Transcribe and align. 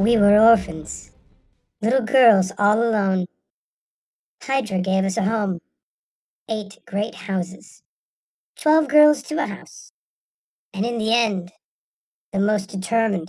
We 0.00 0.16
were 0.16 0.40
orphans, 0.40 1.10
little 1.82 2.00
girls 2.00 2.52
all 2.56 2.82
alone. 2.82 3.26
Hydra 4.42 4.80
gave 4.80 5.04
us 5.04 5.18
a 5.18 5.24
home, 5.24 5.58
eight 6.48 6.78
great 6.86 7.14
houses, 7.14 7.82
twelve 8.56 8.88
girls 8.88 9.22
to 9.24 9.36
a 9.36 9.44
house. 9.44 9.92
And 10.72 10.86
in 10.86 10.96
the 10.96 11.12
end, 11.12 11.52
the 12.32 12.38
most 12.38 12.70
determined, 12.70 13.28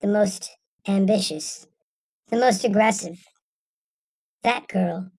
the 0.00 0.08
most 0.08 0.50
ambitious, 0.88 1.68
the 2.28 2.38
most 2.38 2.64
aggressive, 2.64 3.24
that 4.42 4.66
girl 4.66 5.12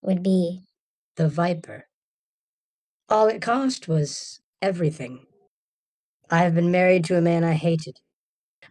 would 0.00 0.22
be 0.22 0.62
The 1.16 1.28
Viper. 1.28 1.86
All 3.10 3.28
it 3.28 3.42
cost 3.42 3.88
was 3.88 4.40
everything. 4.62 5.26
I 6.30 6.44
have 6.44 6.54
been 6.54 6.70
married 6.70 7.04
to 7.04 7.18
a 7.18 7.20
man 7.20 7.44
I 7.44 7.52
hated. 7.52 7.98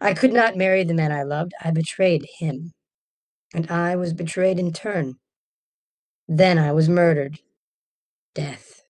I 0.00 0.14
could 0.14 0.32
not 0.32 0.56
marry 0.56 0.82
the 0.84 0.94
man 0.94 1.12
I 1.12 1.22
loved. 1.22 1.52
I 1.62 1.70
betrayed 1.70 2.26
him. 2.38 2.72
And 3.52 3.70
I 3.70 3.96
was 3.96 4.14
betrayed 4.14 4.58
in 4.58 4.72
turn. 4.72 5.16
Then 6.26 6.58
I 6.58 6.72
was 6.72 6.88
murdered. 6.88 7.38
Death. 8.34 8.82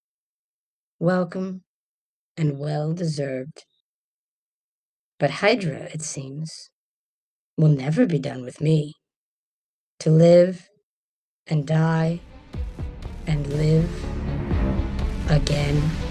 Welcome 0.99 1.63
and 2.37 2.59
well 2.59 2.93
deserved. 2.93 3.65
But 5.19 5.31
Hydra, 5.31 5.89
it 5.93 6.03
seems, 6.03 6.71
will 7.57 7.69
never 7.69 8.07
be 8.07 8.19
done 8.19 8.43
with 8.43 8.61
me. 8.61 8.95
To 10.01 10.11
live 10.11 10.69
and 11.47 11.67
die 11.67 12.21
and 13.27 13.47
live 13.49 13.91
again. 15.29 16.10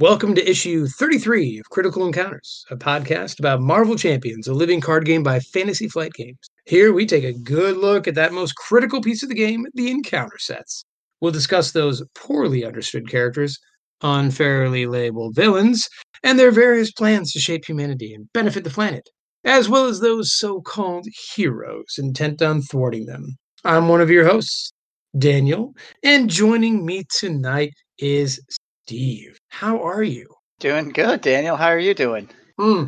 Welcome 0.00 0.36
to 0.36 0.48
issue 0.48 0.86
33 0.86 1.58
of 1.58 1.70
Critical 1.70 2.06
Encounters, 2.06 2.64
a 2.70 2.76
podcast 2.76 3.40
about 3.40 3.60
Marvel 3.60 3.96
Champions, 3.96 4.46
a 4.46 4.54
living 4.54 4.80
card 4.80 5.04
game 5.04 5.24
by 5.24 5.40
Fantasy 5.40 5.88
Flight 5.88 6.12
Games. 6.12 6.38
Here 6.66 6.92
we 6.92 7.04
take 7.04 7.24
a 7.24 7.32
good 7.32 7.76
look 7.78 8.06
at 8.06 8.14
that 8.14 8.32
most 8.32 8.54
critical 8.54 9.00
piece 9.00 9.24
of 9.24 9.28
the 9.28 9.34
game, 9.34 9.66
the 9.74 9.90
encounter 9.90 10.38
sets. 10.38 10.84
We'll 11.20 11.32
discuss 11.32 11.72
those 11.72 12.00
poorly 12.14 12.64
understood 12.64 13.10
characters, 13.10 13.58
unfairly 14.00 14.86
labeled 14.86 15.34
villains, 15.34 15.88
and 16.22 16.38
their 16.38 16.52
various 16.52 16.92
plans 16.92 17.32
to 17.32 17.40
shape 17.40 17.64
humanity 17.64 18.14
and 18.14 18.32
benefit 18.32 18.62
the 18.62 18.70
planet, 18.70 19.08
as 19.44 19.68
well 19.68 19.86
as 19.86 19.98
those 19.98 20.32
so 20.32 20.60
called 20.60 21.08
heroes 21.34 21.96
intent 21.98 22.40
on 22.40 22.62
thwarting 22.62 23.06
them. 23.06 23.36
I'm 23.64 23.88
one 23.88 24.00
of 24.00 24.10
your 24.10 24.28
hosts, 24.28 24.72
Daniel, 25.18 25.74
and 26.04 26.30
joining 26.30 26.86
me 26.86 27.02
tonight 27.18 27.72
is 27.98 28.40
Steve. 28.88 29.38
How 29.50 29.86
are 29.86 30.02
you? 30.02 30.26
Doing 30.60 30.88
good, 30.88 31.20
Daniel. 31.20 31.56
How 31.56 31.66
are 31.66 31.78
you 31.78 31.92
doing? 31.92 32.26
Hmm. 32.58 32.84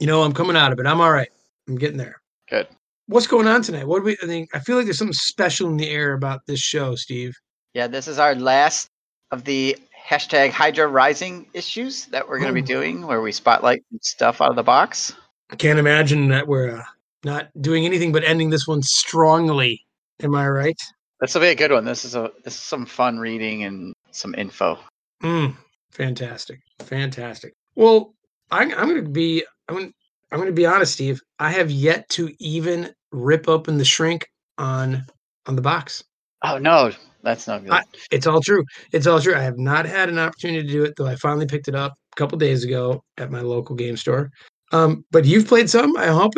You 0.00 0.08
know, 0.08 0.24
I'm 0.24 0.32
coming 0.32 0.56
out 0.56 0.72
of 0.72 0.80
it. 0.80 0.86
I'm 0.86 1.00
all 1.00 1.12
right. 1.12 1.28
I'm 1.68 1.76
getting 1.78 1.96
there. 1.96 2.20
Good. 2.50 2.66
What's 3.06 3.28
going 3.28 3.46
on 3.46 3.62
tonight? 3.62 3.86
What 3.86 4.00
do 4.00 4.04
we 4.04 4.16
I 4.20 4.26
think 4.26 4.50
I 4.52 4.58
feel 4.58 4.74
like 4.76 4.86
there's 4.86 4.98
something 4.98 5.12
special 5.12 5.70
in 5.70 5.76
the 5.76 5.88
air 5.88 6.14
about 6.14 6.40
this 6.48 6.58
show, 6.58 6.96
Steve. 6.96 7.36
Yeah, 7.72 7.86
this 7.86 8.08
is 8.08 8.18
our 8.18 8.34
last 8.34 8.88
of 9.30 9.44
the 9.44 9.76
hashtag 10.08 10.50
Hydra 10.50 10.88
Rising 10.88 11.46
issues 11.54 12.06
that 12.06 12.28
we're 12.28 12.40
going 12.40 12.52
to 12.52 12.60
be 12.60 12.74
Oh. 12.74 12.80
doing, 12.80 13.06
where 13.06 13.20
we 13.20 13.30
spotlight 13.30 13.84
stuff 14.00 14.40
out 14.40 14.50
of 14.50 14.56
the 14.56 14.64
box. 14.64 15.14
I 15.50 15.56
can't 15.56 15.78
imagine 15.78 16.30
that 16.30 16.48
we're 16.48 16.78
uh, 16.78 16.82
not 17.24 17.48
doing 17.60 17.86
anything 17.86 18.10
but 18.10 18.24
ending 18.24 18.50
this 18.50 18.66
one 18.66 18.82
strongly. 18.82 19.86
Am 20.20 20.34
I 20.34 20.48
right? 20.48 20.80
This 21.20 21.32
will 21.32 21.42
be 21.42 21.48
a 21.48 21.54
good 21.54 21.70
one. 21.70 21.84
This 21.84 22.04
is 22.04 22.16
a 22.16 22.32
this 22.42 22.54
is 22.54 22.60
some 22.60 22.84
fun 22.86 23.20
reading 23.20 23.62
and 23.62 23.94
some 24.10 24.34
info. 24.34 24.80
Mm, 25.22 25.56
fantastic, 25.92 26.60
fantastic. 26.80 27.52
Well, 27.76 28.14
I'm, 28.50 28.70
I'm 28.72 28.88
going 28.88 29.04
to 29.04 29.10
be 29.10 29.44
I'm 29.68 29.74
gonna, 29.76 29.90
I'm 30.32 30.38
going 30.38 30.48
to 30.48 30.52
be 30.52 30.66
honest, 30.66 30.92
Steve. 30.94 31.20
I 31.38 31.50
have 31.50 31.70
yet 31.70 32.08
to 32.10 32.30
even 32.38 32.92
rip 33.12 33.48
open 33.48 33.78
the 33.78 33.84
shrink 33.84 34.26
on 34.58 35.04
on 35.46 35.56
the 35.56 35.62
box. 35.62 36.04
Oh 36.42 36.58
no, 36.58 36.90
that's 37.22 37.46
not 37.46 37.62
good. 37.64 37.72
I- 37.72 37.82
It's 38.10 38.26
all 38.26 38.40
true. 38.40 38.64
It's 38.92 39.06
all 39.06 39.20
true. 39.20 39.34
I 39.34 39.40
have 39.42 39.58
not 39.58 39.86
had 39.86 40.08
an 40.08 40.18
opportunity 40.18 40.66
to 40.66 40.72
do 40.72 40.84
it, 40.84 40.94
though. 40.96 41.06
I 41.06 41.16
finally 41.16 41.46
picked 41.46 41.68
it 41.68 41.74
up 41.74 41.92
a 42.12 42.16
couple 42.16 42.36
days 42.38 42.64
ago 42.64 43.02
at 43.16 43.30
my 43.30 43.40
local 43.40 43.74
game 43.76 43.96
store. 43.96 44.30
Um, 44.72 45.04
but 45.10 45.24
you've 45.24 45.46
played 45.46 45.70
some, 45.70 45.96
I 45.96 46.06
hope, 46.08 46.34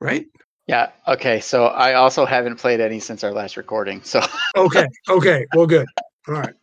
right? 0.00 0.26
yeah. 0.66 0.90
Okay. 1.06 1.38
So 1.40 1.66
I 1.66 1.94
also 1.94 2.26
haven't 2.26 2.56
played 2.56 2.80
any 2.80 2.98
since 2.98 3.22
our 3.22 3.32
last 3.32 3.56
recording. 3.56 4.02
So 4.02 4.20
Okay. 4.56 4.86
Okay. 5.08 5.46
Well, 5.54 5.66
good. 5.66 5.86
All 6.28 6.34
right. 6.34 6.54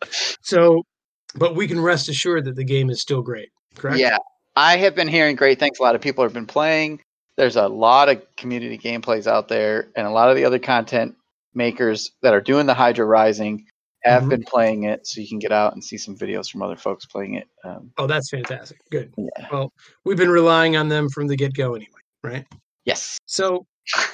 So, 0.42 0.82
but 1.36 1.54
we 1.56 1.66
can 1.68 1.80
rest 1.80 2.08
assured 2.08 2.44
that 2.46 2.56
the 2.56 2.64
game 2.64 2.90
is 2.90 3.00
still 3.00 3.22
great. 3.22 3.48
Correct. 3.76 3.98
yeah, 3.98 4.18
I 4.56 4.76
have 4.76 4.94
been 4.94 5.08
hearing 5.08 5.36
great 5.36 5.58
things. 5.58 5.78
A 5.78 5.82
lot 5.82 5.94
of 5.94 6.00
people 6.00 6.22
have 6.24 6.32
been 6.32 6.46
playing. 6.46 7.00
There's 7.36 7.56
a 7.56 7.66
lot 7.68 8.08
of 8.08 8.22
community 8.36 8.78
gameplays 8.78 9.26
out 9.26 9.48
there, 9.48 9.88
and 9.96 10.06
a 10.06 10.10
lot 10.10 10.30
of 10.30 10.36
the 10.36 10.44
other 10.44 10.58
content 10.60 11.16
makers 11.54 12.10
that 12.22 12.32
are 12.34 12.40
doing 12.40 12.66
the 12.66 12.74
Hydra 12.74 13.04
Rising 13.04 13.66
have 14.04 14.24
Mhm. 14.24 14.28
been 14.28 14.44
playing 14.44 14.84
it. 14.84 15.06
So 15.06 15.20
you 15.20 15.28
can 15.28 15.38
get 15.38 15.50
out 15.50 15.72
and 15.72 15.82
see 15.82 15.96
some 15.96 16.16
videos 16.16 16.50
from 16.50 16.62
other 16.62 16.76
folks 16.76 17.06
playing 17.06 17.34
it. 17.34 17.48
Um, 17.64 17.90
Oh, 17.96 18.06
that's 18.06 18.28
fantastic. 18.30 18.78
Good. 18.90 19.12
yeah. 19.16 19.46
Well, 19.50 19.72
we've 20.04 20.16
been 20.18 20.30
relying 20.30 20.76
on 20.76 20.88
them 20.88 21.08
from 21.08 21.26
the 21.26 21.36
get 21.36 21.54
go 21.54 21.74
anyway, 21.74 21.90
right? 22.22 22.44
Yes. 22.84 23.18
So 23.26 23.66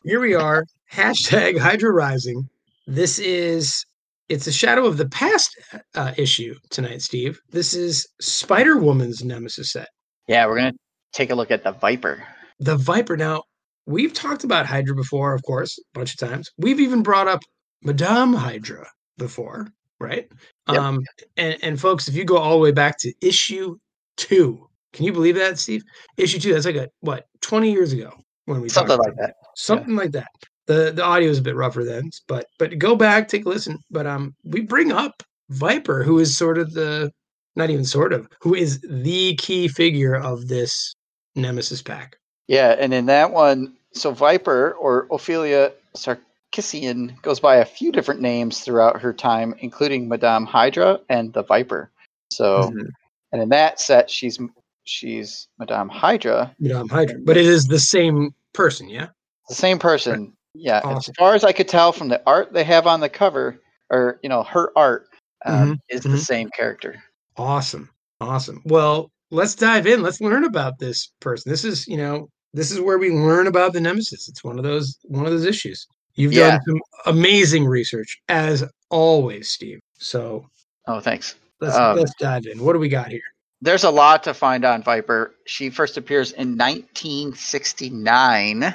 here 0.04 0.20
we 0.20 0.34
are. 0.34 0.64
Hashtag 0.92 1.58
Hydra 1.58 1.90
Rising. 1.92 2.48
This 2.86 3.18
is 3.18 3.84
it's 4.30 4.46
a 4.46 4.52
shadow 4.52 4.86
of 4.86 4.96
the 4.96 5.08
past 5.08 5.50
uh, 5.96 6.12
issue 6.16 6.54
tonight, 6.70 7.02
Steve. 7.02 7.38
This 7.50 7.74
is 7.74 8.06
Spider 8.20 8.78
Woman's 8.78 9.24
Nemesis 9.24 9.72
set. 9.72 9.88
Yeah, 10.28 10.46
we're 10.46 10.56
gonna 10.56 10.72
take 11.12 11.30
a 11.30 11.34
look 11.34 11.50
at 11.50 11.64
the 11.64 11.72
Viper. 11.72 12.22
The 12.60 12.76
Viper. 12.76 13.16
Now 13.16 13.42
we've 13.86 14.14
talked 14.14 14.44
about 14.44 14.66
Hydra 14.66 14.94
before, 14.94 15.34
of 15.34 15.42
course, 15.42 15.78
a 15.78 15.98
bunch 15.98 16.12
of 16.14 16.28
times. 16.28 16.48
We've 16.56 16.78
even 16.78 17.02
brought 17.02 17.26
up 17.26 17.40
Madame 17.82 18.32
Hydra 18.32 18.86
before, 19.18 19.66
right? 19.98 20.30
Yep. 20.68 20.78
Um, 20.78 21.00
and, 21.36 21.58
and 21.62 21.80
folks, 21.80 22.06
if 22.06 22.14
you 22.14 22.24
go 22.24 22.38
all 22.38 22.52
the 22.52 22.62
way 22.62 22.72
back 22.72 22.98
to 22.98 23.12
issue 23.20 23.76
two, 24.16 24.68
can 24.92 25.06
you 25.06 25.12
believe 25.12 25.34
that, 25.34 25.58
Steve? 25.58 25.82
Issue 26.16 26.38
two. 26.38 26.52
That's 26.52 26.66
like 26.66 26.76
a 26.76 26.88
what 27.00 27.26
twenty 27.40 27.72
years 27.72 27.92
ago 27.92 28.12
when 28.44 28.60
we 28.60 28.68
talked 28.68 28.88
Something 28.88 28.94
about 28.94 29.06
like 29.06 29.16
that. 29.16 29.34
something 29.56 29.96
like 29.96 30.12
that. 30.12 30.28
The 30.66 30.92
the 30.92 31.04
audio 31.04 31.30
is 31.30 31.38
a 31.38 31.42
bit 31.42 31.56
rougher 31.56 31.84
then, 31.84 32.10
but 32.28 32.46
but 32.58 32.78
go 32.78 32.94
back, 32.94 33.28
take 33.28 33.44
a 33.46 33.48
listen. 33.48 33.78
But 33.90 34.06
um, 34.06 34.34
we 34.44 34.60
bring 34.60 34.92
up 34.92 35.22
Viper, 35.48 36.02
who 36.02 36.18
is 36.18 36.36
sort 36.36 36.58
of 36.58 36.72
the 36.74 37.10
not 37.56 37.70
even 37.70 37.84
sort 37.84 38.12
of, 38.12 38.28
who 38.40 38.54
is 38.54 38.80
the 38.88 39.34
key 39.36 39.66
figure 39.68 40.14
of 40.14 40.48
this 40.48 40.94
Nemesis 41.34 41.82
pack. 41.82 42.16
Yeah, 42.46 42.76
and 42.78 42.94
in 42.94 43.06
that 43.06 43.32
one, 43.32 43.74
so 43.92 44.12
Viper 44.12 44.72
or 44.72 45.06
Ophelia 45.10 45.72
Sarkissian 45.96 47.20
goes 47.22 47.40
by 47.40 47.56
a 47.56 47.64
few 47.64 47.90
different 47.92 48.20
names 48.20 48.60
throughout 48.60 49.00
her 49.00 49.12
time, 49.12 49.54
including 49.58 50.08
Madame 50.08 50.46
Hydra 50.46 51.00
and 51.08 51.32
the 51.32 51.42
Viper. 51.42 51.90
So, 52.30 52.70
Mhm. 52.70 52.88
and 53.32 53.42
in 53.42 53.48
that 53.48 53.80
set, 53.80 54.08
she's 54.10 54.38
she's 54.84 55.48
Madame 55.58 55.88
Hydra, 55.88 56.54
Madame 56.58 56.88
Hydra, 56.88 57.18
but 57.24 57.36
it 57.36 57.46
is 57.46 57.66
the 57.66 57.78
same 57.78 58.34
person, 58.52 58.88
yeah. 58.88 59.08
the 59.48 59.54
same 59.54 59.78
person. 59.78 60.32
Yeah, 60.54 60.80
Awesome. 60.84 61.12
as 61.12 61.16
far 61.18 61.34
as 61.34 61.44
I 61.44 61.52
could 61.52 61.68
tell 61.68 61.92
from 61.92 62.08
the 62.08 62.22
art 62.26 62.52
they 62.52 62.64
have 62.64 62.86
on 62.86 63.00
the 63.00 63.08
cover, 63.08 63.60
or 63.90 64.18
you 64.22 64.28
know, 64.28 64.42
her 64.44 64.70
art 64.76 65.06
um, 65.46 65.80
is 65.88 66.02
mhm. 66.02 66.10
the 66.12 66.18
same 66.18 66.50
character. 66.50 67.02
Awesome, 67.36 67.88
awesome. 68.20 68.60
Well, 68.64 69.10
let's 69.30 69.54
dive 69.54 69.86
in. 69.86 70.02
Let's 70.02 70.20
learn 70.20 70.44
about 70.44 70.78
this 70.78 71.12
person. 71.20 71.50
This 71.50 71.64
is 71.64 71.86
you 71.86 71.96
know 71.96 72.28
this 72.52 72.70
is 72.72 72.80
where 72.80 72.98
we 72.98 73.10
learn 73.10 73.46
about 73.46 73.72
the 73.72 73.80
Nemesis. 73.80 74.28
It's 74.28 74.42
one 74.42 74.58
of 74.58 74.64
those 74.64 74.98
one 75.04 75.24
of 75.24 75.30
those 75.30 75.44
issues. 75.44 75.86
You've 76.14 76.32
Yeah. 76.32 76.50
done 76.50 76.60
some 76.66 76.80
amazing 77.06 77.64
research 77.64 78.18
as 78.28 78.64
always, 78.90 79.50
Steve. 79.50 79.78
So 79.98 80.44
Oh, 80.88 80.98
thanks. 81.00 81.36
let's 81.60 81.76
Um, 81.76 81.96
let's 81.96 82.12
dive 82.18 82.46
in. 82.46 82.62
What 82.64 82.72
do 82.72 82.80
we 82.80 82.88
got 82.88 83.08
here? 83.08 83.22
There's 83.62 83.84
a 83.84 83.90
lot 83.90 84.24
to 84.24 84.34
find 84.34 84.64
on 84.64 84.82
Viper. 84.82 85.34
She 85.46 85.70
first 85.70 85.96
appears 85.96 86.32
in 86.32 86.56
1969. 86.56 88.74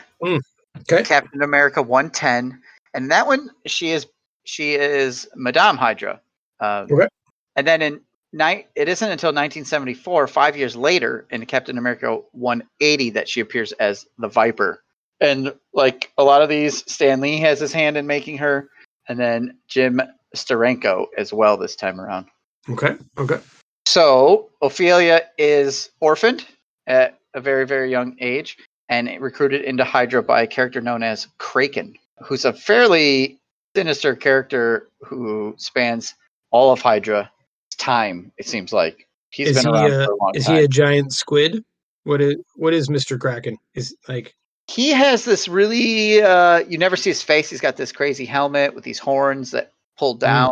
Okay. 0.82 1.04
Captain 1.04 1.42
America 1.42 1.82
110, 1.82 2.62
and 2.94 3.12
that 3.12 3.28
one 3.28 3.50
she 3.66 3.92
is 3.92 4.08
she 4.44 4.76
is 4.76 5.28
Madame 5.36 5.78
Hydra. 5.78 6.22
Uh, 6.60 6.86
Okay. 6.90 7.08
And 7.56 7.66
then 7.66 7.82
in 7.82 8.02
night, 8.34 8.68
it 8.76 8.90
isn't 8.90 9.10
until 9.10 9.30
1974, 9.30 10.28
five 10.28 10.58
years 10.58 10.76
later, 10.76 11.26
in 11.32 11.46
Captain 11.46 11.78
America 11.78 12.20
180, 12.34 13.12
that 13.12 13.30
she 13.30 13.40
appears 13.40 13.72
as 13.74 14.06
the 14.18 14.28
Viper. 14.28 14.84
And 15.22 15.54
like 15.74 16.12
a 16.18 16.24
lot 16.24 16.42
of 16.42 16.50
these, 16.50 16.84
Stan 16.92 17.22
Lee 17.22 17.40
has 17.40 17.60
his 17.60 17.72
hand 17.72 17.96
in 17.96 18.06
making 18.06 18.38
her, 18.40 18.70
and 19.08 19.18
then 19.18 19.58
Jim 19.68 20.02
Steranko 20.36 21.06
as 21.18 21.32
well 21.32 21.56
this 21.56 21.76
time 21.76 22.02
around. 22.02 22.28
Okay. 22.70 22.98
Okay. 23.18 23.40
So 23.86 24.50
Ophelia 24.62 25.22
is 25.38 25.92
orphaned 26.02 26.46
at 26.88 27.20
a 27.34 27.40
very, 27.40 27.66
very 27.66 27.90
young 27.90 28.18
age 28.20 28.58
and 28.90 29.10
recruited 29.22 29.62
into 29.64 29.84
Hydra 29.84 30.22
by 30.24 30.42
a 30.44 30.48
character 30.48 30.82
known 30.82 31.04
as 31.04 31.28
Kraken, 31.38 31.98
who's 32.24 32.46
a 32.46 32.54
fairly 32.54 33.40
sinister 33.76 34.16
character 34.16 34.88
who 35.04 35.54
spans 35.58 36.16
all 36.52 36.72
of 36.72 36.82
Hydra 36.82 37.30
time, 37.78 38.32
it 38.38 38.48
seems 38.48 38.72
like. 38.72 39.08
He's 39.30 39.50
is 39.50 39.64
been 39.64 39.74
he 39.74 39.80
around 39.80 39.92
a, 39.92 40.06
for 40.06 40.12
a 40.12 40.16
long 40.16 40.32
is 40.36 40.46
time. 40.46 40.56
he 40.56 40.64
a 40.64 40.68
giant 40.68 41.14
squid? 41.14 41.64
What 42.04 42.22
is 42.22 42.36
what 42.56 42.74
is 42.74 42.88
Mr. 42.88 43.20
Kraken? 43.20 43.58
Is 43.74 43.96
like 44.08 44.34
He 44.68 44.92
has 44.92 45.26
this 45.26 45.48
really 45.50 46.22
uh 46.22 46.60
you 46.70 46.78
never 46.78 46.96
see 46.96 47.10
his 47.10 47.22
face. 47.22 47.50
He's 47.50 47.60
got 47.60 47.76
this 47.76 47.92
crazy 47.92 48.26
helmet 48.26 48.74
with 48.74 48.84
these 48.86 49.00
horns 49.00 49.52
that 49.52 49.72
pull 49.98 50.14
down. 50.14 50.52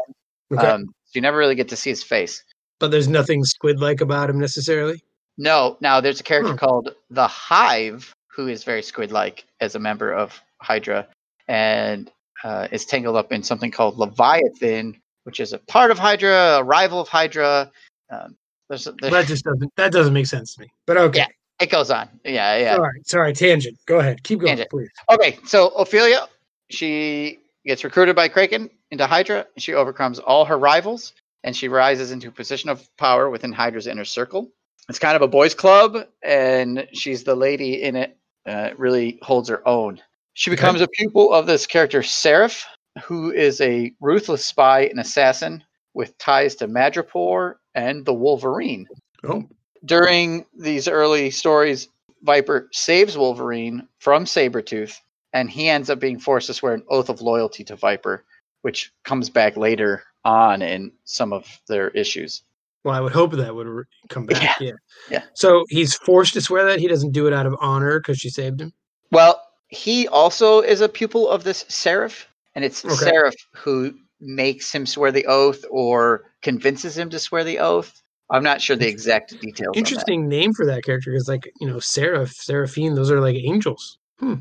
okay, 0.51 0.67
Um 0.67 0.85
so 1.05 1.11
you 1.13 1.21
never 1.21 1.37
really 1.37 1.55
get 1.55 1.69
to 1.69 1.75
see 1.77 1.91
his 1.91 2.03
face. 2.03 2.43
but 2.79 2.91
there's 2.91 3.07
nothing 3.07 3.43
squid 3.45 3.79
like 3.79 4.01
about 4.01 4.29
him 4.29 4.39
necessarily. 4.39 5.01
No, 5.37 5.77
now 5.79 6.01
there's 6.01 6.19
a 6.19 6.23
character 6.23 6.51
Hmm. 6.53 6.57
called 6.57 6.95
the 7.09 7.27
Hive 7.27 8.13
who 8.35 8.47
is 8.47 8.63
very 8.63 8.81
squid-like 8.81 9.45
as 9.59 9.75
a 9.75 9.79
member 9.79 10.11
of 10.11 10.39
Hydra, 10.61 11.07
and 11.47 12.11
uh, 12.43 12.67
is 12.71 12.85
tangled 12.85 13.15
up 13.15 13.31
in 13.31 13.43
something 13.43 13.71
called 13.71 13.97
Leviathan, 13.97 14.99
which 15.23 15.39
is 15.39 15.53
a 15.53 15.59
part 15.59 15.91
of 15.91 15.99
Hydra, 15.99 16.57
a 16.57 16.63
rival 16.63 16.99
of 16.99 17.07
Hydra. 17.07 17.71
Um, 18.09 18.35
there's, 18.69 18.85
there's 19.01 19.13
That 19.13 19.27
just 19.27 19.43
doesn't 19.43 19.75
that 19.75 19.91
doesn't 19.91 20.13
make 20.13 20.25
sense 20.25 20.55
to 20.55 20.61
me. 20.61 20.71
But 20.85 20.97
okay. 20.97 21.19
Yeah. 21.19 21.27
it 21.59 21.69
goes 21.69 21.91
on. 21.91 22.09
Yeah, 22.25 22.57
yeah. 22.57 22.75
Sorry, 22.75 23.01
sorry, 23.05 23.33
tangent. 23.33 23.77
Go 23.85 23.99
ahead. 23.99 24.23
Keep 24.23 24.39
going, 24.39 24.49
Tangent. 24.49 24.69
please. 24.69 24.89
Okay, 25.11 25.37
so 25.45 25.69
Ophelia, 25.69 26.27
she 26.69 27.39
gets 27.65 27.83
recruited 27.83 28.15
by 28.15 28.27
Kraken 28.27 28.69
into 28.91 29.05
Hydra. 29.05 29.45
And 29.55 29.63
she 29.63 29.73
overcomes 29.73 30.19
all 30.19 30.45
her 30.45 30.57
rivals, 30.57 31.13
and 31.43 31.55
she 31.55 31.67
rises 31.67 32.11
into 32.11 32.29
a 32.29 32.31
position 32.31 32.69
of 32.69 32.87
power 32.97 33.29
within 33.29 33.51
Hydra's 33.51 33.87
inner 33.87 34.05
circle. 34.05 34.49
It's 34.89 34.99
kind 34.99 35.15
of 35.15 35.21
a 35.21 35.27
boys' 35.27 35.53
club, 35.53 36.07
and 36.21 36.87
she's 36.93 37.23
the 37.23 37.35
lady 37.35 37.83
in 37.83 37.95
it. 37.95 38.17
Uh, 38.45 38.71
really 38.77 39.19
holds 39.21 39.47
her 39.49 39.65
own. 39.67 40.01
She 40.33 40.49
Okay. 40.51 40.55
becomes 40.57 40.81
a 40.81 40.87
pupil 40.87 41.31
of 41.33 41.45
this 41.45 41.65
character, 41.65 42.03
Seraph, 42.03 42.65
who 43.03 43.31
is 43.31 43.61
a 43.61 43.93
ruthless 44.01 44.45
spy 44.45 44.81
and 44.81 44.99
assassin 44.99 45.63
with 45.93 46.17
ties 46.17 46.55
to 46.55 46.67
Madripoor 46.67 47.55
and 47.75 48.05
the 48.05 48.13
Wolverine 48.13 48.87
Oh, 49.23 49.47
during 49.85 50.45
these 50.57 50.87
early 50.89 51.31
stories, 51.31 51.87
Viper 52.23 52.67
saves 52.73 53.17
Wolverine 53.17 53.87
from 53.99 54.25
Sabretooth, 54.25 54.99
and 55.33 55.49
he 55.49 55.69
ends 55.69 55.89
up 55.89 55.99
being 55.99 56.19
forced 56.19 56.47
to 56.47 56.53
swear 56.53 56.73
an 56.73 56.83
oath 56.89 57.09
of 57.09 57.21
loyalty 57.21 57.63
to 57.65 57.75
Viper, 57.77 58.25
which 58.63 58.91
comes 59.03 59.29
back 59.29 59.55
later 59.55 60.03
on 60.25 60.61
in 60.61 60.91
some 61.05 61.31
of 61.31 61.47
their 61.67 61.89
issues. 61.89 62.43
Well, 62.83 62.95
I 62.95 62.99
would 62.99 63.13
hope 63.13 63.31
that 63.31 63.55
would 63.55 63.67
re- 63.67 63.83
come 64.09 64.25
back. 64.25 64.59
Yeah. 64.59 64.71
Yeah. 65.09 65.23
So 65.33 65.65
he's 65.69 65.95
forced 65.95 66.33
to 66.33 66.41
swear 66.41 66.65
that 66.65 66.79
he 66.79 66.87
doesn't 66.87 67.11
do 67.11 67.27
it 67.27 67.33
out 67.33 67.45
of 67.45 67.55
honor 67.59 67.99
because 67.99 68.19
she 68.19 68.29
saved 68.29 68.61
him. 68.61 68.73
Well, 69.11 69.41
he 69.67 70.07
also 70.07 70.61
is 70.61 70.81
a 70.81 70.89
pupil 70.89 71.29
of 71.29 71.43
this 71.43 71.65
Seraph, 71.67 72.27
and 72.55 72.65
it's 72.65 72.83
Okay. 72.83 72.95
Seraph 72.95 73.35
who 73.53 73.93
makes 74.19 74.71
him 74.71 74.85
swear 74.85 75.11
the 75.11 75.25
oath 75.25 75.63
or 75.69 76.25
convinces 76.41 76.97
him 76.97 77.09
to 77.09 77.19
swear 77.19 77.43
the 77.43 77.59
oath. 77.59 78.01
I'm 78.29 78.43
not 78.43 78.61
sure 78.61 78.75
the 78.75 78.87
exact 78.87 79.39
details. 79.41 79.75
Interesting 79.75 80.27
name 80.27 80.53
for 80.53 80.65
that 80.65 80.83
character 80.83 81.11
because, 81.11 81.27
like, 81.27 81.51
you 81.59 81.67
know, 81.67 81.79
Seraph, 81.79 82.31
Seraphine, 82.31 82.95
those 82.95 83.11
are 83.11 83.19
like 83.19 83.35
angels. 83.35 83.97
Hmm. 84.19 84.35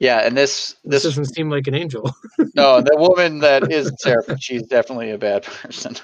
Yeah, 0.00 0.18
and 0.18 0.36
this 0.36 0.76
This 0.84 1.02
this 1.02 1.14
doesn't 1.14 1.34
seem 1.34 1.50
like 1.50 1.66
an 1.66 1.74
angel. 1.74 2.12
no, 2.54 2.80
the 2.80 2.96
woman 2.96 3.40
that 3.40 3.72
is 3.72 3.90
Seraph, 3.98 4.40
she's 4.40 4.62
definitely 4.62 5.10
a 5.10 5.18
bad 5.18 5.42
person. 5.42 5.96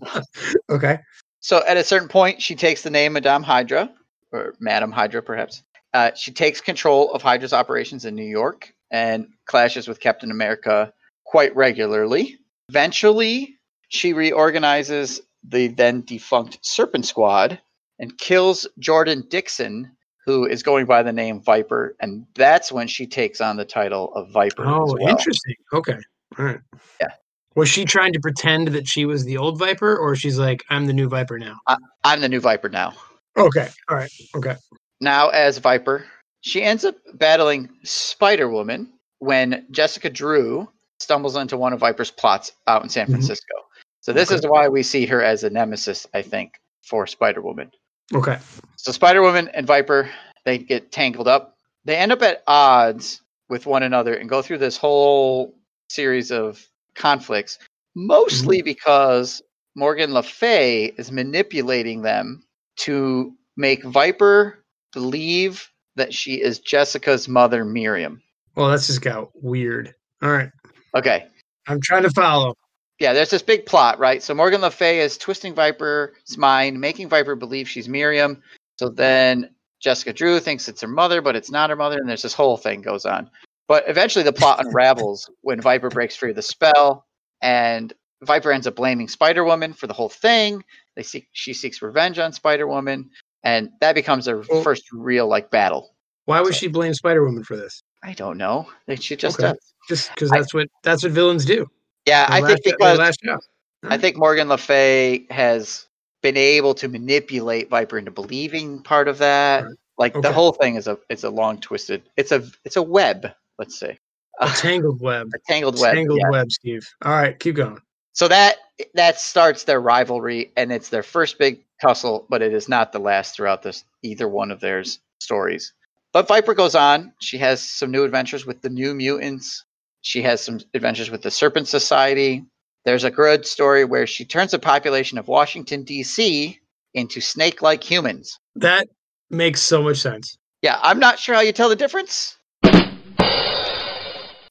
okay. 0.70 0.98
So 1.46 1.64
at 1.64 1.76
a 1.76 1.84
certain 1.84 2.08
point, 2.08 2.42
she 2.42 2.56
takes 2.56 2.82
the 2.82 2.90
name 2.90 3.12
Madame 3.12 3.44
Hydra, 3.44 3.88
or 4.32 4.54
Madame 4.58 4.90
Hydra, 4.90 5.22
perhaps. 5.22 5.62
Uh, 5.94 6.10
she 6.12 6.32
takes 6.32 6.60
control 6.60 7.12
of 7.12 7.22
Hydra's 7.22 7.52
operations 7.52 8.04
in 8.04 8.16
New 8.16 8.26
York 8.26 8.74
and 8.90 9.28
clashes 9.44 9.86
with 9.86 10.00
Captain 10.00 10.32
America 10.32 10.92
quite 11.24 11.54
regularly. 11.54 12.40
Eventually, 12.68 13.60
she 13.86 14.12
reorganizes 14.12 15.20
the 15.44 15.68
then 15.68 16.00
defunct 16.00 16.58
Serpent 16.62 17.06
Squad 17.06 17.60
and 18.00 18.18
kills 18.18 18.66
Jordan 18.80 19.22
Dixon, 19.30 19.92
who 20.24 20.46
is 20.46 20.64
going 20.64 20.86
by 20.86 21.04
the 21.04 21.12
name 21.12 21.40
Viper, 21.40 21.94
and 22.00 22.26
that's 22.34 22.72
when 22.72 22.88
she 22.88 23.06
takes 23.06 23.40
on 23.40 23.56
the 23.56 23.64
title 23.64 24.12
of 24.14 24.32
Viper. 24.32 24.64
Oh, 24.66 24.96
well. 24.98 25.10
interesting. 25.10 25.54
Okay. 25.72 25.98
All 26.40 26.44
right. 26.44 26.60
Yeah. 27.00 27.10
Was 27.56 27.70
she 27.70 27.86
trying 27.86 28.12
to 28.12 28.20
pretend 28.20 28.68
that 28.68 28.86
she 28.86 29.06
was 29.06 29.24
the 29.24 29.38
old 29.38 29.58
Viper, 29.58 29.96
or 29.96 30.14
she's 30.14 30.38
like, 30.38 30.62
I'm 30.68 30.86
the 30.86 30.92
new 30.92 31.08
Viper 31.08 31.38
now? 31.38 31.56
I'm 32.04 32.20
the 32.20 32.28
new 32.28 32.38
Viper 32.40 32.68
now. 32.68 32.94
Okay. 33.36 33.68
All 33.88 33.96
right. 33.96 34.10
Okay. 34.36 34.56
now 35.00 35.28
as 35.28 35.58
Viper. 35.58 36.06
She 36.40 36.62
ends 36.62 36.84
up 36.84 36.96
battling 37.14 37.68
Spider 37.82 38.48
Woman 38.48 38.92
when 39.18 39.66
Jessica 39.70 40.08
Drew 40.08 40.68
stumbles 41.00 41.36
into 41.36 41.56
one 41.56 41.72
of 41.72 41.80
Viper's 41.80 42.10
plots 42.10 42.52
out 42.66 42.82
in 42.82 42.88
San 42.88 43.06
Mhm. 43.06 43.10
Francisco. 43.10 43.54
So 44.00 44.12
this 44.12 44.30
Okay. 44.30 44.38
is 44.38 44.46
why 44.46 44.68
we 44.68 44.82
see 44.82 45.04
her 45.06 45.22
as 45.22 45.44
a 45.44 45.50
nemesis, 45.50 46.06
I 46.14 46.22
think, 46.22 46.52
for 46.82 47.06
Spider 47.06 47.42
Woman. 47.42 47.70
Okay. 48.14 48.38
So 48.76 48.92
Spider 48.92 49.20
Woman 49.22 49.48
and 49.48 49.66
Viper 49.66 50.08
they 50.44 50.58
get 50.58 50.92
tangled 50.92 51.26
up. 51.28 51.56
They 51.84 51.96
end 51.96 52.12
up 52.12 52.22
at 52.22 52.42
odds 52.46 53.20
with 53.48 53.66
one 53.66 53.82
another 53.82 54.14
and 54.14 54.28
go 54.30 54.40
through 54.42 54.58
this 54.58 54.76
whole 54.76 55.54
series 55.90 56.30
of 56.30 56.64
conflicts, 56.96 57.56
mm-hmm. 57.56 58.06
mostly 58.06 58.62
because 58.62 59.42
Morgan 59.74 60.12
Le 60.12 60.22
Fay 60.22 60.86
is 60.96 61.12
manipulating 61.12 62.02
them 62.02 62.42
to 62.76 63.32
make 63.56 63.84
Viper 63.84 64.64
believe 64.92 65.70
that 65.96 66.12
she 66.12 66.34
is 66.42 66.58
Jessica's 66.58 67.28
mother, 67.28 67.64
Miriam. 67.64 68.22
Well, 68.54 68.70
that's 68.70 68.86
just 68.86 69.02
got 69.02 69.28
weird. 69.42 69.94
All 70.22 70.30
right. 70.30 70.50
Okay. 70.94 71.26
I'm 71.68 71.80
trying 71.80 72.04
to 72.04 72.10
follow. 72.10 72.54
Yeah, 72.98 73.12
there's 73.12 73.30
this 73.30 73.42
big 73.42 73.66
plot, 73.66 73.98
right? 73.98 74.22
So 74.22 74.34
Morgan 74.34 74.62
Le 74.62 74.70
Fay 74.70 75.00
is 75.00 75.18
twisting 75.18 75.54
Viper's 75.54 76.38
mind, 76.38 76.80
making 76.80 77.10
Viper 77.10 77.34
believe 77.34 77.68
she's 77.68 77.88
Miriam. 77.88 78.42
So 78.78 78.88
then 78.88 79.50
Jessica 79.80 80.12
Drew 80.12 80.40
thinks 80.40 80.68
it's 80.68 80.80
her 80.80 80.88
mother, 80.88 81.20
but 81.20 81.36
it's 81.36 81.50
not 81.50 81.68
her 81.68 81.76
mother, 81.76 81.98
and 81.98 82.08
there's 82.08 82.22
this 82.22 82.32
whole 82.32 82.56
thing 82.56 82.80
goes 82.80 83.04
on. 83.04 83.30
But 83.68 83.84
eventually 83.88 84.22
the 84.22 84.32
plot 84.32 84.64
unravels 84.64 85.28
when 85.42 85.60
Viper 85.60 85.88
breaks 85.88 86.14
free 86.16 86.30
of 86.30 86.36
the 86.36 86.42
spell, 86.42 87.04
and 87.42 87.92
Viper 88.22 88.52
ends 88.52 88.66
up 88.66 88.76
blaming 88.76 89.08
Spider 89.08 89.44
Woman 89.44 89.72
for 89.72 89.86
the 89.86 89.92
whole 89.92 90.08
thing. 90.08 90.62
They 90.94 91.02
seek 91.02 91.28
she 91.32 91.52
seeks 91.52 91.82
revenge 91.82 92.18
on 92.18 92.32
Spider 92.32 92.66
Woman, 92.66 93.10
and 93.42 93.70
that 93.80 93.94
becomes 93.94 94.24
their 94.26 94.42
Well- 94.48 94.62
first 94.62 94.84
real 94.92 95.26
like 95.26 95.50
battle. 95.50 95.94
Why 96.26 96.40
would 96.40 96.54
So- 96.54 96.58
she 96.60 96.66
blame 96.68 96.94
Spider 96.94 97.24
Woman 97.24 97.44
for 97.44 97.56
this? 97.56 97.82
I 98.02 98.12
don't 98.12 98.38
know. 98.38 98.68
She 99.00 99.16
just 99.16 99.38
Okay. 99.38 99.48
does. 99.52 99.74
Just 99.88 100.10
because 100.14 100.30
I- 100.32 100.38
that's 100.38 100.54
what 100.54 100.68
that's 100.82 101.02
what 101.02 101.12
villains 101.12 101.44
do. 101.44 101.68
Yeah, 102.06 102.26
I 102.28 102.40
think 102.40 102.62
because 102.64 103.00
out. 103.28 103.40
I 103.82 103.98
think 103.98 104.16
Morgan 104.16 104.48
Le 104.48 104.58
Fay 104.58 105.26
has 105.30 105.86
been 106.22 106.36
able 106.36 106.74
to 106.74 106.88
manipulate 106.88 107.68
Viper 107.68 107.98
into 107.98 108.10
believing 108.10 108.82
part 108.82 109.08
of 109.08 109.18
that. 109.18 109.64
Right. 109.64 109.74
Like 109.98 110.16
Okay. 110.16 110.28
the 110.28 110.32
whole 110.32 110.52
thing 110.52 110.76
is 110.76 110.86
a 110.86 110.98
it's 111.10 111.24
a 111.24 111.30
long 111.30 111.58
twisted. 111.60 112.02
It's 112.16 112.32
a 112.32 112.44
it's 112.64 112.76
a 112.76 112.82
web. 112.82 113.32
Let's 113.58 113.78
see. 113.78 113.98
a 114.40 114.48
tangled 114.48 115.00
web. 115.00 115.30
a 115.34 115.38
tangled 115.48 115.80
web. 115.80 115.94
tangled 115.94 116.20
yeah. 116.20 116.30
web, 116.30 116.50
Steve. 116.52 116.86
All 117.04 117.12
right, 117.12 117.38
keep 117.38 117.56
going. 117.56 117.78
So 118.12 118.28
that 118.28 118.56
that 118.94 119.20
starts 119.20 119.64
their 119.64 119.80
rivalry, 119.80 120.52
and 120.56 120.72
it's 120.72 120.88
their 120.88 121.02
first 121.02 121.38
big 121.38 121.62
tussle, 121.80 122.26
but 122.28 122.42
it 122.42 122.52
is 122.52 122.68
not 122.68 122.92
the 122.92 122.98
last 122.98 123.36
throughout 123.36 123.62
this 123.62 123.84
either 124.02 124.28
one 124.28 124.50
of 124.50 124.60
their 124.60 124.84
stories. 125.20 125.72
But 126.12 126.28
Viper 126.28 126.54
goes 126.54 126.74
on. 126.74 127.12
She 127.20 127.38
has 127.38 127.62
some 127.62 127.90
new 127.90 128.04
adventures 128.04 128.46
with 128.46 128.62
the 128.62 128.70
New 128.70 128.94
Mutants. 128.94 129.64
She 130.00 130.22
has 130.22 130.40
some 130.40 130.60
adventures 130.72 131.10
with 131.10 131.22
the 131.22 131.30
Serpent 131.30 131.68
Society. 131.68 132.44
There's 132.86 133.04
a 133.04 133.10
good 133.10 133.44
story 133.44 133.84
where 133.84 134.06
she 134.06 134.24
turns 134.24 134.52
the 134.52 134.58
population 134.58 135.18
of 135.18 135.28
Washington 135.28 135.82
D.C. 135.82 136.58
into 136.94 137.20
snake-like 137.20 137.82
humans. 137.82 138.38
That 138.54 138.88
makes 139.28 139.60
so 139.60 139.82
much 139.82 139.98
sense. 139.98 140.38
Yeah, 140.62 140.78
I'm 140.80 141.00
not 141.00 141.18
sure 141.18 141.34
how 141.34 141.40
you 141.40 141.52
tell 141.52 141.68
the 141.68 141.76
difference. 141.76 142.35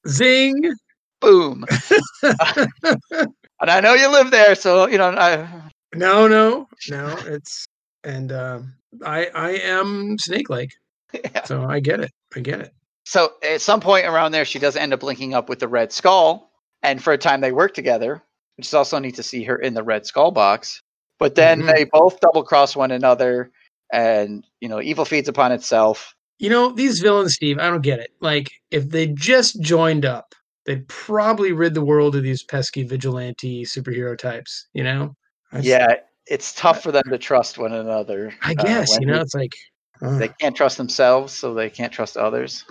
Zing. 0.07 0.73
Boom. 1.21 1.65
And 3.61 3.69
I 3.71 3.79
know 3.79 3.93
you 3.93 4.11
live 4.11 4.31
there, 4.31 4.53
so 4.55 4.87
you 4.87 4.97
know. 4.97 5.09
I, 5.09 5.47
No, 5.95 6.27
no, 6.27 6.67
no. 6.89 7.15
It's 7.25 7.65
and 8.03 8.31
um, 8.31 8.73
I 9.03 9.27
I 9.33 9.51
am 9.51 10.17
snake 10.19 10.49
like, 10.49 10.71
Yeah. 11.13 11.43
so 11.45 11.63
I 11.63 11.79
get 11.79 12.01
it. 12.01 12.11
I 12.35 12.41
get 12.41 12.59
it. 12.59 12.73
So 13.05 13.33
at 13.43 13.61
some 13.61 13.79
point 13.79 14.05
around 14.05 14.31
there, 14.31 14.45
she 14.45 14.59
does 14.59 14.75
end 14.75 14.93
up 14.93 15.03
linking 15.03 15.33
up 15.33 15.47
with 15.47 15.59
the 15.59 15.67
Red 15.67 15.91
Skull, 15.93 16.51
and 16.83 17.01
for 17.01 17.13
a 17.13 17.17
time 17.17 17.39
they 17.41 17.51
work 17.53 17.73
together, 17.73 18.21
which 18.57 18.67
is 18.67 18.73
also 18.73 18.99
neat 18.99 19.15
to 19.15 19.23
see 19.23 19.43
her 19.43 19.55
in 19.57 19.73
the 19.73 19.83
Red 19.83 20.05
Skull 20.05 20.31
box. 20.31 20.81
But 21.17 21.35
then 21.35 21.61
Mhm. 21.61 21.73
they 21.73 21.85
both 21.85 22.19
double 22.19 22.43
cross 22.43 22.75
one 22.75 22.91
another, 22.91 23.51
and 23.93 24.43
you 24.59 24.67
know, 24.67 24.81
evil 24.81 25.05
feeds 25.05 25.29
upon 25.29 25.51
itself. 25.53 26.14
You 26.39 26.49
know 26.49 26.69
these 26.71 26.99
villains, 26.99 27.33
Steve. 27.35 27.59
I 27.59 27.69
don't 27.69 27.81
get 27.81 27.99
it. 27.99 28.11
Like 28.19 28.51
if 28.71 28.89
they 28.89 29.07
just 29.07 29.61
joined 29.61 30.05
up, 30.05 30.33
they'd 30.65 30.87
probably 30.87 31.51
rid 31.53 31.73
the 31.73 31.85
world 31.85 32.15
of 32.15 32.23
these 32.23 32.43
pesky 32.43 32.83
vigilante 32.83 33.63
superhero 33.65 34.17
types. 34.17 34.67
You 34.73 34.83
know? 34.83 35.15
Yeah, 35.61 35.95
it's 36.27 36.53
tough 36.53 36.83
for 36.83 36.91
them 36.91 37.03
to 37.09 37.17
trust 37.17 37.57
one 37.57 37.73
another. 37.73 38.33
I 38.41 38.51
uh, 38.51 38.63
guess 38.63 38.91
when 38.91 39.01
you 39.01 39.07
know 39.07 39.21
it's 39.21 39.35
like. 39.35 39.53
uh, 40.01 40.17
they 40.17 40.27
can't 40.27 40.55
trust 40.55 40.77
themselves, 40.77 41.33
so 41.33 41.53
they 41.53 41.69
can't 41.69 41.93
trust 41.93 42.17
others. 42.17 42.65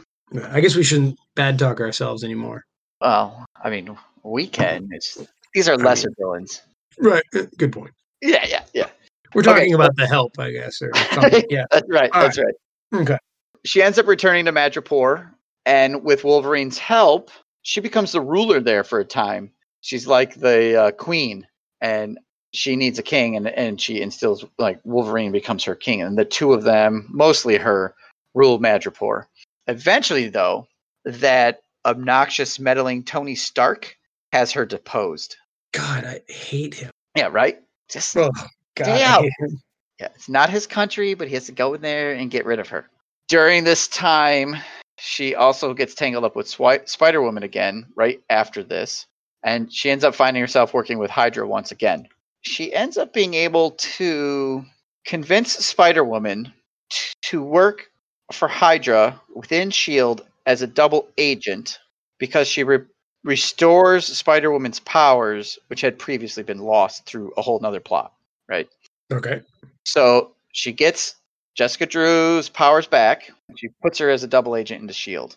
I 0.50 0.60
guess 0.60 0.76
we 0.76 0.82
shouldn't 0.82 1.18
bad 1.34 1.58
talk 1.58 1.80
ourselves 1.80 2.24
anymore. 2.24 2.64
Well, 3.00 3.46
I 3.62 3.70
mean, 3.70 3.96
we 4.22 4.46
can. 4.46 4.88
It's 4.90 5.18
these 5.54 5.68
are 5.68 5.74
I 5.74 5.82
lesser 5.82 6.10
villains. 6.18 6.62
Right. 6.98 7.22
uh, 7.34 7.42
Good 7.56 7.72
point. 7.72 7.92
Yeah, 8.20 8.44
yeah, 8.46 8.64
yeah. 8.74 8.88
We're 9.34 9.42
talking 9.42 9.70
so- 9.70 9.76
about 9.76 9.96
the 9.96 10.06
help, 10.06 10.38
I 10.38 10.50
guess, 10.50 10.82
or 10.82 10.90
something. 11.14 11.44
Yeah. 11.48 11.64
That's 11.70 11.86
right. 11.88 12.10
All 12.12 12.22
that's 12.22 12.38
right. 12.38 12.54
Okay. 12.92 13.18
She 13.64 13.82
ends 13.82 13.98
up 13.98 14.06
returning 14.06 14.44
to 14.44 14.52
Madripoor, 14.52 15.30
and 15.66 16.04
with 16.04 16.24
Wolverine's 16.24 16.78
help, 16.78 17.30
she 17.62 17.80
becomes 17.80 18.12
the 18.12 18.20
ruler 18.20 18.60
there 18.60 18.84
for 18.84 19.00
a 19.00 19.04
time. 19.04 19.50
She's 19.80 20.06
like 20.06 20.34
the 20.34 20.80
uh, 20.80 20.90
queen, 20.92 21.46
and 21.80 22.18
she 22.52 22.76
needs 22.76 22.98
a 22.98 23.02
king, 23.02 23.36
and, 23.36 23.48
and 23.48 23.80
she 23.80 24.00
instills 24.00 24.44
like 24.58 24.80
Wolverine 24.84 25.32
becomes 25.32 25.64
her 25.64 25.74
king, 25.74 26.02
and 26.02 26.18
the 26.18 26.24
two 26.24 26.52
of 26.52 26.62
them, 26.62 27.08
mostly 27.10 27.56
her, 27.56 27.94
rule 28.34 28.58
Madripoor. 28.58 29.24
Eventually, 29.66 30.28
though, 30.28 30.66
that 31.04 31.62
obnoxious, 31.86 32.58
meddling 32.58 33.02
Tony 33.02 33.34
Stark 33.34 33.96
has 34.32 34.52
her 34.52 34.66
deposed. 34.66 35.36
God, 35.72 36.04
I 36.04 36.20
hate 36.30 36.74
him. 36.74 36.90
Yeah, 37.16 37.28
right. 37.30 37.60
Just 37.88 38.16
Oh, 38.16 38.30
God. 38.74 38.84
Stay 38.84 39.02
I 39.04 39.06
out. 39.06 39.22
hate 39.22 39.32
him. 39.38 39.60
yeah, 40.00 40.08
it's 40.14 40.28
not 40.28 40.50
his 40.50 40.66
country, 40.66 41.14
but 41.14 41.28
he 41.28 41.34
has 41.34 41.46
to 41.46 41.52
go 41.52 41.74
in 41.74 41.80
there 41.80 42.12
and 42.14 42.30
get 42.30 42.44
rid 42.46 42.58
of 42.58 42.68
her. 42.68 42.88
During 43.28 43.64
this 43.64 43.88
time, 43.88 44.56
she 44.98 45.34
also 45.34 45.74
gets 45.74 45.94
tangled 45.94 46.24
up 46.24 46.36
with 46.36 46.46
Swi- 46.46 46.88
Spider 46.88 47.22
Woman 47.22 47.42
again, 47.42 47.86
right 47.96 48.20
after 48.30 48.62
this, 48.62 49.06
and 49.42 49.72
she 49.72 49.90
ends 49.90 50.04
up 50.04 50.14
finding 50.14 50.40
herself 50.40 50.74
working 50.74 50.98
with 50.98 51.10
Hydra 51.10 51.46
once 51.46 51.70
again. 51.70 52.08
She 52.42 52.74
ends 52.74 52.96
up 52.96 53.12
being 53.12 53.34
able 53.34 53.72
to 53.72 54.64
convince 55.06 55.52
Spider 55.52 56.04
Woman 56.04 56.52
t- 56.90 57.12
to 57.22 57.42
work 57.42 57.90
for 58.32 58.48
Hydra 58.48 59.20
within 59.34 59.68
S.H.I.E.L.D. 59.68 60.22
As 60.46 60.60
a 60.60 60.66
double 60.66 61.08
agent 61.16 61.78
because 62.18 62.46
she 62.46 62.64
re- 62.64 62.84
restores 63.24 64.04
Spider 64.06 64.50
Woman's 64.50 64.80
powers, 64.80 65.58
which 65.68 65.80
had 65.80 65.98
previously 65.98 66.42
been 66.42 66.58
lost 66.58 67.06
through 67.06 67.32
a 67.38 67.42
whole 67.42 67.58
nother 67.60 67.80
plot, 67.80 68.12
right? 68.46 68.68
Okay. 69.10 69.40
So 69.86 70.32
she 70.52 70.72
gets 70.72 71.16
Jessica 71.54 71.86
Drew's 71.86 72.48
powers 72.48 72.86
back. 72.86 73.30
She 73.56 73.68
puts 73.82 73.98
her 73.98 74.10
as 74.10 74.24
a 74.24 74.28
double 74.28 74.56
agent 74.56 74.82
into 74.82 74.94
Shield, 74.94 75.36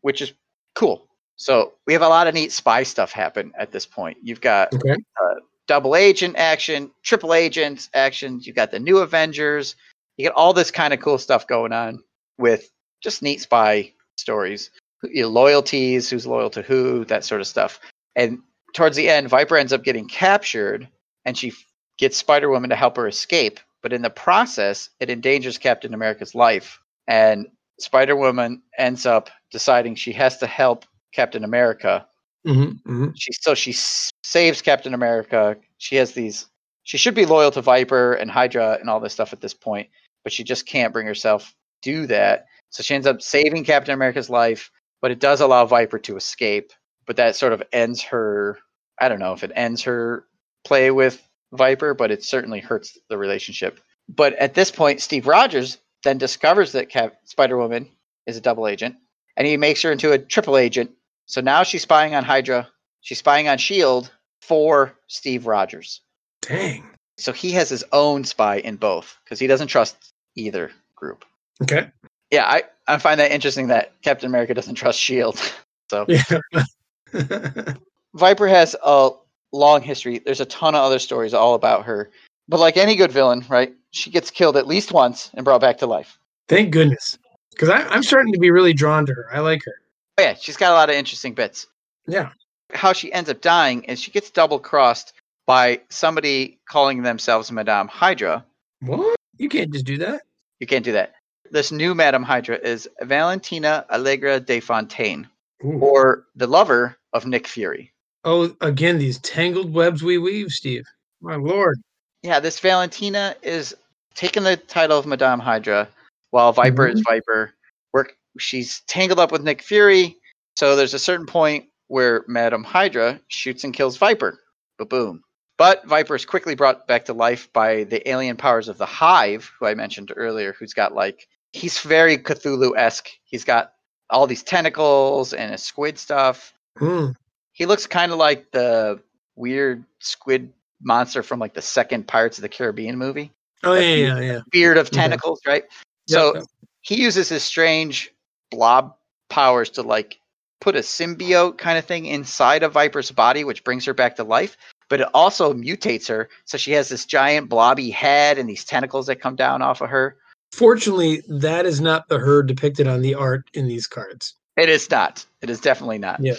which 0.00 0.22
is 0.22 0.32
cool. 0.74 1.06
So 1.36 1.72
we 1.86 1.92
have 1.92 2.02
a 2.02 2.08
lot 2.08 2.26
of 2.26 2.34
neat 2.34 2.52
spy 2.52 2.82
stuff 2.82 3.12
happen 3.12 3.52
at 3.58 3.72
this 3.72 3.86
point. 3.86 4.18
You've 4.22 4.40
got 4.40 4.74
Okay. 4.74 4.96
Uh, 5.22 5.34
double 5.66 5.96
agent 5.96 6.36
action, 6.36 6.90
triple 7.02 7.32
agent 7.32 7.88
action. 7.94 8.40
You've 8.42 8.56
got 8.56 8.70
the 8.70 8.80
new 8.80 8.98
Avengers. 8.98 9.76
You 10.16 10.24
get 10.26 10.34
all 10.34 10.52
this 10.52 10.70
kind 10.70 10.92
of 10.92 11.00
cool 11.00 11.16
stuff 11.18 11.46
going 11.46 11.72
on 11.72 12.02
with 12.38 12.70
just 13.02 13.22
neat 13.22 13.40
spy 13.40 13.92
stories, 14.16 14.70
you 15.02 15.22
know, 15.22 15.28
loyalties, 15.28 16.10
who's 16.10 16.26
loyal 16.26 16.50
to 16.50 16.62
who, 16.62 17.04
that 17.06 17.24
sort 17.24 17.40
of 17.40 17.46
stuff. 17.46 17.80
And 18.16 18.40
towards 18.74 18.96
the 18.96 19.08
end, 19.08 19.28
Viper 19.28 19.56
ends 19.56 19.72
up 19.72 19.84
getting 19.84 20.08
captured, 20.08 20.88
and 21.24 21.38
she 21.38 21.52
gets 21.98 22.16
Spider 22.16 22.50
Woman 22.50 22.70
to 22.70 22.76
help 22.76 22.96
her 22.96 23.06
escape. 23.06 23.60
But 23.82 23.92
in 23.92 24.02
the 24.02 24.10
process, 24.10 24.90
it 25.00 25.10
endangers 25.10 25.58
Captain 25.58 25.94
America's 25.94 26.34
life, 26.34 26.80
and 27.08 27.46
Spider 27.78 28.16
Woman 28.16 28.62
ends 28.78 29.06
up 29.06 29.30
deciding 29.50 29.94
she 29.94 30.12
has 30.12 30.38
to 30.38 30.46
help 30.46 30.84
Captain 31.12 31.44
America 31.44 32.06
hmm 32.46 32.70
hmm 32.86 33.08
she 33.14 33.32
so 33.32 33.54
she 33.54 33.72
s- 33.72 34.10
saves 34.22 34.62
Captain 34.62 34.94
America. 34.94 35.56
She 35.78 35.96
has 35.96 36.12
these. 36.12 36.46
She 36.84 36.96
should 36.96 37.14
be 37.14 37.26
loyal 37.26 37.50
to 37.52 37.62
Viper 37.62 38.14
and 38.14 38.30
Hydra 38.30 38.78
and 38.80 38.88
all 38.88 39.00
this 39.00 39.12
stuff 39.12 39.32
at 39.32 39.40
this 39.40 39.54
point, 39.54 39.88
but 40.24 40.32
she 40.32 40.44
just 40.44 40.66
can't 40.66 40.92
bring 40.92 41.06
herself 41.06 41.54
to 41.82 41.92
do 41.92 42.06
that. 42.06 42.46
So 42.70 42.82
she 42.82 42.94
ends 42.94 43.06
up 43.06 43.20
saving 43.22 43.64
Captain 43.64 43.94
America's 43.94 44.30
life, 44.30 44.70
but 45.02 45.10
it 45.10 45.20
does 45.20 45.40
allow 45.40 45.66
Viper 45.66 45.98
to 46.00 46.16
escape. 46.16 46.72
But 47.06 47.16
that 47.16 47.36
sort 47.36 47.52
of 47.52 47.62
ends 47.72 48.02
her. 48.04 48.58
I 49.00 49.08
don't 49.08 49.18
know 49.18 49.32
if 49.32 49.44
it 49.44 49.52
ends 49.54 49.82
her 49.82 50.24
play 50.64 50.90
with 50.90 51.20
Viper, 51.52 51.94
but 51.94 52.10
it 52.10 52.24
certainly 52.24 52.60
hurts 52.60 52.98
the 53.08 53.18
relationship. 53.18 53.80
But 54.08 54.34
at 54.34 54.54
this 54.54 54.70
point, 54.70 55.00
Steve 55.00 55.26
Rogers 55.26 55.78
then 56.02 56.18
discovers 56.18 56.72
that 56.72 56.88
Cap- 56.88 57.18
Spider 57.24 57.56
Woman 57.56 57.88
is 58.26 58.36
a 58.36 58.40
double 58.40 58.66
agent, 58.66 58.96
and 59.36 59.46
he 59.46 59.56
makes 59.56 59.82
her 59.82 59.92
into 59.92 60.12
a 60.12 60.18
triple 60.18 60.56
agent. 60.56 60.90
So 61.26 61.40
now 61.40 61.62
she's 61.62 61.82
spying 61.82 62.14
on 62.14 62.24
Hydra, 62.24 62.68
she's 63.00 63.18
spying 63.18 63.48
on 63.48 63.54
S.H.I.E.L.D. 63.54 64.08
For 64.40 64.94
Steve 65.06 65.46
Rogers. 65.46 66.00
Dang. 66.40 66.90
So 67.18 67.32
he 67.32 67.52
has 67.52 67.68
his 67.68 67.84
own 67.92 68.24
spy 68.24 68.56
in 68.56 68.76
both 68.76 69.16
because 69.24 69.38
he 69.38 69.46
doesn't 69.46 69.68
trust 69.68 70.12
either 70.34 70.70
group. 70.96 71.24
Okay. 71.62 71.90
Yeah, 72.30 72.46
I, 72.46 72.62
I 72.88 72.98
find 72.98 73.20
that 73.20 73.32
interesting 73.32 73.68
that 73.68 73.92
Captain 74.02 74.28
America 74.28 74.54
doesn't 74.54 74.76
trust 74.76 74.98
S.H.I.E.L.D. 74.98 75.38
so 75.90 76.06
Yeah. 76.08 77.74
Viper 78.14 78.48
has 78.48 78.74
a 78.82 79.10
long 79.52 79.82
history. 79.82 80.18
There's 80.18 80.40
a 80.40 80.46
ton 80.46 80.74
of 80.74 80.82
other 80.82 80.98
stories 80.98 81.34
all 81.34 81.54
about 81.54 81.84
her. 81.84 82.10
But 82.48 82.60
like 82.60 82.76
any 82.76 82.96
good 82.96 83.12
villain, 83.12 83.44
right? 83.48 83.72
She 83.92 84.10
gets 84.10 84.30
killed 84.30 84.56
at 84.56 84.66
least 84.66 84.92
once 84.92 85.30
and 85.34 85.44
brought 85.44 85.60
back 85.60 85.78
to 85.78 85.86
life. 85.86 86.18
Thank 86.48 86.72
goodness. 86.72 87.18
Because 87.50 87.70
I'm 87.70 88.02
starting 88.02 88.32
to 88.32 88.38
be 88.38 88.50
really 88.50 88.72
drawn 88.72 89.06
to 89.06 89.12
her. 89.12 89.28
I 89.32 89.40
like 89.40 89.62
her. 89.64 89.74
Oh, 90.18 90.22
yeah, 90.22 90.34
she's 90.34 90.56
got 90.56 90.72
a 90.72 90.74
lot 90.74 90.90
of 90.90 90.96
interesting 90.96 91.34
bits. 91.34 91.66
Yeah. 92.06 92.30
How 92.72 92.92
she 92.92 93.12
ends 93.12 93.30
up 93.30 93.40
dying 93.40 93.84
is 93.84 94.00
she 94.00 94.10
gets 94.10 94.30
double 94.30 94.58
crossed 94.58 95.12
by 95.46 95.80
somebody 95.88 96.58
calling 96.68 97.02
themselves 97.02 97.50
Madame 97.50 97.88
Hydra. 97.88 98.44
What? 98.80 99.16
You 99.36 99.48
can't 99.48 99.72
just 99.72 99.84
do 99.84 99.98
that. 99.98 100.22
You 100.58 100.66
can't 100.66 100.84
do 100.84 100.92
that. 100.92 101.14
This 101.50 101.72
new 101.72 101.94
Madame 101.94 102.22
Hydra 102.22 102.56
is 102.56 102.88
Valentina 103.02 103.84
Allegra 103.90 104.38
de 104.38 104.60
Fontaine, 104.60 105.28
Ooh. 105.64 105.78
or 105.80 106.26
the 106.36 106.46
lover 106.46 106.96
of 107.12 107.26
Nick 107.26 107.46
Fury. 107.48 107.92
Oh, 108.24 108.54
again, 108.60 108.98
these 108.98 109.18
tangled 109.18 109.72
webs 109.72 110.02
we 110.02 110.18
weave, 110.18 110.50
Steve. 110.50 110.84
My 111.20 111.36
lord. 111.36 111.80
Yeah, 112.22 112.40
this 112.40 112.60
Valentina 112.60 113.34
is 113.42 113.74
taking 114.14 114.42
the 114.42 114.56
title 114.56 114.98
of 114.98 115.06
Madame 115.06 115.40
Hydra, 115.40 115.88
while 116.30 116.52
Viper 116.52 116.86
is 116.86 117.02
Viper. 117.08 117.54
Work. 117.92 118.14
She's 118.38 118.82
tangled 118.86 119.18
up 119.18 119.32
with 119.32 119.42
Nick 119.42 119.62
Fury, 119.62 120.16
so 120.56 120.76
there's 120.76 120.94
a 120.94 120.98
certain 120.98 121.26
point 121.26 121.66
where 121.88 122.24
Madame 122.28 122.62
Hydra 122.62 123.20
shoots 123.28 123.64
and 123.64 123.74
kills 123.74 123.96
Viper. 123.96 124.38
Ba 124.78 124.84
boom. 124.84 125.22
But 125.56 125.86
Viper 125.86 126.14
is 126.14 126.24
quickly 126.24 126.54
brought 126.54 126.86
back 126.86 127.06
to 127.06 127.12
life 127.12 127.52
by 127.52 127.84
the 127.84 128.08
alien 128.08 128.36
powers 128.36 128.68
of 128.68 128.78
the 128.78 128.86
Hive, 128.86 129.50
who 129.58 129.66
I 129.66 129.74
mentioned 129.74 130.12
earlier, 130.16 130.54
who's 130.58 130.72
got 130.72 130.94
like 130.94 131.26
he's 131.52 131.78
very 131.80 132.16
Cthulhu 132.16 132.76
esque. 132.76 133.10
He's 133.24 133.44
got 133.44 133.72
all 134.08 134.26
these 134.26 134.42
tentacles 134.42 135.32
and 135.32 135.52
a 135.52 135.58
squid 135.58 135.98
stuff. 135.98 136.52
Hmm. 136.78 137.10
He 137.52 137.66
looks 137.66 137.86
kind 137.86 138.12
of 138.12 138.18
like 138.18 138.50
the 138.52 139.00
weird 139.36 139.84
squid 139.98 140.52
monster 140.82 141.22
from 141.22 141.38
like 141.38 141.54
the 141.54 141.62
second 141.62 142.06
Pirates 142.06 142.38
of 142.38 142.42
the 142.42 142.48
Caribbean 142.48 142.96
movie. 142.96 143.32
Oh, 143.62 143.74
yeah, 143.74 143.94
yeah, 143.94 144.20
yeah. 144.20 144.40
Beard 144.50 144.78
of 144.78 144.90
tentacles, 144.90 145.40
right? 145.46 145.64
So 146.08 146.44
he 146.80 147.02
uses 147.02 147.28
his 147.28 147.42
strange 147.42 148.10
blob 148.50 148.96
powers 149.28 149.70
to 149.70 149.82
like 149.82 150.18
put 150.60 150.76
a 150.76 150.80
symbiote 150.80 151.58
kind 151.58 151.78
of 151.78 151.84
thing 151.84 152.06
inside 152.06 152.62
of 152.62 152.72
Viper's 152.72 153.10
body, 153.10 153.44
which 153.44 153.64
brings 153.64 153.84
her 153.84 153.94
back 153.94 154.16
to 154.16 154.24
life. 154.24 154.56
But 154.88 155.00
it 155.00 155.08
also 155.14 155.54
mutates 155.54 156.08
her, 156.08 156.28
so 156.46 156.58
she 156.58 156.72
has 156.72 156.88
this 156.88 157.06
giant 157.06 157.48
blobby 157.48 157.90
head 157.90 158.38
and 158.38 158.48
these 158.48 158.64
tentacles 158.64 159.06
that 159.06 159.20
come 159.20 159.36
down 159.36 159.62
off 159.62 159.80
of 159.80 159.88
her. 159.88 160.16
Fortunately, 160.52 161.22
that 161.28 161.64
is 161.64 161.80
not 161.80 162.08
the 162.08 162.18
her 162.18 162.42
depicted 162.42 162.88
on 162.88 163.00
the 163.00 163.14
art 163.14 163.48
in 163.54 163.68
these 163.68 163.86
cards. 163.86 164.34
It 164.56 164.68
is 164.68 164.90
not. 164.90 165.24
It 165.42 165.48
is 165.48 165.60
definitely 165.60 165.98
not. 165.98 166.20
Yeah. 166.20 166.34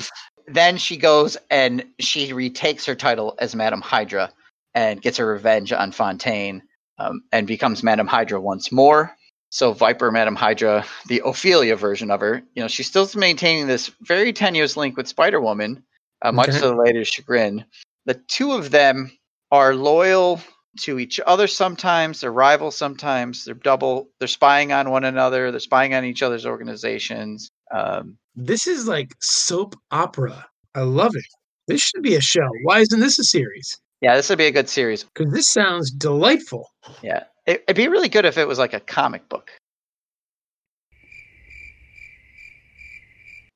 Then 0.53 0.77
she 0.77 0.97
goes 0.97 1.37
and 1.49 1.85
she 1.99 2.33
retakes 2.33 2.85
her 2.85 2.95
title 2.95 3.35
as 3.39 3.55
Madame 3.55 3.81
Hydra 3.81 4.31
and 4.73 5.01
gets 5.01 5.17
her 5.17 5.25
revenge 5.25 5.71
on 5.71 5.91
Fontaine 5.91 6.63
um, 6.97 7.23
and 7.31 7.47
becomes 7.47 7.83
Madame 7.83 8.07
Hydra 8.07 8.39
once 8.39 8.71
more. 8.71 9.15
So 9.49 9.73
Viper, 9.73 10.11
Madame 10.11 10.35
Hydra, 10.35 10.85
the 11.07 11.21
Ophelia 11.25 11.75
version 11.75 12.09
of 12.11 12.21
her, 12.21 12.41
you 12.55 12.61
know, 12.61 12.67
she's 12.67 12.87
still 12.87 13.09
maintaining 13.15 13.67
this 13.67 13.91
very 14.01 14.31
tenuous 14.31 14.77
link 14.77 14.95
with 14.95 15.07
Spider 15.07 15.41
Woman, 15.41 15.83
uh, 16.21 16.31
much 16.31 16.53
to 16.53 16.59
the 16.59 16.75
later 16.75 17.03
chagrin. 17.03 17.65
The 18.05 18.13
two 18.13 18.53
of 18.53 18.71
them 18.71 19.11
are 19.51 19.75
loyal 19.75 20.41
to 20.81 20.99
each 20.99 21.19
other 21.25 21.47
sometimes, 21.47 22.21
they're 22.21 22.31
rivals 22.31 22.77
sometimes, 22.77 23.43
they're 23.43 23.53
double, 23.53 24.09
they're 24.19 24.27
spying 24.29 24.71
on 24.71 24.89
one 24.89 25.03
another, 25.03 25.51
they're 25.51 25.59
spying 25.59 25.93
on 25.93 26.05
each 26.05 26.23
other's 26.23 26.45
organizations. 26.45 27.49
Um, 27.73 28.17
This 28.35 28.67
is 28.67 28.87
like 28.87 29.13
soap 29.21 29.75
opera. 29.91 30.45
I 30.75 30.81
love 30.81 31.15
it. 31.15 31.25
This 31.67 31.81
should 31.81 32.03
be 32.03 32.15
a 32.15 32.21
show. 32.21 32.47
Why 32.63 32.79
isn't 32.79 32.99
this 32.99 33.19
a 33.19 33.23
series? 33.23 33.79
yeah, 34.01 34.15
this 34.15 34.29
would 34.29 34.37
be 34.39 34.47
a 34.47 34.51
good 34.51 34.67
series. 34.67 35.03
Because 35.03 35.31
this 35.31 35.47
sounds 35.47 35.91
delightful. 35.91 36.69
Yeah, 37.03 37.23
it, 37.45 37.63
it'd 37.67 37.75
be 37.75 37.87
really 37.87 38.09
good 38.09 38.25
if 38.25 38.37
it 38.37 38.47
was 38.47 38.57
like 38.59 38.73
a 38.73 38.79
comic 38.79 39.29
book. 39.29 39.51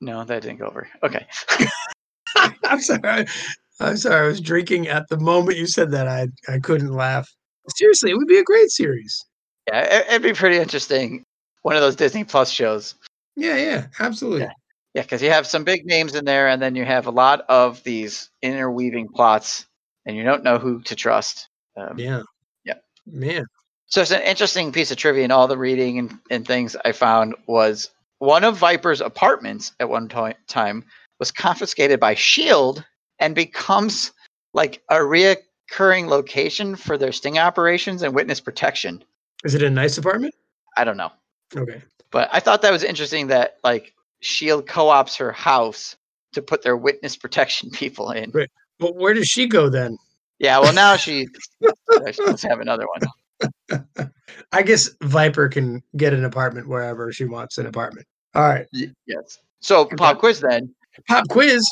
No, 0.02 0.24
that 0.24 0.44
didn't 0.44 0.60
go 0.60 0.68
over. 0.68 0.88
Okay. 1.04 1.26
I'm 2.64 2.80
sorry. 2.80 3.26
I'm 3.80 3.98
sorry. 3.98 4.26
I 4.26 4.28
was 4.28 4.40
drinking 4.40 4.88
at 4.88 5.08
the 5.10 5.18
moment 5.18 5.58
you 5.58 5.66
said 5.66 5.92
that. 5.92 6.08
I 6.08 6.28
I 6.48 6.60
couldn't 6.60 6.94
laugh. 6.94 7.28
Seriously, 7.76 8.12
it 8.12 8.16
would 8.16 8.28
be 8.28 8.38
a 8.38 8.44
great 8.44 8.70
series. 8.70 9.26
Yeah, 9.68 9.82
it, 9.82 10.06
it'd 10.10 10.22
be 10.22 10.34
pretty 10.34 10.58
interesting. 10.58 11.24
One 11.64 11.76
of 11.76 11.82
those 11.82 11.96
Disney 11.96 12.24
Plus 12.24 12.52
shows. 12.52 12.96
Yeah, 13.36 13.58
yeah, 13.58 13.88
absolutely. 14.00 14.42
Yeah. 14.42 14.52
Yeah, 14.96 15.02
because 15.02 15.22
you 15.22 15.30
have 15.30 15.46
some 15.46 15.66
big 15.66 15.86
names 15.86 16.16
in 16.16 16.24
there, 16.24 16.48
and 16.48 16.62
then 16.62 16.74
you 16.74 16.86
have 16.86 17.06
a 17.06 17.12
lot 17.12 17.42
of 17.50 17.84
these 17.84 18.30
interweaving 18.42 19.10
plots, 19.10 19.66
and 20.06 20.16
you 20.16 20.24
don't 20.24 20.44
know 20.44 20.58
who 20.58 20.82
to 20.84 20.96
trust. 20.96 21.50
Um, 21.76 22.00
Yeah. 22.00 22.22
Yeah. 22.64 22.76
Man. 23.06 23.46
So 23.88 24.02
it's 24.02 24.12
an 24.12 24.22
interesting 24.22 24.72
piece 24.72 24.92
of 24.92 24.98
trivia 24.98 25.24
and 25.24 25.34
all 25.34 25.48
the 25.48 25.58
reading 25.58 26.00
and, 26.00 26.18
and 26.32 26.48
things 26.48 26.78
I 26.86 26.94
found 26.94 27.36
was 27.46 27.92
one 28.20 28.46
of 28.46 28.58
Viper's 28.58 29.02
apartments 29.02 29.74
at 29.82 29.90
one 29.90 30.08
to- 30.08 30.36
time 30.48 30.86
was 31.20 31.30
confiscated 31.30 32.00
by 32.00 32.16
Shield 32.16 32.84
and 33.20 33.36
becomes 33.36 34.14
like 34.54 34.82
a 34.90 34.96
reoccurring 34.96 36.08
location 36.08 36.78
for 36.78 36.98
their 36.98 37.12
sting 37.12 37.38
operations 37.38 38.02
and 38.02 38.16
witness 38.16 38.40
protection. 38.40 39.04
Is 39.44 39.56
it 39.56 39.62
a 39.62 39.70
nice 39.70 39.98
apartment? 39.98 40.34
I 40.78 40.86
don't 40.86 40.98
know. 40.98 41.12
Okay. 41.56 41.82
But 42.12 42.30
I 42.32 42.40
thought 42.40 42.62
that 42.62 42.72
was 42.72 42.84
interesting 42.84 43.28
that 43.28 43.58
like 43.64 43.94
Shield 44.26 44.68
co-ops 44.68 45.16
her 45.18 45.32
house 45.32 45.96
to 46.34 46.42
put 46.42 46.64
their 46.64 46.76
witness 46.76 47.16
protection 47.16 47.70
people 47.74 48.12
in. 48.12 48.32
Right. 48.32 48.50
Well, 48.80 48.94
where 48.94 49.14
does 49.14 49.28
she 49.28 49.48
go 49.48 49.70
then? 49.70 49.98
Yeah, 50.40 50.60
well 50.60 50.74
now 50.74 50.98
she, 50.98 51.28
let's 51.90 52.44
have 52.44 52.60
another 52.60 52.86
one. 52.88 53.88
I 54.52 54.64
guess 54.64 54.90
Viper 55.02 55.48
can 55.48 55.82
get 55.96 56.14
an 56.14 56.26
apartment 56.26 56.68
wherever 56.68 57.12
she 57.14 57.24
wants 57.24 57.58
an 57.58 57.68
apartment. 57.68 58.06
All 58.34 58.44
right. 58.44 58.68
Yes. 59.06 59.40
So 59.62 59.86
pop 59.86 60.20
quiz 60.20 60.42
then. 60.42 60.74
Pop 61.08 61.28
quiz. 61.30 61.66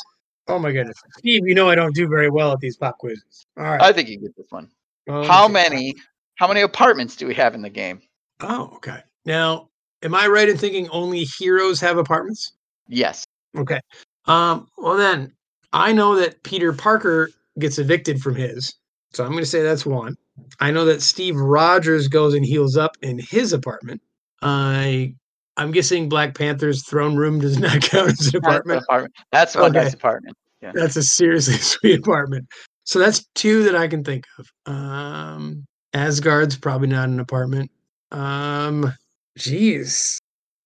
Oh 0.48 0.58
my 0.58 0.72
goodness. 0.72 0.96
Steve, 1.18 1.46
you 1.46 1.54
know 1.54 1.68
I 1.68 1.74
don't 1.74 1.94
do 1.94 2.08
very 2.08 2.30
well 2.30 2.52
at 2.52 2.60
these 2.60 2.76
pop 2.78 2.96
quizzes. 2.98 3.46
All 3.58 3.64
right. 3.64 3.82
I 3.82 3.92
think 3.92 4.08
you 4.08 4.18
get 4.18 4.34
this 4.36 4.46
one. 4.48 4.70
Oh, 5.08 5.26
How 5.26 5.46
many 5.46 5.94
how 6.36 6.48
many 6.48 6.62
apartments 6.62 7.16
do 7.16 7.26
we 7.26 7.34
have 7.34 7.54
in 7.54 7.60
the 7.60 7.70
game? 7.70 8.00
Oh, 8.40 8.72
okay. 8.76 9.00
Now, 9.26 9.68
am 10.04 10.14
I 10.14 10.26
right 10.26 10.48
in 10.48 10.56
thinking 10.56 10.88
only 10.90 11.24
heroes 11.24 11.80
have 11.80 11.98
apartments? 11.98 12.52
Yes. 12.88 13.24
Okay. 13.56 13.80
Um, 14.26 14.68
well 14.78 14.96
then, 14.96 15.32
I 15.72 15.92
know 15.92 16.16
that 16.16 16.42
Peter 16.44 16.72
Parker 16.72 17.30
gets 17.58 17.78
evicted 17.78 18.20
from 18.20 18.34
his. 18.34 18.74
So 19.12 19.24
I'm 19.24 19.30
going 19.30 19.42
to 19.42 19.48
say 19.48 19.62
that's 19.62 19.86
one. 19.86 20.16
I 20.60 20.70
know 20.70 20.84
that 20.86 21.02
Steve 21.02 21.36
Rogers 21.36 22.08
goes 22.08 22.34
and 22.34 22.44
heals 22.44 22.76
up 22.76 22.96
in 23.02 23.18
his 23.18 23.52
apartment. 23.52 24.00
I 24.42 25.14
I'm 25.56 25.70
guessing 25.70 26.08
Black 26.08 26.36
Panther's 26.36 26.84
throne 26.88 27.16
room 27.16 27.40
does 27.40 27.58
not 27.60 27.80
count 27.80 28.10
as 28.10 28.26
an 28.26 28.32
That's 28.32 28.34
apartment. 28.34 28.82
apartment. 28.82 29.14
That's 29.30 29.54
one 29.54 29.70
Okay. 29.70 29.84
nice 29.84 29.94
apartment. 29.94 30.36
That's 30.60 30.96
a 30.96 31.02
seriously 31.02 31.54
sweet 31.58 32.00
apartment. 32.00 32.48
So 32.84 32.98
that's 32.98 33.24
two 33.34 33.62
that 33.64 33.76
I 33.76 33.86
can 33.86 34.02
think 34.02 34.24
of. 34.38 34.72
Um 34.72 35.64
Asgard's 35.92 36.56
probably 36.56 36.88
not 36.88 37.08
an 37.08 37.20
apartment. 37.20 37.70
Um 38.10 38.92
geez. 39.36 40.18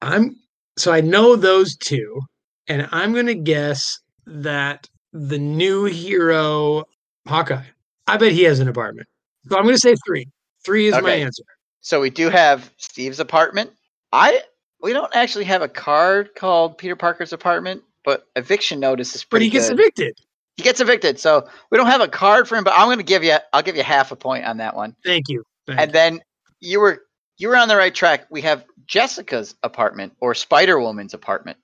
I'm 0.02 0.36
so 0.76 0.92
I 0.92 1.00
know 1.00 1.36
those 1.36 1.76
two, 1.76 2.20
and 2.68 2.88
I'm 2.92 3.12
gonna 3.14 3.34
guess 3.34 3.98
that 4.26 4.86
the 5.12 5.38
new 5.38 5.84
hero 5.84 6.84
Hawkeye. 7.26 7.64
I 8.06 8.16
bet 8.16 8.32
he 8.32 8.44
has 8.44 8.60
an 8.60 8.68
apartment. 8.68 9.06
So 9.48 9.56
I'm 9.58 9.64
gonna 9.64 9.78
say 9.78 9.94
three. 10.06 10.28
Three 10.64 10.86
is 10.86 11.00
my 11.00 11.12
answer. 11.12 11.42
So 11.80 12.00
we 12.00 12.10
do 12.10 12.28
have 12.28 12.70
Steve's 12.76 13.20
apartment. 13.20 13.70
I 14.12 14.42
we 14.82 14.92
don't 14.92 15.14
actually 15.14 15.44
have 15.44 15.62
a 15.62 15.68
card 15.68 16.34
called 16.34 16.78
Peter 16.78 16.96
Parker's 16.96 17.32
apartment, 17.32 17.82
but 18.04 18.26
eviction 18.36 18.78
notice 18.80 19.14
is 19.14 19.22
But 19.24 19.30
pretty 19.30 19.46
he 19.46 19.50
gets 19.50 19.68
good. 19.68 19.78
evicted. 19.80 20.14
he 20.56 20.62
gets 20.62 20.80
evicted. 20.80 21.18
So 21.18 21.48
we 21.70 21.78
don't 21.78 21.86
have 21.86 22.00
a 22.00 22.08
card 22.08 22.48
for 22.48 22.56
him, 22.56 22.64
but 22.64 22.74
I'm 22.76 22.86
going 22.86 22.98
to 22.98 23.02
give 23.04 23.24
you 23.24 23.36
I'll 23.52 23.62
give 23.62 23.76
you 23.76 23.82
half 23.82 24.12
a 24.12 24.16
point 24.16 24.44
on 24.44 24.58
that 24.58 24.76
one. 24.76 24.94
Thank 25.04 25.28
you. 25.28 25.42
Thank 25.66 25.80
And 25.80 25.92
then 25.92 26.20
you 26.60 26.80
were 26.80 27.02
you 27.38 27.48
were 27.48 27.56
on 27.56 27.68
the 27.68 27.76
right 27.76 27.94
track. 27.94 28.26
We 28.30 28.42
have 28.42 28.64
Jessica's 28.86 29.54
apartment 29.62 30.14
or 30.20 30.34
Spider 30.34 30.78
Woman's 30.78 31.14
apartment. 31.14 31.56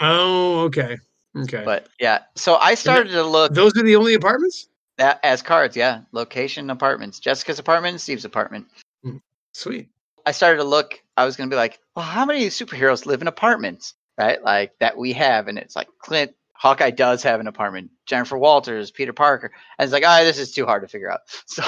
Oh, 0.00 0.60
okay. 0.64 0.98
Okay. 1.36 1.62
But 1.64 1.88
yeah, 2.00 2.20
so 2.34 2.56
I 2.56 2.74
started 2.74 3.10
to 3.12 3.22
look 3.22 3.54
Those 3.54 3.76
are 3.76 3.82
the 3.82 3.96
only 3.96 4.14
apartments? 4.14 4.68
at, 4.98 5.20
as 5.22 5.42
cards. 5.42 5.76
Yeah, 5.76 6.02
location 6.12 6.70
apartments. 6.70 7.18
Jessica's 7.20 7.58
apartment, 7.58 7.92
and 7.94 8.00
Steve's 8.00 8.24
apartment. 8.24 8.66
Sweet. 9.52 9.88
I 10.26 10.32
started 10.32 10.58
to 10.58 10.64
look. 10.64 11.02
I 11.16 11.24
was 11.24 11.36
going 11.36 11.48
to 11.50 11.54
be 11.54 11.58
like, 11.58 11.80
well, 11.96 12.04
how 12.04 12.24
many 12.24 12.46
superheroes 12.46 13.06
live 13.06 13.20
in 13.20 13.26
apartments, 13.28 13.94
right? 14.18 14.42
Like 14.42 14.78
that 14.78 14.96
we 14.96 15.12
have, 15.14 15.48
and 15.48 15.58
it's 15.58 15.74
like 15.74 15.88
Clint 15.98 16.34
Hawkeye 16.52 16.90
does 16.90 17.22
have 17.22 17.40
an 17.40 17.46
apartment. 17.46 17.90
Jennifer 18.06 18.38
Walters, 18.38 18.90
Peter 18.90 19.12
Parker, 19.12 19.50
and 19.78 19.84
it's 19.84 19.92
like, 19.92 20.04
ah, 20.06 20.20
this 20.22 20.38
is 20.38 20.52
too 20.52 20.66
hard 20.66 20.82
to 20.82 20.88
figure 20.88 21.10
out. 21.10 21.20
So 21.46 21.64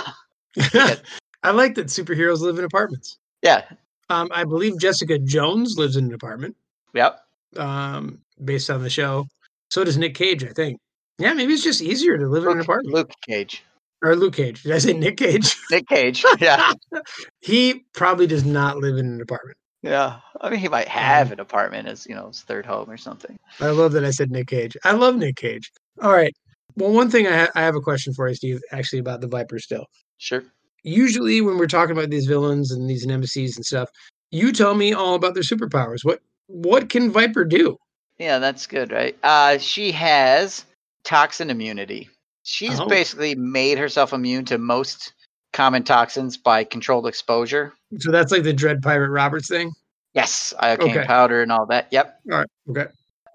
I 1.42 1.50
like 1.50 1.74
that 1.76 1.86
superheroes 1.86 2.40
live 2.40 2.58
in 2.58 2.64
apartments. 2.64 3.16
Yeah, 3.42 3.62
Um, 4.08 4.28
I 4.32 4.44
believe 4.44 4.78
Jessica 4.78 5.18
Jones 5.18 5.74
lives 5.78 5.96
in 5.96 6.06
an 6.06 6.14
apartment, 6.14 6.56
yep. 6.94 7.20
um, 7.56 8.20
based 8.44 8.70
on 8.70 8.82
the 8.82 8.90
show. 8.90 9.26
So 9.70 9.84
does 9.84 9.96
Nick 9.98 10.14
Cage, 10.14 10.44
I 10.44 10.48
think. 10.52 10.78
Yeah, 11.18 11.32
maybe 11.34 11.52
it's 11.54 11.62
just 11.64 11.82
easier 11.82 12.18
to 12.18 12.26
live 12.28 12.44
in 12.44 12.52
an 12.52 12.60
apartment. 12.60 12.94
Luke 12.94 13.10
Cage, 13.28 13.62
Or 14.02 14.16
Luke 14.16 14.34
Cage. 14.34 14.62
Did 14.62 14.72
I 14.72 14.78
say 14.78 14.92
Nick 14.92 15.16
Cage? 15.16 15.56
Nick 15.70 15.88
Cage. 15.88 16.24
Yeah, 16.40 16.72
he 17.40 17.84
probably 17.94 18.26
does 18.26 18.44
not 18.44 18.78
live 18.78 18.96
in 18.96 19.06
an 19.06 19.20
apartment. 19.20 19.56
yeah. 19.82 20.20
I 20.40 20.50
mean, 20.50 20.58
he 20.60 20.68
might 20.68 20.88
Mm-hmm. 20.88 20.98
have 20.98 21.32
an 21.32 21.40
apartment 21.40 21.86
as 21.88 22.06
you 22.06 22.14
know 22.14 22.28
his 22.28 22.42
third 22.42 22.66
home 22.66 22.90
or 22.90 22.96
something. 22.96 23.38
I 23.60 23.70
love 23.70 23.92
that 23.92 24.04
I 24.04 24.10
said 24.10 24.30
Nick 24.30 24.48
Cage. 24.48 24.76
I 24.84 24.92
love 24.92 25.16
Nick 25.16 25.36
Cage. 25.36 25.70
All 26.02 26.12
right. 26.12 26.34
Well, 26.76 26.90
one 26.92 27.10
thing 27.10 27.26
I, 27.26 27.36
ha- 27.36 27.50
I 27.54 27.60
have 27.62 27.76
a 27.76 27.80
question 27.80 28.12
for 28.14 28.28
you, 28.28 28.34
Steve, 28.34 28.60
actually 28.72 28.98
about 28.98 29.20
the 29.20 29.28
Viper 29.28 29.58
still. 29.58 29.84
Sure. 30.18 30.42
Usually, 30.82 31.40
when 31.40 31.58
we're 31.58 31.66
talking 31.66 31.96
about 31.96 32.10
these 32.10 32.26
villains 32.26 32.72
and 32.72 32.88
these 32.88 33.06
nemesis 33.06 33.56
and 33.56 33.64
stuff, 33.64 33.88
you 34.30 34.52
tell 34.52 34.74
me 34.74 34.92
all 34.92 35.14
about 35.14 35.34
their 35.34 35.42
superpowers. 35.42 36.04
What 36.04 36.20
what 36.48 36.88
can 36.88 37.10
Viper 37.10 37.44
do? 37.44 37.76
Yeah, 38.18 38.38
that's 38.38 38.66
good, 38.66 38.92
right? 38.92 39.16
Uh, 39.22 39.58
she 39.58 39.92
has 39.92 40.64
toxin 41.04 41.50
immunity. 41.50 42.08
She's 42.42 42.80
Oh. 42.80 42.86
basically 42.86 43.34
made 43.34 43.78
herself 43.78 44.12
immune 44.12 44.44
to 44.46 44.58
most 44.58 45.12
common 45.52 45.84
toxins 45.84 46.36
by 46.36 46.64
controlled 46.64 47.06
exposure. 47.06 47.72
So 47.98 48.10
that's 48.10 48.32
like 48.32 48.42
the 48.42 48.52
Dread 48.52 48.82
Pirate 48.82 49.10
Roberts 49.10 49.48
thing. 49.48 49.72
Yes, 50.14 50.52
iocane 50.60 50.90
Okay. 50.96 51.04
powder 51.06 51.42
and 51.42 51.52
all 51.52 51.66
that. 51.66 51.86
Yep. 51.90 52.20
All 52.30 52.38
right. 52.38 52.48
Okay. 52.70 52.86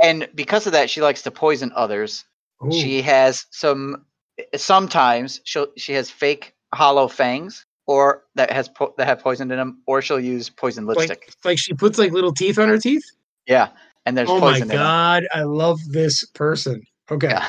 And 0.02 0.28
because 0.36 0.68
of 0.68 0.74
that, 0.74 0.90
she 0.90 1.02
likes 1.02 1.22
to 1.24 1.32
poison 1.32 1.72
others. 1.76 2.26
Ooh. 2.66 2.72
She 2.72 3.02
has 3.04 3.46
some. 3.52 4.06
Sometimes 4.56 5.42
she'll 5.44 5.68
she 5.78 5.94
has 5.94 6.12
fake 6.12 6.54
hollow 6.74 7.08
fangs, 7.08 7.66
or 7.86 8.24
that 8.36 8.52
has 8.52 8.70
po- 8.70 8.94
that 8.98 9.08
have 9.08 9.20
poison 9.20 9.50
in 9.52 9.58
them, 9.58 9.82
or 9.86 10.02
she'll 10.02 10.20
use 10.20 10.50
poison 10.50 10.86
lipstick. 10.86 11.10
like 11.10 11.36
like 11.46 11.60
she 11.60 11.74
puts 11.74 11.98
like 11.98 12.12
little 12.12 12.34
teeth 12.34 12.60
on 12.60 12.70
her 12.70 12.78
teeth. 12.78 13.04
yeah, 13.48 13.70
and 14.06 14.18
there's 14.18 14.30
oh 14.30 14.40
my 14.40 14.52
poison 14.52 14.64
in 14.64 14.68
them. 14.70 14.78
god, 14.78 15.28
I 15.34 15.44
love 15.44 15.80
this 15.90 16.26
person. 16.26 16.82
Okay. 17.10 17.30
Yeah. 17.30 17.48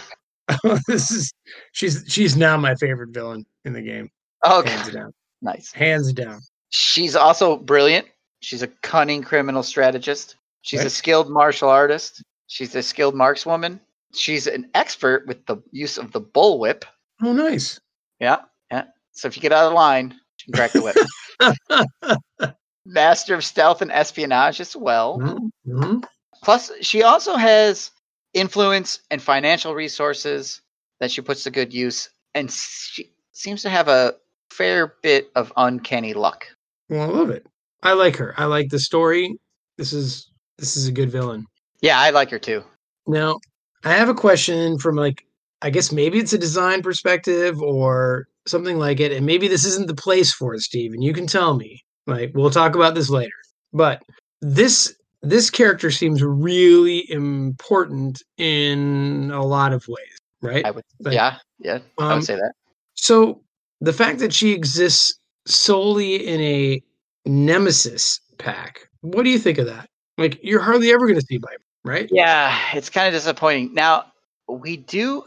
this 0.87 1.11
is 1.11 1.33
she's 1.73 2.05
she's 2.09 2.37
now 2.37 2.57
my 2.57 2.75
favorite 2.77 3.11
villain 3.11 3.45
in 3.65 3.73
the 3.73 3.83
game. 3.83 4.11
Okay, 4.47 4.71
Hands 4.71 4.91
down. 4.91 5.13
nice. 5.43 5.73
Hands 5.73 6.13
down. 6.13 6.41
She's 6.71 7.17
also 7.17 7.57
brilliant. 7.57 8.07
She's 8.41 8.63
a 8.63 8.69
cunning 8.69 9.23
criminal 9.23 9.63
strategist. 9.63 10.37
She's 10.63 10.85
a 10.85 10.91
skilled 10.91 11.29
martial 11.29 11.69
artist. 11.69 12.23
She's 12.47 12.75
a 12.75 12.83
skilled 12.83 13.15
markswoman. 13.15 13.81
She's 14.15 14.47
an 14.47 14.71
expert 14.75 15.27
with 15.27 15.45
the 15.47 15.57
use 15.73 15.99
of 15.99 16.13
the 16.13 16.21
bullwhip. 16.21 16.85
Oh 17.23 17.33
nice. 17.33 17.81
Yeah, 18.21 18.39
yeah. 18.71 18.85
So 19.19 19.27
if 19.27 19.37
you 19.37 19.43
get 19.43 19.53
out 19.53 19.67
of 19.67 19.73
line, 19.73 20.13
you 20.13 20.45
can 20.45 20.55
crack 20.55 20.73
the 20.73 20.81
whip. 20.81 22.17
Master 22.87 23.35
of 23.35 23.45
stealth 23.45 23.83
and 23.83 23.91
espionage 23.91 24.61
as 24.61 24.77
well. 24.77 25.19
Mhm. 25.67 26.05
Plus, 26.45 26.71
she 26.83 27.03
also 27.03 27.35
has 27.35 27.91
influence 28.33 29.01
and 29.11 29.21
financial 29.21 29.75
resources 29.75 30.61
that 31.01 31.11
she 31.11 31.21
puts 31.21 31.43
to 31.43 31.51
good 31.51 31.75
use, 31.75 32.11
and 32.37 32.49
she 32.49 33.11
seems 33.33 33.63
to 33.63 33.71
have 33.71 33.89
a 33.89 34.15
fair 34.53 34.95
bit 35.03 35.31
of 35.35 35.53
uncanny 35.57 36.15
luck. 36.15 36.47
Well, 36.89 37.03
I 37.03 37.13
love 37.13 37.31
it. 37.31 37.45
I 37.83 37.95
like 37.95 38.17
her. 38.17 38.35
I 38.37 38.45
like 38.45 38.69
the 38.69 38.79
story. 38.79 39.37
This 39.79 39.93
is 39.93 40.31
this 40.59 40.77
is 40.77 40.87
a 40.87 40.93
good 40.93 41.11
villain. 41.11 41.45
Yeah, 41.81 41.99
I 41.99 42.11
like 42.11 42.31
her 42.31 42.39
too. 42.39 42.63
Now, 43.09 43.41
I 43.85 43.95
have 43.95 44.09
a 44.09 44.15
question 44.15 44.79
from 44.79 44.95
like 44.95 45.25
I 45.61 45.71
guess 45.71 45.91
maybe 45.91 46.19
it's 46.19 46.33
a 46.33 46.39
design 46.39 46.83
perspective 46.83 47.61
or 47.61 48.29
something 48.49 48.79
like 48.79 49.01
it, 49.01 49.13
and 49.13 49.27
maybe 49.27 49.49
this 49.49 49.65
isn't 49.65 49.89
the 49.89 49.95
place 49.95 50.33
for 50.33 50.55
it, 50.55 50.61
Steve, 50.61 50.93
and 50.93 51.03
you 51.03 51.13
can 51.13 51.27
tell 51.27 51.57
me. 51.57 51.83
Like 52.07 52.33
we'll 52.35 52.51
talk 52.51 52.75
about 52.75 52.95
this 52.95 53.11
later. 53.11 53.31
But 53.73 54.03
this 54.41 54.95
this 55.23 55.51
character 55.51 55.91
seems 55.91 56.23
really 56.23 57.11
important 57.11 58.23
in 58.37 59.31
a 59.33 59.45
lot 59.45 59.73
of 59.73 59.85
ways, 59.89 60.19
right? 60.41 60.65
I 60.65 60.71
would, 60.71 60.85
Like, 61.01 61.15
yeah, 61.15 61.37
yeah, 61.59 61.79
I 61.99 62.05
um, 62.05 62.15
would 62.15 62.25
say 62.25 62.37
that. 62.37 62.53
So 62.95 63.43
the 63.81 63.93
fact 63.93 64.21
that 64.21 64.33
she 64.33 64.53
exists 64.53 65.19
solely 65.47 66.27
in 66.27 66.41
a 66.41 66.83
nemesis 67.27 68.21
pack, 68.39 68.89
what 69.01 69.25
do 69.25 69.31
you 69.31 69.39
think 69.39 69.59
of 69.59 69.67
that? 69.67 69.89
Like 70.17 70.39
you're 70.43 70.63
hardly 70.63 70.91
ever 70.93 71.07
going 71.07 71.21
to 71.21 71.27
see 71.27 71.39
Viper, 71.39 71.63
right? 71.85 72.09
Yeah, 72.11 72.59
it's 72.75 72.91
kind 72.91 73.07
of 73.07 73.13
disappointing. 73.13 73.75
Now 73.75 74.07
we 74.49 74.79
do 74.79 75.25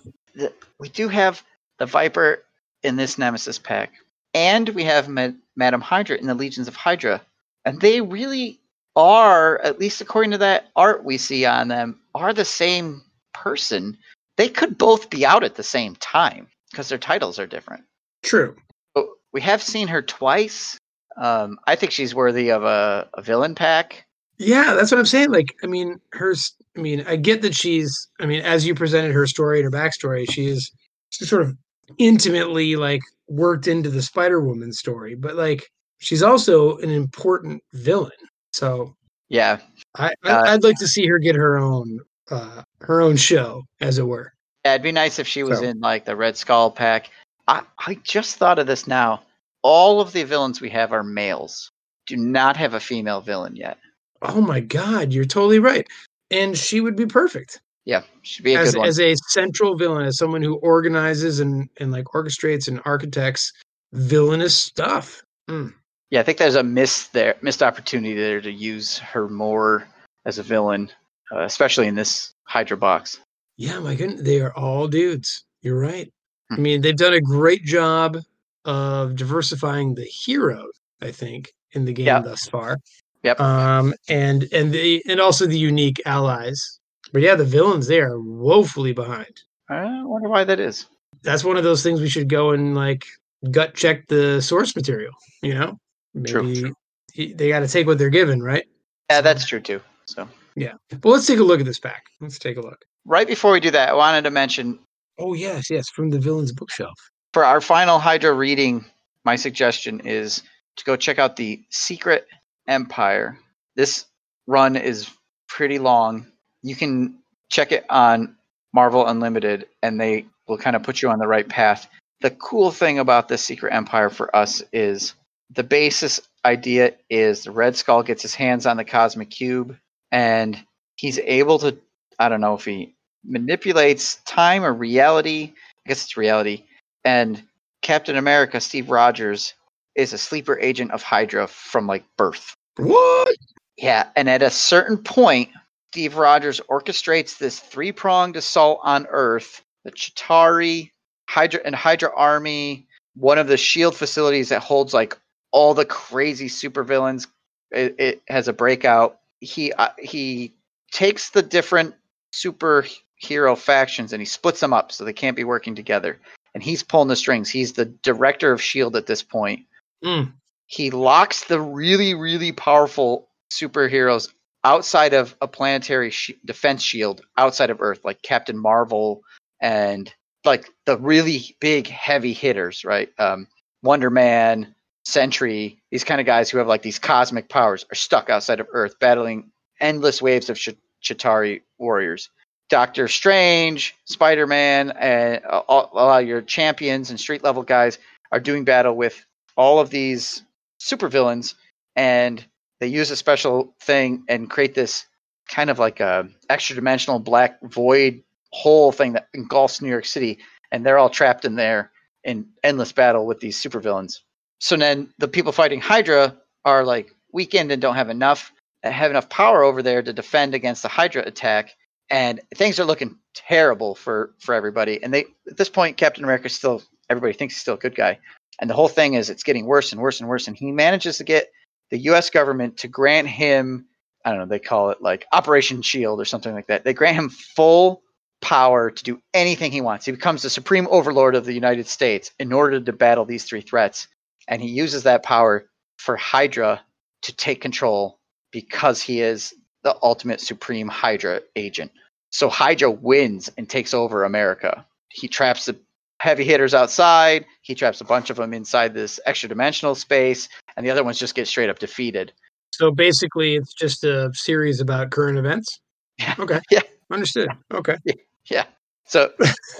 we 0.80 0.90
do 0.90 1.08
have 1.08 1.44
the 1.80 1.86
Viper 1.86 2.44
in 2.84 2.96
this 2.96 3.18
Nemesis 3.18 3.60
pack, 3.60 3.92
and 4.34 4.70
we 4.70 4.84
have 4.84 5.08
Ma- 5.08 5.30
Madam 5.56 5.82
Hydra 5.82 6.18
in 6.18 6.28
the 6.28 6.34
Legions 6.34 6.68
of 6.68 6.76
Hydra, 6.76 7.22
and 7.66 7.82
they 7.82 8.02
really 8.02 8.60
are, 8.96 9.60
at 9.60 9.80
least 9.80 10.02
according 10.02 10.32
to 10.32 10.38
that 10.40 10.70
art 10.76 11.04
we 11.04 11.18
see 11.18 11.46
on 11.46 11.68
them, 11.68 12.00
are 12.16 12.34
the 12.34 12.46
same 12.46 13.02
person. 13.34 13.98
They 14.38 14.50
could 14.50 14.78
both 14.78 15.10
be 15.10 15.26
out 15.26 15.44
at 15.44 15.56
the 15.56 15.64
same 15.64 15.96
time 15.98 16.48
because 16.72 16.90
their 16.90 16.98
titles 16.98 17.40
are 17.40 17.48
different. 17.48 17.84
True. 18.24 18.56
But 18.94 19.06
we 19.34 19.42
have 19.42 19.62
seen 19.62 19.88
her 19.88 20.02
twice. 20.02 20.78
Um, 21.18 21.60
I 21.68 21.76
think 21.76 21.92
she's 21.92 22.16
worthy 22.16 22.50
of 22.50 22.64
a, 22.64 23.10
a 23.14 23.22
villain 23.22 23.56
pack. 23.56 24.06
Yeah, 24.38 24.74
that's 24.74 24.92
what 24.92 25.00
I'm 25.00 25.06
saying. 25.06 25.32
Like, 25.32 25.54
I 25.64 25.68
mean, 25.68 26.00
her. 26.14 26.34
I 26.76 26.82
mean, 26.82 27.04
I 27.06 27.16
get 27.16 27.42
that 27.44 27.54
she's. 27.54 28.10
I 28.20 28.26
mean, 28.26 28.42
as 28.42 28.66
you 28.66 28.74
presented 28.74 29.12
her 29.12 29.28
story 29.28 29.62
and 29.62 29.72
her 29.72 29.80
backstory, 29.80 30.30
she 30.30 30.48
is 30.48 30.72
she's 31.10 31.30
sort 31.30 31.44
of 31.44 31.56
intimately 31.98 32.76
like 32.76 33.02
worked 33.28 33.68
into 33.68 33.90
the 33.90 34.02
Spider 34.02 34.42
Woman 34.42 34.74
story, 34.74 35.16
but 35.16 35.36
like 35.36 35.70
she's 36.00 36.24
also 36.24 36.78
an 36.78 36.90
important 36.90 37.62
villain. 37.74 38.12
So 38.54 38.96
Yeah, 39.30 39.60
I, 39.96 40.14
I 40.26 40.30
Uh, 40.32 40.44
I'd 40.48 40.64
like 40.64 40.78
to 40.80 40.88
see 40.88 41.06
her 41.08 41.20
get 41.20 41.36
her 41.36 41.58
own 41.58 42.00
uh 42.30 42.64
her 42.82 43.02
own 43.02 43.18
show, 43.18 43.64
as 43.80 43.98
it 43.98 44.08
were. 44.08 44.34
Yeah, 44.66 44.74
it'd 44.76 44.84
be 44.84 44.92
nice 44.92 45.20
if 45.20 45.28
she 45.28 45.44
was 45.44 45.60
So- 45.60 45.66
in 45.66 45.80
like 45.80 46.06
the 46.06 46.16
Red 46.16 46.38
Skull 46.38 46.72
pack. 46.72 47.10
I, 47.48 47.64
I 47.80 47.96
just 48.04 48.36
thought 48.38 48.60
of 48.60 48.68
this 48.68 48.88
now. 48.88 49.24
All 49.64 50.00
of 50.00 50.14
the 50.14 50.24
villains 50.24 50.62
we 50.62 50.70
have 50.70 50.94
are 50.94 51.04
males. 51.04 51.72
Do 52.08 52.16
not 52.16 52.56
have 52.58 52.74
a 52.74 52.80
female 52.80 53.22
villain 53.22 53.56
yet. 53.56 53.78
Oh 54.22 54.42
my 54.42 54.60
God, 54.60 55.12
you're 55.12 55.26
totally 55.26 55.60
right, 55.60 55.88
and 56.30 56.56
she 56.58 56.82
would 56.82 56.96
be 56.96 57.06
perfect. 57.08 57.60
Yeah, 57.86 58.04
should 58.22 58.46
be 58.46 58.54
a 58.54 58.60
as, 58.60 58.74
good 58.74 58.80
one. 58.80 58.88
as 58.88 59.00
a 59.00 59.16
central 59.30 59.76
villain, 59.76 60.06
as 60.06 60.18
someone 60.18 60.42
who 60.44 60.56
organizes 60.58 61.40
and, 61.40 61.68
and 61.80 61.92
like 61.92 62.06
orchestrates 62.06 62.68
and 62.68 62.80
architects 62.86 63.52
villainous 63.94 64.56
stuff. 64.56 65.22
Mm. 65.50 65.74
yeah, 66.12 66.20
I 66.20 66.24
think 66.24 66.38
there's 66.38 66.56
a 66.56 66.64
miss 66.64 67.08
there, 67.08 67.36
missed 67.42 67.64
opportunity 67.64 68.14
there 68.14 68.40
to 68.42 68.52
use 68.52 69.00
her 69.00 69.28
more 69.28 69.88
as 70.26 70.38
a 70.38 70.44
villain, 70.44 70.92
uh, 71.34 71.42
especially 71.42 71.88
in 71.88 71.96
this 71.96 72.34
Hydra 72.44 72.78
box. 72.78 73.20
Yeah, 73.58 73.80
my 73.80 73.96
goodness, 73.96 74.22
they 74.22 74.40
are 74.42 74.54
all 74.56 74.88
dudes. 74.88 75.44
You're 75.64 75.80
right. 75.80 76.08
I 76.52 76.56
Hmm. 76.56 76.62
mean, 76.62 76.82
they've 76.82 76.96
done 76.96 77.14
a 77.14 77.22
great 77.22 77.64
job 77.66 78.18
of 78.66 79.16
diversifying 79.16 79.96
the 79.96 80.04
heroes. 80.06 80.72
I 81.02 81.12
think 81.12 81.52
in 81.72 81.86
the 81.86 81.94
game 81.94 82.06
Yep. 82.06 82.24
thus 82.26 82.48
far. 82.48 82.78
Yep. 83.24 83.40
Um, 83.40 83.94
and 84.08 84.48
and 84.54 84.72
the 84.72 85.02
and 85.08 85.20
also 85.20 85.48
the 85.48 85.58
unique 85.58 86.00
allies. 86.06 86.80
But 87.14 87.22
yeah, 87.22 87.36
the 87.36 87.46
villains 87.46 87.88
they 87.88 88.00
are 88.00 88.20
woefully 88.20 88.94
behind. 88.94 89.42
I 89.70 90.04
wonder 90.04 90.30
why 90.30 90.44
that 90.44 90.60
is. 90.60 90.86
That's 91.24 91.44
one 91.44 91.58
of 91.58 91.64
those 91.64 91.84
things 91.84 92.02
we 92.02 92.10
should 92.10 92.30
go 92.30 92.52
and 92.52 92.76
like 92.76 93.06
gut 93.52 93.76
check 93.76 94.08
the 94.08 94.42
source 94.42 94.76
material. 94.76 95.14
You 95.42 95.56
know, 95.56 95.78
True, 96.26 96.44
maybe 96.44 96.60
true. 96.62 96.74
he- 97.14 97.34
they 97.34 97.50
got 97.50 97.60
to 97.60 97.68
take 97.68 97.88
what 97.88 97.98
they're 97.98 98.10
given, 98.10 98.42
right? 98.42 98.66
Yeah, 99.10 99.22
that's 99.22 99.46
true 99.46 99.60
too. 99.60 99.82
So 100.06 100.28
yeah, 100.56 100.74
But 100.90 101.10
let's 101.10 101.26
take 101.28 101.40
a 101.40 101.44
look 101.44 101.60
at 101.60 101.66
this 101.66 101.80
pack. 101.80 102.04
Let's 102.20 102.40
take 102.40 102.58
a 102.58 102.62
look. 102.62 102.84
right 103.06 103.28
before 103.28 103.52
we 103.52 103.60
do 103.60 103.72
that, 103.72 103.90
I 103.90 103.94
wanted 103.94 104.24
to 104.24 104.32
mention 104.32 104.80
Oh 105.20 105.34
yes, 105.34 105.70
yes, 105.70 105.90
from 105.90 106.10
the 106.10 106.20
villains 106.20 106.52
bookshelf. 106.52 106.98
for 107.34 107.46
our 107.46 107.62
final 107.62 108.00
Hydra 108.00 108.34
reading, 108.34 108.84
my 109.26 109.36
suggestion 109.36 110.00
is 110.02 110.42
to 110.78 110.84
go 110.86 110.96
check 110.96 111.20
out 111.20 111.36
the 111.36 111.62
Secret 111.70 112.26
Empire. 112.68 113.38
This 113.76 114.06
run 114.48 114.76
is 114.76 115.10
pretty 115.48 115.78
long. 115.80 116.26
You 116.64 116.76
can 116.76 117.16
check 117.50 117.72
it 117.72 117.86
on 117.90 118.36
Marvel 118.74 119.08
Unlimited, 119.08 119.68
and 119.82 120.00
they 120.00 120.26
will 120.48 120.58
kind 120.58 120.76
of 120.76 120.84
put 120.84 121.02
you 121.02 121.10
on 121.10 121.20
the 121.20 121.28
right 121.28 121.48
path. 121.48 121.90
The 122.22 122.32
cool 122.32 122.72
thing 122.72 123.00
about 123.00 123.28
this 123.28 123.44
Secret 123.44 123.74
Empire 123.74 124.10
for 124.10 124.34
us 124.36 124.64
is 124.72 125.16
the 125.50 125.64
basis 125.64 126.22
idea 126.46 126.94
is 127.10 127.44
the 127.44 127.52
Red 127.52 127.76
Skull 127.76 128.04
gets 128.04 128.22
his 128.22 128.36
hands 128.36 128.66
on 128.66 128.78
the 128.78 128.86
Cosmic 128.86 129.30
Cube, 129.30 129.76
and 130.12 130.62
he's 130.96 131.20
able 131.20 131.60
to, 131.60 131.78
I 132.20 132.30
don't 132.30 132.42
know 132.42 132.56
if 132.56 132.66
he 132.66 132.94
manipulates 133.24 134.16
time 134.26 134.64
or 134.64 134.74
reality. 134.74 135.54
I 135.86 135.90
guess 135.90 136.04
it's 136.04 136.18
reality. 136.18 136.64
And 137.04 137.42
Captain 137.82 138.18
America, 138.18 138.62
Steve 138.62 138.90
Rogers, 138.90 139.54
is 139.96 140.14
a 140.14 140.18
sleeper 140.18 140.60
agent 140.60 140.92
of 140.92 141.02
Hydra 141.02 141.48
from 141.48 141.88
like 141.88 142.06
birth. 142.18 142.56
What? 142.78 143.36
Yeah, 143.78 144.10
and 144.16 144.30
at 144.30 144.44
a 144.44 144.50
certain 144.50 144.98
point, 144.98 145.50
Steve 145.92 146.16
Rogers 146.16 146.62
orchestrates 146.70 147.38
this 147.38 147.60
three-pronged 147.60 148.38
assault 148.38 148.80
on 148.82 149.08
Earth. 149.10 149.62
The 149.84 149.92
Chitauri, 149.92 150.92
Hydra 151.30 151.60
and 151.66 151.76
Hydra 151.76 152.12
Army, 152.16 152.88
one 153.16 153.38
of 153.38 153.48
the 153.48 153.58
Shield 153.58 153.96
facilities 153.96 154.50
that 154.50 154.62
holds 154.62 154.94
like 154.94 155.18
all 155.52 155.74
the 155.74 155.84
crazy 155.84 156.48
supervillains. 156.48 157.28
It, 157.72 157.96
it 158.00 158.22
has 158.30 158.48
a 158.48 158.54
breakout. 158.54 159.20
He 159.42 159.74
uh, 159.74 159.90
he 160.00 160.54
takes 160.92 161.32
the 161.32 161.42
different 161.42 161.94
superhero 162.34 163.58
factions 163.58 164.14
and 164.14 164.22
he 164.22 164.26
splits 164.26 164.62
them 164.62 164.72
up 164.72 164.94
so 164.94 165.04
they 165.04 165.12
can't 165.14 165.36
be 165.36 165.44
working 165.44 165.76
together. 165.76 166.20
And 166.54 166.64
he's 166.64 166.84
pulling 166.84 167.10
the 167.10 167.16
strings. 167.18 167.50
He's 167.50 167.74
the 167.74 167.86
director 167.86 168.54
of 168.54 168.62
Shield 168.62 168.96
at 168.96 169.08
this 169.08 169.24
point 169.24 169.66
Mm. 170.04 170.32
he 170.68 170.90
locks 170.90 171.44
the 171.44 171.60
really 171.62 172.14
really 172.14 172.52
powerful 172.52 173.28
superheroes 173.52 174.32
outside 174.64 175.14
of 175.14 175.36
a 175.42 175.48
planetary 175.48 176.12
sh- 176.12 176.32
defense 176.46 176.82
shield 176.84 177.22
outside 177.38 177.70
of 177.70 177.82
earth 177.82 178.04
like 178.04 178.22
captain 178.22 178.58
marvel 178.58 179.24
and 179.60 180.14
like 180.46 180.70
the 180.86 180.98
really 180.98 181.56
big 181.60 181.88
heavy 181.88 182.34
hitters 182.34 182.86
right? 182.86 183.10
Um, 183.20 183.48
wonder 183.84 184.10
man 184.10 184.76
sentry 185.06 185.82
these 185.90 186.04
kind 186.04 186.22
of 186.22 186.28
guys 186.28 186.50
who 186.50 186.58
have 186.58 186.68
like 186.68 186.84
these 186.84 187.00
cosmic 187.00 187.50
powers 187.50 187.86
are 187.92 187.96
stuck 187.96 188.30
outside 188.30 188.60
of 188.60 188.68
earth 188.72 189.00
battling 189.00 189.52
endless 189.80 190.22
waves 190.22 190.50
of 190.50 190.58
Ch- 190.58 190.70
chitauri 191.04 191.62
warriors. 191.78 192.30
Doctor 192.70 193.08
strange 193.10 193.96
spider-man 194.06 194.92
and 194.92 195.44
uh, 195.44 195.62
all, 195.68 195.90
all 195.94 196.22
your 196.22 196.42
champions 196.42 197.10
and 197.10 197.20
street 197.20 197.44
level 197.44 197.64
guys 197.64 197.98
are 198.32 198.40
doing 198.40 198.64
battle 198.64 198.96
with 198.96 199.26
all 199.58 199.80
of 199.80 199.90
these 199.90 200.44
supervillains 200.80 201.56
and 201.98 202.46
they 202.82 202.88
use 202.88 203.12
a 203.12 203.16
special 203.16 203.76
thing 203.80 204.24
and 204.28 204.50
create 204.50 204.74
this 204.74 205.06
kind 205.48 205.70
of 205.70 205.80
like 205.80 206.00
a 206.00 206.28
extra 206.50 206.76
dimensional 206.76 207.20
black 207.20 207.62
void 207.62 208.24
hole 208.52 208.92
thing 208.92 209.14
that 209.14 209.28
engulfs 209.34 209.82
New 209.82 209.90
York 209.90 210.06
City 210.06 210.40
and 210.72 210.86
they're 210.86 210.98
all 210.98 211.10
trapped 211.10 211.46
in 211.46 211.56
there 211.56 211.92
in 212.24 212.48
endless 212.64 212.92
battle 212.92 213.26
with 213.26 213.40
these 213.40 213.62
supervillains. 213.62 214.20
So 214.60 214.76
then 214.76 215.14
the 215.20 215.28
people 215.28 215.52
fighting 215.52 215.80
Hydra 215.80 216.36
are 216.66 216.84
like 216.84 217.16
weakened 217.32 217.72
and 217.72 217.82
don't 217.82 217.96
have 217.96 218.10
enough 218.10 218.52
uh, 218.84 218.90
have 218.90 219.12
enough 219.12 219.30
power 219.30 219.64
over 219.64 219.84
there 219.84 220.02
to 220.02 220.12
defend 220.12 220.56
against 220.56 220.82
the 220.82 220.90
Hydra 220.90 221.24
attack 221.26 221.76
and 222.10 222.42
things 222.56 222.80
are 222.80 222.86
looking 222.86 223.18
terrible 223.36 223.94
for 223.94 224.34
for 224.40 224.56
everybody 224.56 225.02
and 225.04 225.14
they 225.14 225.26
at 225.48 225.56
this 225.56 225.70
point 225.70 225.98
Captain 225.98 226.24
America 226.24 226.50
still 226.50 226.82
everybody 227.12 227.34
thinks 227.34 227.54
he's 227.54 227.62
still 227.62 227.76
a 227.76 227.78
good 227.78 227.96
guy 227.96 228.18
and 228.62 228.70
the 228.70 228.76
whole 228.76 228.88
thing 228.88 229.16
is 229.16 229.30
it's 229.30 229.44
getting 229.44 229.66
worse 229.66 229.92
and 229.92 230.00
worse 230.00 230.20
and 230.20 230.30
worse. 230.30 230.48
And 230.48 230.56
he 230.56 230.72
manages 230.72 231.18
to 231.18 231.24
get 231.24 231.52
the 231.92 232.00
US 232.00 232.30
government 232.30 232.78
to 232.78 232.88
grant 232.88 233.28
him, 233.28 233.86
I 234.26 234.32
don't 234.32 234.40
know, 234.40 234.46
they 234.46 234.60
call 234.60 234.90
it 234.90 235.02
like 235.02 235.28
Operation 235.32 235.82
Shield 235.82 236.20
or 236.20 236.26
something 236.26 236.54
like 236.54 236.68
that. 236.68 236.84
They 236.84 236.94
grant 236.94 237.18
him 237.18 237.30
full 237.30 238.02
power 238.42 238.90
to 238.90 239.04
do 239.04 239.22
anything 239.34 239.72
he 239.72 239.82
wants. 239.82 240.06
He 240.06 240.12
becomes 240.12 240.42
the 240.42 240.50
supreme 240.50 240.88
overlord 240.90 241.36
of 241.36 241.46
the 241.46 241.54
United 241.54 241.88
States 241.88 242.32
in 242.40 242.52
order 242.52 242.80
to 242.80 242.94
battle 242.94 243.26
these 243.26 243.46
three 243.46 243.62
threats. 243.62 244.08
And 244.48 244.62
he 244.62 244.70
uses 244.70 245.04
that 245.04 245.24
power 245.24 245.68
for 245.98 246.16
Hydra 246.16 246.82
to 247.22 247.36
take 247.36 247.62
control 247.62 248.20
because 248.52 249.02
he 249.02 249.22
is 249.22 249.54
the 249.84 249.96
ultimate 250.02 250.42
supreme 250.42 250.88
Hydra 250.88 251.42
agent. 251.56 251.92
So 252.32 252.50
Hydra 252.50 252.90
wins 252.90 253.50
and 253.58 253.70
takes 253.70 253.94
over 253.94 254.24
America. 254.24 254.86
He 255.10 255.28
traps 255.28 255.66
the 255.66 255.78
heavy 256.20 256.44
hitters 256.44 256.74
outside. 256.74 257.46
He 257.62 257.76
traps 257.76 258.00
a 258.00 258.06
bunch 258.06 258.30
of 258.30 258.38
them 258.38 258.54
inside 258.54 258.94
this 258.94 259.20
extra 259.26 259.50
dimensional 259.50 259.96
space, 259.96 260.50
and 260.78 260.86
the 260.86 260.90
other 260.92 261.04
ones 261.04 261.18
just 261.20 261.36
get 261.36 261.48
straight 261.48 261.70
up 261.70 261.80
defeated. 261.80 262.32
So 262.74 262.92
basically, 262.92 263.56
it's 263.56 263.74
just 263.74 264.04
a 264.04 264.32
series 264.34 264.80
about 264.80 265.12
current 265.12 265.38
events. 265.38 265.80
Yeah. 266.20 266.36
Okay. 266.40 266.60
Yeah. 266.72 266.82
Understood. 267.12 267.50
Okay. 267.74 267.98
Yeah. 268.50 268.66
So 269.06 269.32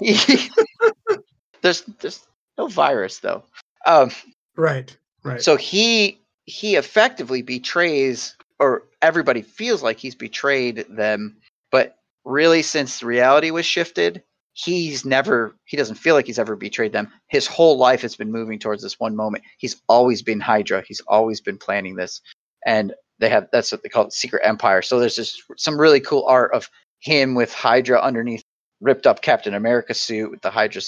there's 1.62 1.82
there's 2.00 2.26
no 2.58 2.66
virus 2.68 3.18
though. 3.18 3.42
Um, 3.86 4.10
Right. 4.56 4.94
Right. 5.24 5.40
so 5.42 5.56
he 5.56 6.18
he 6.44 6.76
effectively 6.76 7.42
betrays, 7.42 8.36
or 8.58 8.82
everybody 9.00 9.42
feels 9.42 9.82
like 9.82 9.98
he's 9.98 10.14
betrayed 10.14 10.84
them, 10.88 11.36
but 11.70 11.96
really, 12.24 12.62
since 12.62 13.02
reality 13.02 13.50
was 13.50 13.64
shifted, 13.64 14.22
he's 14.54 15.04
never 15.04 15.54
he 15.64 15.76
doesn't 15.76 15.96
feel 15.96 16.14
like 16.14 16.26
he's 16.26 16.38
ever 16.38 16.56
betrayed 16.56 16.92
them. 16.92 17.10
His 17.28 17.46
whole 17.46 17.78
life 17.78 18.02
has 18.02 18.16
been 18.16 18.30
moving 18.30 18.58
towards 18.58 18.82
this 18.82 19.00
one 19.00 19.16
moment. 19.16 19.44
He's 19.58 19.80
always 19.88 20.22
been 20.22 20.40
Hydra. 20.40 20.82
He's 20.86 21.00
always 21.08 21.40
been 21.40 21.58
planning 21.58 21.96
this, 21.96 22.20
and 22.66 22.92
they 23.18 23.28
have 23.28 23.48
that's 23.52 23.72
what 23.72 23.82
they 23.82 23.88
call 23.88 24.06
it, 24.06 24.12
Secret 24.12 24.42
Empire. 24.44 24.82
So 24.82 24.98
there's 24.98 25.16
just 25.16 25.42
some 25.56 25.80
really 25.80 26.00
cool 26.00 26.24
art 26.26 26.52
of 26.52 26.68
him 27.00 27.34
with 27.34 27.52
Hydra 27.52 28.00
underneath, 28.00 28.44
ripped 28.80 29.06
up 29.06 29.22
Captain 29.22 29.54
America 29.54 29.94
suit 29.94 30.30
with 30.30 30.42
the 30.42 30.50
Hydra 30.50 30.82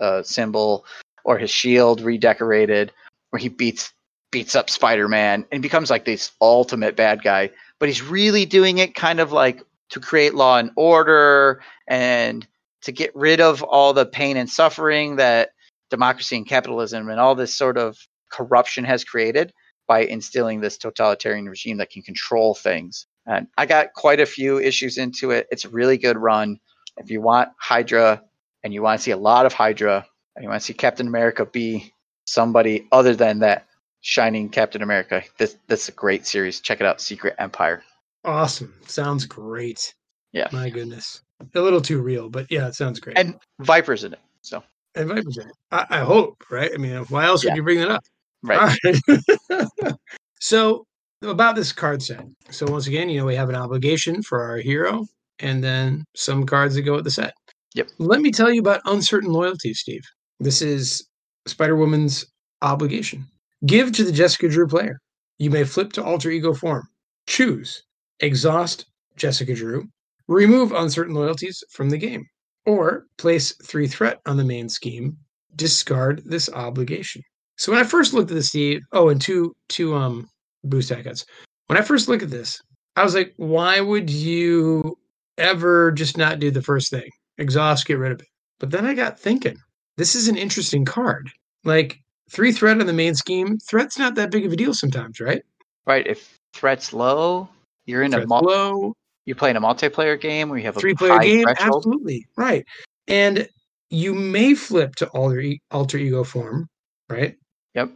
uh, 0.00 0.22
symbol, 0.22 0.84
or 1.24 1.38
his 1.38 1.50
shield 1.50 2.00
redecorated, 2.00 2.92
where 3.30 3.40
he 3.40 3.48
beats 3.48 3.92
beats 4.30 4.54
up 4.54 4.68
Spider-Man 4.68 5.46
and 5.50 5.62
becomes 5.62 5.88
like 5.88 6.04
this 6.04 6.32
ultimate 6.40 6.96
bad 6.96 7.22
guy. 7.22 7.50
But 7.78 7.88
he's 7.88 8.02
really 8.02 8.44
doing 8.44 8.78
it 8.78 8.94
kind 8.94 9.20
of 9.20 9.32
like 9.32 9.62
to 9.90 10.00
create 10.00 10.34
law 10.34 10.58
and 10.58 10.70
order 10.76 11.62
and 11.86 12.46
to 12.82 12.92
get 12.92 13.14
rid 13.14 13.40
of 13.40 13.62
all 13.62 13.92
the 13.92 14.06
pain 14.06 14.36
and 14.36 14.48
suffering 14.48 15.16
that 15.16 15.50
democracy 15.90 16.36
and 16.36 16.46
capitalism 16.46 17.08
and 17.08 17.18
all 17.18 17.34
this 17.34 17.56
sort 17.56 17.76
of 17.78 17.96
corruption 18.30 18.84
has 18.84 19.04
created. 19.04 19.52
by 19.88 20.00
instilling 20.00 20.60
this 20.60 20.76
totalitarian 20.78 21.46
regime 21.46 21.78
that 21.78 21.90
can 21.90 22.02
control 22.02 22.54
things. 22.54 23.06
And 23.26 23.48
I 23.56 23.66
got 23.66 23.94
quite 23.94 24.20
a 24.20 24.26
few 24.26 24.60
issues 24.60 24.98
into 24.98 25.30
it. 25.32 25.48
It's 25.50 25.64
a 25.64 25.70
really 25.70 25.98
good 25.98 26.18
run. 26.18 26.60
If 26.98 27.10
you 27.10 27.20
want 27.20 27.48
Hydra 27.58 28.22
and 28.62 28.72
you 28.72 28.82
want 28.82 29.00
to 29.00 29.02
see 29.02 29.10
a 29.10 29.16
lot 29.16 29.46
of 29.46 29.52
Hydra 29.52 30.06
and 30.36 30.42
you 30.42 30.48
want 30.48 30.60
to 30.60 30.66
see 30.66 30.74
Captain 30.74 31.08
America 31.08 31.46
be 31.46 31.92
somebody 32.26 32.86
other 32.92 33.16
than 33.16 33.40
that 33.40 33.66
shining 34.02 34.50
Captain 34.50 34.82
America, 34.82 35.22
this 35.38 35.56
this 35.66 35.84
is 35.84 35.88
a 35.88 35.92
great 35.92 36.26
series. 36.26 36.60
Check 36.60 36.80
it 36.80 36.86
out, 36.86 37.00
Secret 37.00 37.34
Empire. 37.38 37.82
Awesome. 38.24 38.74
Sounds 38.86 39.24
great. 39.24 39.94
Yeah. 40.32 40.48
My 40.52 40.68
goodness. 40.68 41.22
A 41.54 41.60
little 41.60 41.80
too 41.80 42.00
real, 42.00 42.28
but 42.28 42.46
yeah, 42.50 42.66
it 42.68 42.74
sounds 42.74 42.98
great. 43.00 43.16
And 43.18 43.36
Viper's 43.60 44.04
in 44.04 44.12
it. 44.12 44.18
So 44.42 44.62
And 44.94 45.08
Viper's 45.08 45.38
in 45.38 45.48
it. 45.48 45.54
I, 45.70 45.86
I 45.90 45.98
hope, 46.00 46.42
right? 46.50 46.70
I 46.74 46.78
mean, 46.78 46.96
why 47.10 47.26
else 47.26 47.44
Yeah. 47.44 47.50
would 47.52 47.56
you 47.56 47.62
bring 47.62 47.78
that 47.78 47.90
up? 47.90 48.04
right. 48.42 48.76
Right. 49.08 49.94
so 50.40 50.84
about 51.22 51.56
this 51.56 51.72
card 51.72 52.02
set. 52.02 52.24
So 52.50 52.66
once 52.66 52.86
again, 52.86 53.08
you 53.08 53.18
know, 53.18 53.26
we 53.26 53.34
have 53.34 53.48
an 53.48 53.54
obligation 53.56 54.22
for 54.22 54.42
our 54.42 54.58
hero 54.58 55.06
and 55.40 55.62
then 55.62 56.04
some 56.16 56.44
cards 56.46 56.74
that 56.74 56.82
go 56.82 56.94
with 56.94 57.04
the 57.04 57.10
set. 57.10 57.34
Yep. 57.74 57.88
Let 57.98 58.20
me 58.20 58.30
tell 58.30 58.50
you 58.52 58.60
about 58.60 58.80
uncertain 58.86 59.30
loyalty, 59.30 59.74
Steve. 59.74 60.02
This 60.40 60.62
is 60.62 61.06
Spider 61.46 61.76
Woman's 61.76 62.26
obligation. 62.62 63.26
Give 63.66 63.92
to 63.92 64.04
the 64.04 64.12
Jessica 64.12 64.48
Drew 64.48 64.66
player. 64.66 65.00
You 65.38 65.50
may 65.50 65.64
flip 65.64 65.92
to 65.94 66.04
alter 66.04 66.30
ego 66.30 66.54
form. 66.54 66.88
Choose. 67.26 67.82
Exhaust 68.20 68.86
Jessica 69.16 69.54
Drew. 69.54 69.86
Remove 70.28 70.72
uncertain 70.72 71.14
loyalties 71.14 71.62
from 71.70 71.90
the 71.90 71.98
game. 71.98 72.24
Or 72.66 73.06
place 73.16 73.54
three 73.64 73.88
threat 73.88 74.20
on 74.26 74.36
the 74.36 74.44
main 74.44 74.68
scheme. 74.68 75.16
Discard 75.56 76.22
this 76.26 76.48
obligation. 76.50 77.22
So 77.56 77.72
when 77.72 77.80
I 77.80 77.84
first 77.84 78.12
looked 78.12 78.30
at 78.30 78.34
this, 78.34 78.48
Steve, 78.48 78.82
oh, 78.92 79.08
and 79.08 79.20
two 79.20 79.54
two 79.68 79.94
um 79.94 80.28
boost 80.64 80.90
haircuts. 80.90 81.24
When 81.66 81.78
I 81.78 81.82
first 81.82 82.08
looked 82.08 82.22
at 82.22 82.30
this, 82.30 82.60
I 82.96 83.02
was 83.04 83.14
like, 83.14 83.32
why 83.36 83.80
would 83.80 84.10
you 84.10 84.98
ever 85.38 85.92
just 85.92 86.16
not 86.16 86.38
do 86.38 86.50
the 86.50 86.62
first 86.62 86.90
thing? 86.90 87.08
Exhaust, 87.38 87.86
get 87.86 87.98
rid 87.98 88.12
of 88.12 88.20
it. 88.20 88.26
But 88.60 88.70
then 88.70 88.84
I 88.84 88.94
got 88.94 89.18
thinking, 89.18 89.56
this 89.96 90.14
is 90.14 90.28
an 90.28 90.36
interesting 90.36 90.84
card. 90.84 91.30
Like 91.64 91.98
three 92.30 92.52
threat 92.52 92.80
on 92.80 92.86
the 92.86 92.92
main 92.92 93.14
scheme, 93.14 93.58
threat's 93.58 93.98
not 93.98 94.14
that 94.16 94.30
big 94.30 94.44
of 94.46 94.52
a 94.52 94.56
deal 94.56 94.74
sometimes, 94.74 95.20
right? 95.20 95.42
Right. 95.86 96.06
If 96.06 96.36
threat's 96.54 96.92
low, 96.92 97.48
you're 97.86 98.02
in 98.02 98.12
a 98.12 98.16
Threat's 98.16 98.28
mul- 98.28 98.42
low, 98.42 98.94
you're 99.28 99.36
playing 99.36 99.56
a 99.56 99.60
multiplayer 99.60 100.18
game 100.18 100.48
where 100.48 100.58
you 100.58 100.64
have 100.64 100.78
a 100.78 100.80
three 100.80 100.94
player 100.94 101.18
game, 101.18 101.42
threshold. 101.42 101.84
absolutely 101.84 102.26
right. 102.38 102.64
And 103.08 103.46
you 103.90 104.14
may 104.14 104.54
flip 104.54 104.96
to 104.96 105.08
alter 105.08 105.42
alter 105.70 105.98
ego 105.98 106.24
form, 106.24 106.66
right? 107.10 107.36
Yep. 107.74 107.90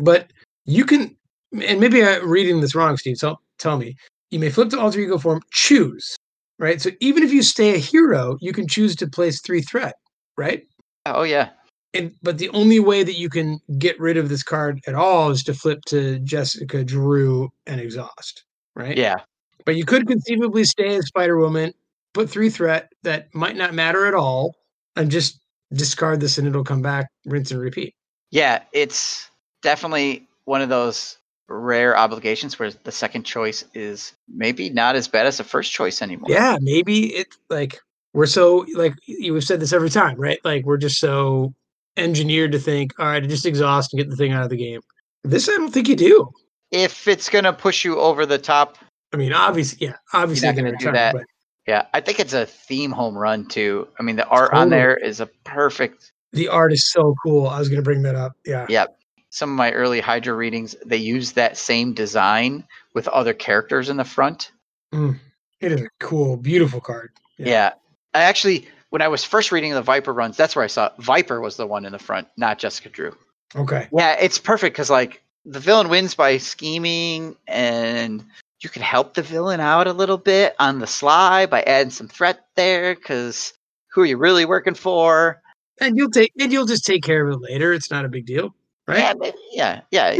But 0.00 0.32
you 0.64 0.86
can, 0.86 1.14
and 1.52 1.78
maybe 1.78 2.02
I'm 2.02 2.26
reading 2.26 2.62
this 2.62 2.74
wrong, 2.74 2.96
Steve. 2.96 3.18
So 3.18 3.36
tell 3.58 3.76
me, 3.76 3.96
you 4.30 4.38
may 4.38 4.48
flip 4.48 4.70
to 4.70 4.80
alter 4.80 4.98
ego 5.00 5.18
form, 5.18 5.42
choose, 5.52 6.16
right? 6.58 6.80
So 6.80 6.88
even 7.00 7.22
if 7.22 7.34
you 7.34 7.42
stay 7.42 7.74
a 7.74 7.78
hero, 7.78 8.38
you 8.40 8.54
can 8.54 8.66
choose 8.66 8.96
to 8.96 9.06
place 9.06 9.42
three 9.42 9.60
threat, 9.60 9.94
right? 10.38 10.62
Oh 11.04 11.22
yeah. 11.22 11.50
And 11.92 12.14
but 12.22 12.38
the 12.38 12.48
only 12.50 12.80
way 12.80 13.02
that 13.02 13.18
you 13.18 13.28
can 13.28 13.60
get 13.78 14.00
rid 14.00 14.16
of 14.16 14.30
this 14.30 14.42
card 14.42 14.80
at 14.86 14.94
all 14.94 15.28
is 15.28 15.42
to 15.42 15.52
flip 15.52 15.80
to 15.88 16.18
Jessica 16.20 16.82
Drew 16.82 17.50
and 17.66 17.78
exhaust, 17.78 18.44
right? 18.74 18.96
Yeah. 18.96 19.16
But 19.64 19.76
you 19.76 19.84
could 19.84 20.06
conceivably 20.06 20.64
stay 20.64 20.96
as 20.96 21.06
Spider 21.06 21.38
Woman, 21.38 21.72
put 22.14 22.30
three 22.30 22.50
threat 22.50 22.92
that 23.02 23.34
might 23.34 23.56
not 23.56 23.74
matter 23.74 24.06
at 24.06 24.14
all, 24.14 24.56
and 24.96 25.10
just 25.10 25.40
discard 25.72 26.20
this 26.20 26.38
and 26.38 26.46
it'll 26.46 26.64
come 26.64 26.82
back, 26.82 27.08
rinse 27.26 27.50
and 27.50 27.60
repeat. 27.60 27.94
Yeah, 28.30 28.62
it's 28.72 29.30
definitely 29.62 30.26
one 30.44 30.62
of 30.62 30.68
those 30.68 31.18
rare 31.48 31.96
obligations 31.96 32.58
where 32.58 32.70
the 32.70 32.92
second 32.92 33.24
choice 33.24 33.64
is 33.74 34.14
maybe 34.28 34.68
not 34.70 34.96
as 34.96 35.08
bad 35.08 35.26
as 35.26 35.38
the 35.38 35.44
first 35.44 35.72
choice 35.72 36.02
anymore. 36.02 36.30
Yeah, 36.30 36.58
maybe 36.60 37.14
it 37.14 37.28
like 37.48 37.78
we're 38.12 38.26
so 38.26 38.66
like 38.74 38.94
you 39.06 39.34
have 39.34 39.44
said 39.44 39.60
this 39.60 39.72
every 39.72 39.90
time, 39.90 40.16
right? 40.18 40.40
Like 40.44 40.64
we're 40.64 40.76
just 40.76 41.00
so 41.00 41.54
engineered 41.96 42.52
to 42.52 42.58
think, 42.58 42.92
all 42.98 43.06
right, 43.06 43.26
just 43.26 43.46
exhaust 43.46 43.92
and 43.92 43.98
get 43.98 44.10
the 44.10 44.16
thing 44.16 44.32
out 44.32 44.42
of 44.42 44.50
the 44.50 44.56
game. 44.56 44.80
This 45.24 45.48
I 45.48 45.52
don't 45.52 45.72
think 45.72 45.88
you 45.88 45.96
do. 45.96 46.30
If 46.70 47.08
it's 47.08 47.30
gonna 47.30 47.52
push 47.52 47.84
you 47.84 47.98
over 47.98 48.26
the 48.26 48.38
top, 48.38 48.76
I 49.12 49.16
mean, 49.16 49.32
obviously, 49.32 49.86
yeah, 49.86 49.96
obviously 50.12 50.48
not 50.48 50.54
there 50.56 50.64
gonna 50.64 50.76
do 50.78 50.92
that. 50.92 51.14
but 51.14 51.24
yeah, 51.66 51.86
I 51.94 52.00
think 52.00 52.20
it's 52.20 52.32
a 52.32 52.46
theme 52.46 52.90
home 52.90 53.16
run 53.16 53.46
too. 53.46 53.88
I 53.98 54.02
mean, 54.02 54.16
the 54.16 54.26
art 54.26 54.52
on 54.52 54.70
there 54.70 54.96
is 54.96 55.20
a 55.20 55.26
perfect. 55.44 56.12
the 56.32 56.48
art 56.48 56.72
is 56.72 56.90
so 56.90 57.14
cool. 57.22 57.46
I 57.46 57.58
was 57.58 57.68
gonna 57.68 57.82
bring 57.82 58.02
that 58.02 58.14
up. 58.14 58.36
Yeah. 58.44 58.66
Yeah, 58.68 58.86
some 59.30 59.50
of 59.50 59.56
my 59.56 59.72
early 59.72 60.00
Hydra 60.00 60.34
readings, 60.34 60.74
they 60.84 60.96
use 60.96 61.32
that 61.32 61.56
same 61.56 61.92
design 61.92 62.64
with 62.94 63.08
other 63.08 63.34
characters 63.34 63.88
in 63.88 63.96
the 63.96 64.04
front. 64.04 64.52
Mm. 64.92 65.18
It 65.60 65.72
is 65.72 65.82
a 65.82 65.88
cool, 66.00 66.36
beautiful 66.36 66.80
card. 66.80 67.10
Yeah. 67.36 67.46
Yeah. 67.46 67.72
I 68.14 68.22
actually, 68.22 68.68
when 68.90 69.02
I 69.02 69.08
was 69.08 69.24
first 69.24 69.52
reading 69.52 69.72
the 69.74 69.82
Viper 69.82 70.12
runs, 70.12 70.36
that's 70.36 70.56
where 70.56 70.64
I 70.64 70.68
saw 70.68 70.90
Viper 70.98 71.40
was 71.40 71.56
the 71.56 71.66
one 71.66 71.84
in 71.84 71.92
the 71.92 71.98
front, 71.98 72.28
not 72.36 72.58
Jessica 72.58 72.88
Drew. 72.88 73.14
Okay. 73.54 73.88
Yeah, 73.92 74.16
it's 74.20 74.38
perfect 74.38 74.74
because 74.74 74.90
like 74.90 75.22
the 75.44 75.60
villain 75.60 75.88
wins 75.88 76.14
by 76.14 76.38
scheming, 76.38 77.36
and 77.46 78.24
you 78.62 78.68
can 78.70 78.82
help 78.82 79.14
the 79.14 79.22
villain 79.22 79.60
out 79.60 79.86
a 79.86 79.92
little 79.92 80.18
bit 80.18 80.54
on 80.58 80.78
the 80.78 80.86
sly 80.86 81.46
by 81.46 81.62
adding 81.62 81.90
some 81.90 82.08
threat 82.08 82.40
there. 82.56 82.94
Because 82.94 83.52
who 83.92 84.02
are 84.02 84.06
you 84.06 84.16
really 84.16 84.44
working 84.44 84.74
for? 84.74 85.40
And 85.80 85.96
you'll 85.96 86.10
take 86.10 86.32
and 86.38 86.52
you'll 86.52 86.66
just 86.66 86.84
take 86.84 87.02
care 87.02 87.26
of 87.26 87.34
it 87.34 87.40
later. 87.50 87.72
It's 87.72 87.90
not 87.90 88.04
a 88.04 88.08
big 88.08 88.26
deal, 88.26 88.50
Yeah, 88.88 89.12
right? 89.20 89.34
yeah, 89.52 89.80
yeah. 89.92 90.12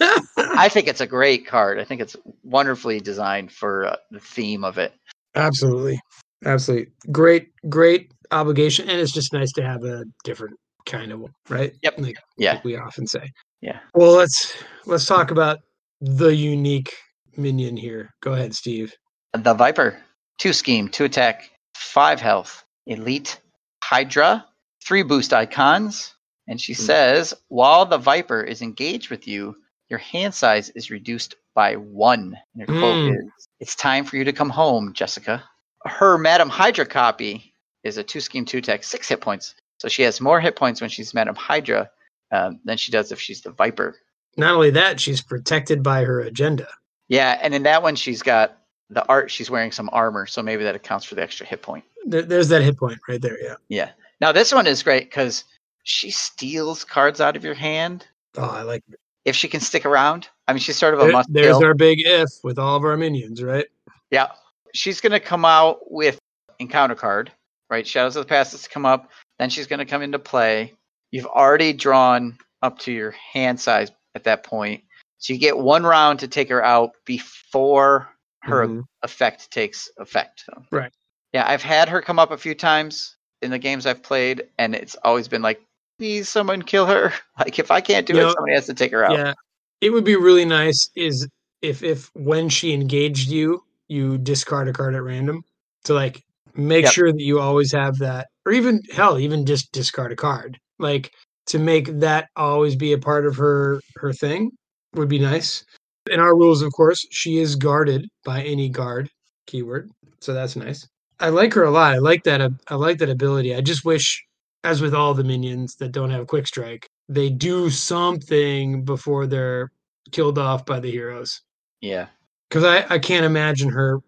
yeah. 0.00 0.18
I 0.38 0.68
think 0.68 0.88
it's 0.88 1.00
a 1.00 1.06
great 1.06 1.46
card. 1.46 1.78
I 1.78 1.84
think 1.84 2.00
it's 2.00 2.16
wonderfully 2.42 2.98
designed 3.00 3.52
for 3.52 3.86
uh, 3.86 3.96
the 4.10 4.18
theme 4.20 4.64
of 4.64 4.78
it. 4.78 4.92
Absolutely. 5.36 6.00
Absolutely. 6.44 6.88
Great, 7.12 7.50
great 7.68 8.10
obligation. 8.32 8.90
And 8.90 9.00
it's 9.00 9.12
just 9.12 9.32
nice 9.32 9.52
to 9.52 9.62
have 9.62 9.84
a 9.84 10.04
different 10.24 10.56
kind 10.86 11.12
of 11.12 11.20
one, 11.20 11.32
right? 11.48 11.72
Yep. 11.82 11.98
Like, 11.98 12.16
Yeah. 12.36 12.54
like 12.54 12.64
we 12.64 12.76
often 12.76 13.06
say. 13.06 13.30
Yeah. 13.60 13.78
Well, 13.94 14.12
let's 14.12 14.54
let's 14.86 15.06
talk 15.06 15.30
about 15.30 15.58
the 16.00 16.34
unique 16.34 16.92
minion 17.38 17.76
here. 17.76 18.14
Go 18.22 18.32
ahead, 18.34 18.54
Steve. 18.54 18.94
The 19.32 19.54
Viper, 19.54 19.98
two 20.38 20.52
scheme, 20.52 20.88
two 20.88 21.04
attack, 21.04 21.50
five 21.76 22.20
health, 22.20 22.64
elite, 22.86 23.40
Hydra, 23.82 24.44
three 24.84 25.02
boost 25.02 25.32
icons. 25.32 26.14
And 26.48 26.60
she 26.60 26.72
Hmm. 26.74 26.82
says, 26.82 27.34
while 27.48 27.86
the 27.86 27.98
Viper 27.98 28.40
is 28.40 28.62
engaged 28.62 29.10
with 29.10 29.26
you, 29.26 29.56
your 29.88 29.98
hand 29.98 30.34
size 30.34 30.70
is 30.70 30.90
reduced 30.90 31.34
by 31.54 31.74
one. 31.76 32.36
And 32.54 32.68
her 32.68 32.78
quote 32.78 32.98
Hmm. 32.98 33.08
is, 33.14 33.48
It's 33.60 33.74
time 33.74 34.04
for 34.04 34.16
you 34.16 34.24
to 34.24 34.32
come 34.32 34.50
home, 34.50 34.92
Jessica. 34.92 35.42
Her 35.86 36.18
Madam 36.18 36.48
Hydra 36.48 36.84
copy 36.86 37.54
is 37.84 37.96
a 37.96 38.02
two 38.04 38.20
scheme, 38.20 38.44
two 38.44 38.58
attack, 38.58 38.84
six 38.84 39.08
hit 39.08 39.20
points. 39.20 39.54
So 39.78 39.88
she 39.88 40.02
has 40.02 40.20
more 40.20 40.40
hit 40.40 40.56
points 40.56 40.80
when 40.80 40.90
she's 40.90 41.14
Madam 41.14 41.34
Hydra 41.34 41.90
um, 42.32 42.60
than 42.64 42.76
she 42.76 42.92
does 42.92 43.12
if 43.12 43.20
she's 43.20 43.40
the 43.40 43.52
Viper. 43.52 43.96
Not 44.36 44.54
only 44.54 44.70
that, 44.70 45.00
she's 45.00 45.22
protected 45.22 45.82
by 45.82 46.04
her 46.04 46.20
agenda. 46.20 46.68
Yeah, 47.08 47.38
and 47.42 47.54
in 47.54 47.62
that 47.64 47.82
one, 47.82 47.94
she's 47.96 48.22
got 48.22 48.58
the 48.90 49.06
art, 49.08 49.30
she's 49.30 49.50
wearing 49.50 49.72
some 49.72 49.88
armor. 49.92 50.26
So 50.26 50.42
maybe 50.42 50.64
that 50.64 50.74
accounts 50.74 51.04
for 51.04 51.14
the 51.14 51.22
extra 51.22 51.46
hit 51.46 51.62
point. 51.62 51.84
There, 52.04 52.22
there's 52.22 52.48
that 52.48 52.62
hit 52.62 52.76
point 52.78 52.98
right 53.08 53.20
there. 53.20 53.40
Yeah. 53.42 53.54
Yeah. 53.68 53.90
Now 54.20 54.32
this 54.32 54.52
one 54.52 54.66
is 54.66 54.82
great 54.82 55.04
because 55.04 55.44
she 55.84 56.10
steals 56.10 56.84
cards 56.84 57.20
out 57.20 57.36
of 57.36 57.44
your 57.44 57.54
hand 57.54 58.06
Oh, 58.36 58.44
I 58.44 58.62
like 58.62 58.82
it. 58.90 58.98
if 59.24 59.34
she 59.36 59.48
can 59.48 59.60
stick 59.60 59.84
around. 59.86 60.28
I 60.48 60.52
mean, 60.52 60.60
she's 60.60 60.76
sort 60.76 60.94
of 60.94 61.00
a 61.00 61.04
There- 61.04 61.12
must 61.12 61.32
there's 61.32 61.58
kill. 61.58 61.64
our 61.64 61.74
big 61.74 61.98
if 62.04 62.28
with 62.44 62.58
all 62.58 62.76
of 62.76 62.84
our 62.84 62.96
minions, 62.96 63.42
right? 63.42 63.66
Yeah. 64.10 64.28
She's 64.74 65.00
gonna 65.00 65.20
come 65.20 65.44
out 65.44 65.90
with 65.90 66.18
encounter 66.58 66.94
card, 66.94 67.32
right? 67.70 67.86
Shadows 67.86 68.16
of 68.16 68.24
the 68.24 68.28
Past 68.28 68.52
has 68.52 68.62
to 68.62 68.68
come 68.70 68.86
up. 68.86 69.10
Then 69.38 69.50
she's 69.50 69.66
gonna 69.66 69.86
come 69.86 70.02
into 70.02 70.18
play. 70.18 70.74
You've 71.10 71.26
already 71.26 71.72
drawn 71.72 72.38
up 72.62 72.78
to 72.80 72.92
your 72.92 73.10
hand 73.12 73.60
size 73.60 73.90
at 74.14 74.24
that 74.24 74.44
point, 74.44 74.82
so 75.18 75.32
you 75.32 75.38
get 75.38 75.58
one 75.58 75.84
round 75.84 76.18
to 76.20 76.28
take 76.28 76.48
her 76.48 76.64
out 76.64 76.90
before 77.04 78.08
her 78.42 78.66
Mhm. 78.66 78.84
effect 79.02 79.50
takes 79.50 79.88
effect. 79.98 80.44
So, 80.46 80.62
Right. 80.70 80.92
Yeah, 81.32 81.48
I've 81.48 81.62
had 81.62 81.88
her 81.88 82.00
come 82.00 82.18
up 82.18 82.30
a 82.30 82.38
few 82.38 82.54
times 82.54 83.16
in 83.42 83.50
the 83.50 83.58
games 83.58 83.86
I've 83.86 84.02
played, 84.02 84.44
and 84.58 84.74
it's 84.74 84.94
always 85.04 85.28
been 85.28 85.42
like, 85.42 85.60
please, 85.98 86.28
someone 86.28 86.62
kill 86.62 86.86
her. 86.86 87.12
Like, 87.38 87.58
if 87.58 87.70
I 87.70 87.80
can't 87.80 88.06
do 88.06 88.14
You 88.14 88.20
it, 88.20 88.22
know, 88.22 88.34
somebody 88.34 88.54
has 88.54 88.66
to 88.66 88.74
take 88.74 88.92
her 88.92 89.04
out. 89.04 89.12
Yeah. 89.12 89.34
It 89.80 89.90
would 89.90 90.04
be 90.04 90.16
really 90.16 90.44
nice 90.44 90.88
is 90.96 91.28
if 91.62 91.82
if 91.82 92.10
when 92.14 92.48
she 92.48 92.72
engaged 92.72 93.28
you, 93.30 93.62
you 93.88 94.18
discard 94.18 94.68
a 94.68 94.72
card 94.72 94.94
at 94.94 95.02
random 95.02 95.42
to 95.84 95.94
like 95.94 96.22
make 96.54 96.84
Yep. 96.84 96.92
sure 96.94 97.12
that 97.12 97.20
you 97.20 97.38
always 97.40 97.72
have 97.72 97.98
that 97.98 98.28
or 98.46 98.52
even 98.52 98.80
hell, 98.92 99.18
even 99.18 99.44
just 99.44 99.70
discard 99.72 100.12
a 100.12 100.16
card. 100.16 100.58
Like 100.78 101.12
to 101.46 101.58
make 101.58 101.86
that 102.00 102.28
always 102.36 102.74
be 102.74 102.92
a 102.94 102.98
part 102.98 103.26
of 103.26 103.36
her 103.36 103.80
her 103.96 104.12
thing 104.12 104.50
would 104.96 105.08
be 105.08 105.18
nice. 105.18 105.64
In 106.10 106.20
our 106.20 106.36
rules, 106.36 106.62
of 106.62 106.72
course, 106.72 107.06
she 107.10 107.38
is 107.38 107.56
guarded 107.56 108.08
by 108.24 108.42
any 108.42 108.68
guard 108.68 109.10
keyword. 109.46 109.90
So 110.20 110.32
that's 110.32 110.56
nice. 110.56 110.88
I 111.18 111.30
like 111.30 111.54
her 111.54 111.64
a 111.64 111.70
lot. 111.70 111.94
I 111.94 111.98
like 111.98 112.24
that 112.24 112.52
I 112.68 112.74
like 112.74 112.98
that 112.98 113.08
ability. 113.08 113.54
I 113.54 113.60
just 113.60 113.84
wish 113.84 114.24
as 114.64 114.80
with 114.80 114.94
all 114.94 115.14
the 115.14 115.24
minions 115.24 115.76
that 115.76 115.92
don't 115.92 116.10
have 116.10 116.26
quick 116.26 116.46
strike, 116.46 116.90
they 117.08 117.30
do 117.30 117.70
something 117.70 118.84
before 118.84 119.26
they're 119.26 119.70
killed 120.10 120.38
off 120.38 120.66
by 120.66 120.80
the 120.80 120.90
heroes. 120.90 121.42
Yeah. 121.80 122.06
Because 122.48 122.64
I, 122.64 122.94
I 122.94 122.98
can't 122.98 123.24
imagine 123.24 123.70
her 123.70 124.00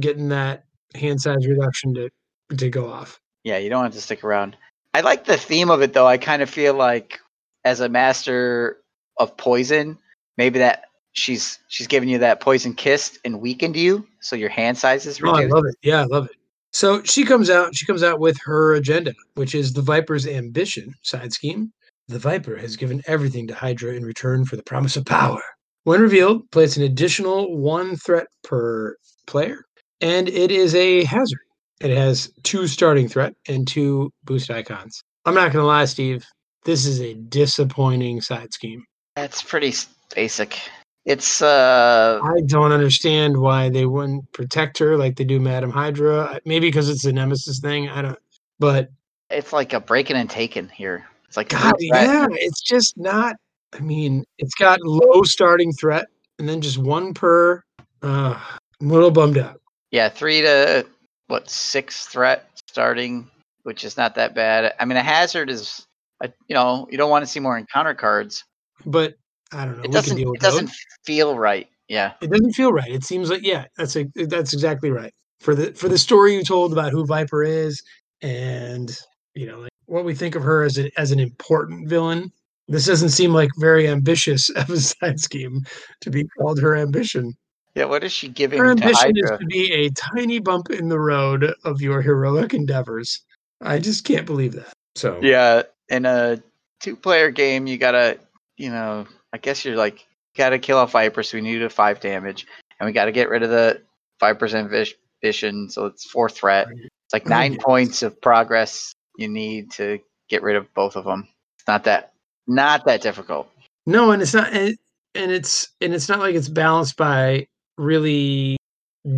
getting 0.00 0.28
that 0.30 0.64
hand 0.94 1.20
size 1.20 1.46
reduction 1.46 1.94
to 1.94 2.10
to 2.56 2.68
go 2.70 2.90
off. 2.90 3.20
Yeah, 3.44 3.58
you 3.58 3.70
don't 3.70 3.84
have 3.84 3.92
to 3.92 4.00
stick 4.00 4.24
around. 4.24 4.56
I 4.94 5.00
like 5.00 5.24
the 5.24 5.36
theme 5.36 5.70
of 5.70 5.82
it 5.82 5.92
though. 5.92 6.06
I 6.06 6.16
kind 6.18 6.42
of 6.42 6.50
feel 6.50 6.74
like 6.74 7.20
as 7.64 7.80
a 7.80 7.88
master 7.88 8.78
of 9.18 9.36
poison, 9.36 9.98
maybe 10.36 10.58
that 10.58 10.84
she's 11.12 11.58
she's 11.68 11.86
giving 11.86 12.08
you 12.08 12.18
that 12.18 12.40
poison 12.40 12.74
kiss 12.74 13.18
and 13.24 13.40
weakened 13.40 13.76
you, 13.76 14.06
so 14.20 14.36
your 14.36 14.50
hand 14.50 14.78
size 14.78 15.06
is 15.06 15.20
reduced. 15.20 15.40
Oh, 15.40 15.44
I 15.44 15.46
love 15.46 15.64
it. 15.66 15.74
Yeah, 15.82 16.02
I 16.02 16.04
love 16.04 16.26
it. 16.26 16.36
So 16.72 17.02
she 17.02 17.24
comes 17.24 17.48
out. 17.48 17.74
She 17.74 17.86
comes 17.86 18.02
out 18.02 18.20
with 18.20 18.36
her 18.44 18.74
agenda, 18.74 19.14
which 19.34 19.54
is 19.54 19.72
the 19.72 19.82
Viper's 19.82 20.26
ambition 20.26 20.94
side 21.02 21.32
scheme. 21.32 21.72
The 22.08 22.18
Viper 22.18 22.56
has 22.56 22.76
given 22.76 23.02
everything 23.06 23.46
to 23.48 23.54
Hydra 23.54 23.94
in 23.94 24.04
return 24.04 24.44
for 24.44 24.56
the 24.56 24.62
promise 24.62 24.96
of 24.96 25.04
power. 25.04 25.42
When 25.84 26.00
revealed, 26.00 26.50
place 26.50 26.76
an 26.76 26.82
additional 26.82 27.56
one 27.56 27.96
threat 27.96 28.26
per 28.44 28.96
player, 29.26 29.64
and 30.00 30.28
it 30.28 30.50
is 30.50 30.74
a 30.74 31.04
hazard. 31.04 31.40
It 31.80 31.96
has 31.96 32.32
two 32.42 32.66
starting 32.66 33.08
threat 33.08 33.34
and 33.48 33.66
two 33.66 34.12
boost 34.24 34.50
icons. 34.50 35.02
I'm 35.24 35.34
not 35.34 35.52
going 35.52 35.62
to 35.62 35.66
lie, 35.66 35.84
Steve. 35.84 36.24
This 36.64 36.86
is 36.86 37.00
a 37.00 37.14
disappointing 37.14 38.20
side 38.20 38.52
scheme. 38.52 38.84
That's 39.14 39.42
pretty 39.42 39.72
basic. 40.14 40.58
It's 41.04 41.40
uh 41.40 42.20
I 42.22 42.40
don't 42.46 42.72
understand 42.72 43.36
why 43.36 43.68
they 43.68 43.86
wouldn't 43.86 44.30
protect 44.32 44.78
her 44.78 44.96
like 44.96 45.16
they 45.16 45.24
do 45.24 45.38
Madame 45.38 45.70
Hydra. 45.70 46.40
Maybe 46.44 46.68
because 46.68 46.88
it's 46.88 47.04
a 47.04 47.12
nemesis 47.12 47.60
thing. 47.60 47.88
I 47.88 48.02
don't. 48.02 48.18
But 48.58 48.90
it's 49.30 49.52
like 49.52 49.72
a 49.72 49.80
breaking 49.80 50.16
and 50.16 50.28
taking 50.28 50.68
here. 50.68 51.06
It's 51.26 51.36
like 51.36 51.48
God, 51.48 51.74
yeah, 51.78 52.26
it's 52.30 52.60
just 52.60 52.96
not. 52.98 53.36
I 53.74 53.80
mean, 53.80 54.24
it's 54.38 54.54
got 54.54 54.80
low 54.82 55.22
starting 55.22 55.72
threat 55.72 56.06
and 56.38 56.48
then 56.48 56.60
just 56.60 56.78
one 56.78 57.14
per. 57.14 57.62
Uh, 58.02 58.40
I'm 58.80 58.90
a 58.90 58.92
little 58.92 59.10
bummed 59.10 59.38
out. 59.38 59.60
Yeah, 59.90 60.08
three 60.08 60.42
to 60.42 60.86
what 61.28 61.48
six 61.48 62.06
threat 62.06 62.48
starting, 62.68 63.28
which 63.62 63.84
is 63.84 63.96
not 63.96 64.14
that 64.16 64.34
bad. 64.34 64.74
I 64.78 64.84
mean, 64.84 64.96
a 64.96 65.02
hazard 65.02 65.50
is, 65.50 65.86
a, 66.20 66.30
you 66.48 66.54
know, 66.54 66.86
you 66.90 66.98
don't 66.98 67.10
want 67.10 67.24
to 67.24 67.30
see 67.30 67.40
more 67.40 67.58
encounter 67.58 67.94
cards. 67.94 68.44
But 68.84 69.14
I 69.52 69.64
don't 69.64 69.76
know. 69.76 69.84
It 69.84 69.92
doesn't. 69.92 70.18
It 70.18 70.40
doesn't 70.40 70.66
those. 70.66 70.86
feel 71.04 71.38
right. 71.38 71.68
Yeah, 71.88 72.14
It 72.20 72.30
doesn't 72.30 72.52
feel 72.52 72.72
right. 72.72 72.90
It 72.90 73.04
seems 73.04 73.30
like 73.30 73.44
yeah, 73.44 73.66
that's 73.76 73.96
a, 73.96 74.06
that's 74.14 74.52
exactly 74.52 74.90
right. 74.90 75.12
For 75.40 75.54
the 75.54 75.72
for 75.72 75.88
the 75.88 75.98
story 75.98 76.34
you 76.34 76.42
told 76.42 76.72
about 76.72 76.90
who 76.90 77.06
Viper 77.06 77.44
is 77.44 77.82
and 78.22 78.98
you 79.34 79.46
know 79.46 79.60
like 79.60 79.70
what 79.84 80.04
we 80.04 80.14
think 80.14 80.34
of 80.34 80.42
her 80.42 80.64
as 80.64 80.78
a, 80.78 80.90
as 80.98 81.12
an 81.12 81.20
important 81.20 81.88
villain. 81.88 82.32
This 82.68 82.86
doesn't 82.86 83.10
seem 83.10 83.32
like 83.32 83.50
very 83.58 83.86
ambitious 83.86 84.50
of 84.56 84.68
a 84.70 84.80
side 84.80 85.20
scheme 85.20 85.60
to 86.00 86.10
be 86.10 86.24
called 86.24 86.60
her 86.60 86.74
ambition. 86.74 87.34
yeah. 87.76 87.84
What 87.84 88.02
is 88.02 88.10
she 88.10 88.28
giving 88.28 88.58
Her 88.58 88.74
to 88.74 88.82
ambition 88.82 89.12
is 89.16 89.30
to 89.30 89.46
be 89.46 89.72
a 89.72 89.90
tiny 89.90 90.40
bump 90.40 90.70
in 90.70 90.88
the 90.88 90.98
road 90.98 91.54
of 91.64 91.80
your 91.80 92.02
heroic 92.02 92.52
endeavors. 92.52 93.20
I 93.60 93.78
just 93.78 94.04
can't 94.04 94.26
believe 94.26 94.54
that. 94.54 94.72
So 94.96 95.20
Yeah, 95.22 95.62
in 95.88 96.04
a 96.04 96.42
two-player 96.80 97.30
game, 97.30 97.68
you 97.68 97.78
gotta, 97.78 98.18
you 98.56 98.70
know, 98.70 99.06
I 99.36 99.38
guess 99.38 99.66
you're 99.66 99.76
like 99.76 100.06
gotta 100.34 100.58
kill 100.58 100.80
a 100.80 100.86
Viper, 100.86 101.22
so 101.22 101.36
we 101.36 101.42
need 101.42 101.60
a 101.60 101.68
five 101.68 102.00
damage, 102.00 102.46
and 102.80 102.86
we 102.86 102.92
gotta 102.92 103.12
get 103.12 103.28
rid 103.28 103.42
of 103.42 103.50
the 103.50 103.82
Viper's 104.18 104.54
ambition, 104.54 105.68
so 105.68 105.84
it's 105.84 106.10
four 106.10 106.30
threat. 106.30 106.68
It's 106.70 107.12
like 107.12 107.26
nine 107.26 107.58
points 107.60 108.02
of 108.02 108.18
progress 108.22 108.94
you 109.18 109.28
need 109.28 109.70
to 109.72 109.98
get 110.30 110.42
rid 110.42 110.56
of 110.56 110.72
both 110.72 110.96
of 110.96 111.04
them. 111.04 111.28
It's 111.58 111.68
not 111.68 111.84
that 111.84 112.12
not 112.46 112.86
that 112.86 113.02
difficult. 113.02 113.50
No, 113.84 114.10
and 114.10 114.22
it's 114.22 114.32
not, 114.32 114.54
and, 114.54 114.74
and 115.14 115.30
it's 115.30 115.68
and 115.82 115.92
it's 115.92 116.08
not 116.08 116.20
like 116.20 116.34
it's 116.34 116.48
balanced 116.48 116.96
by 116.96 117.46
really 117.76 118.56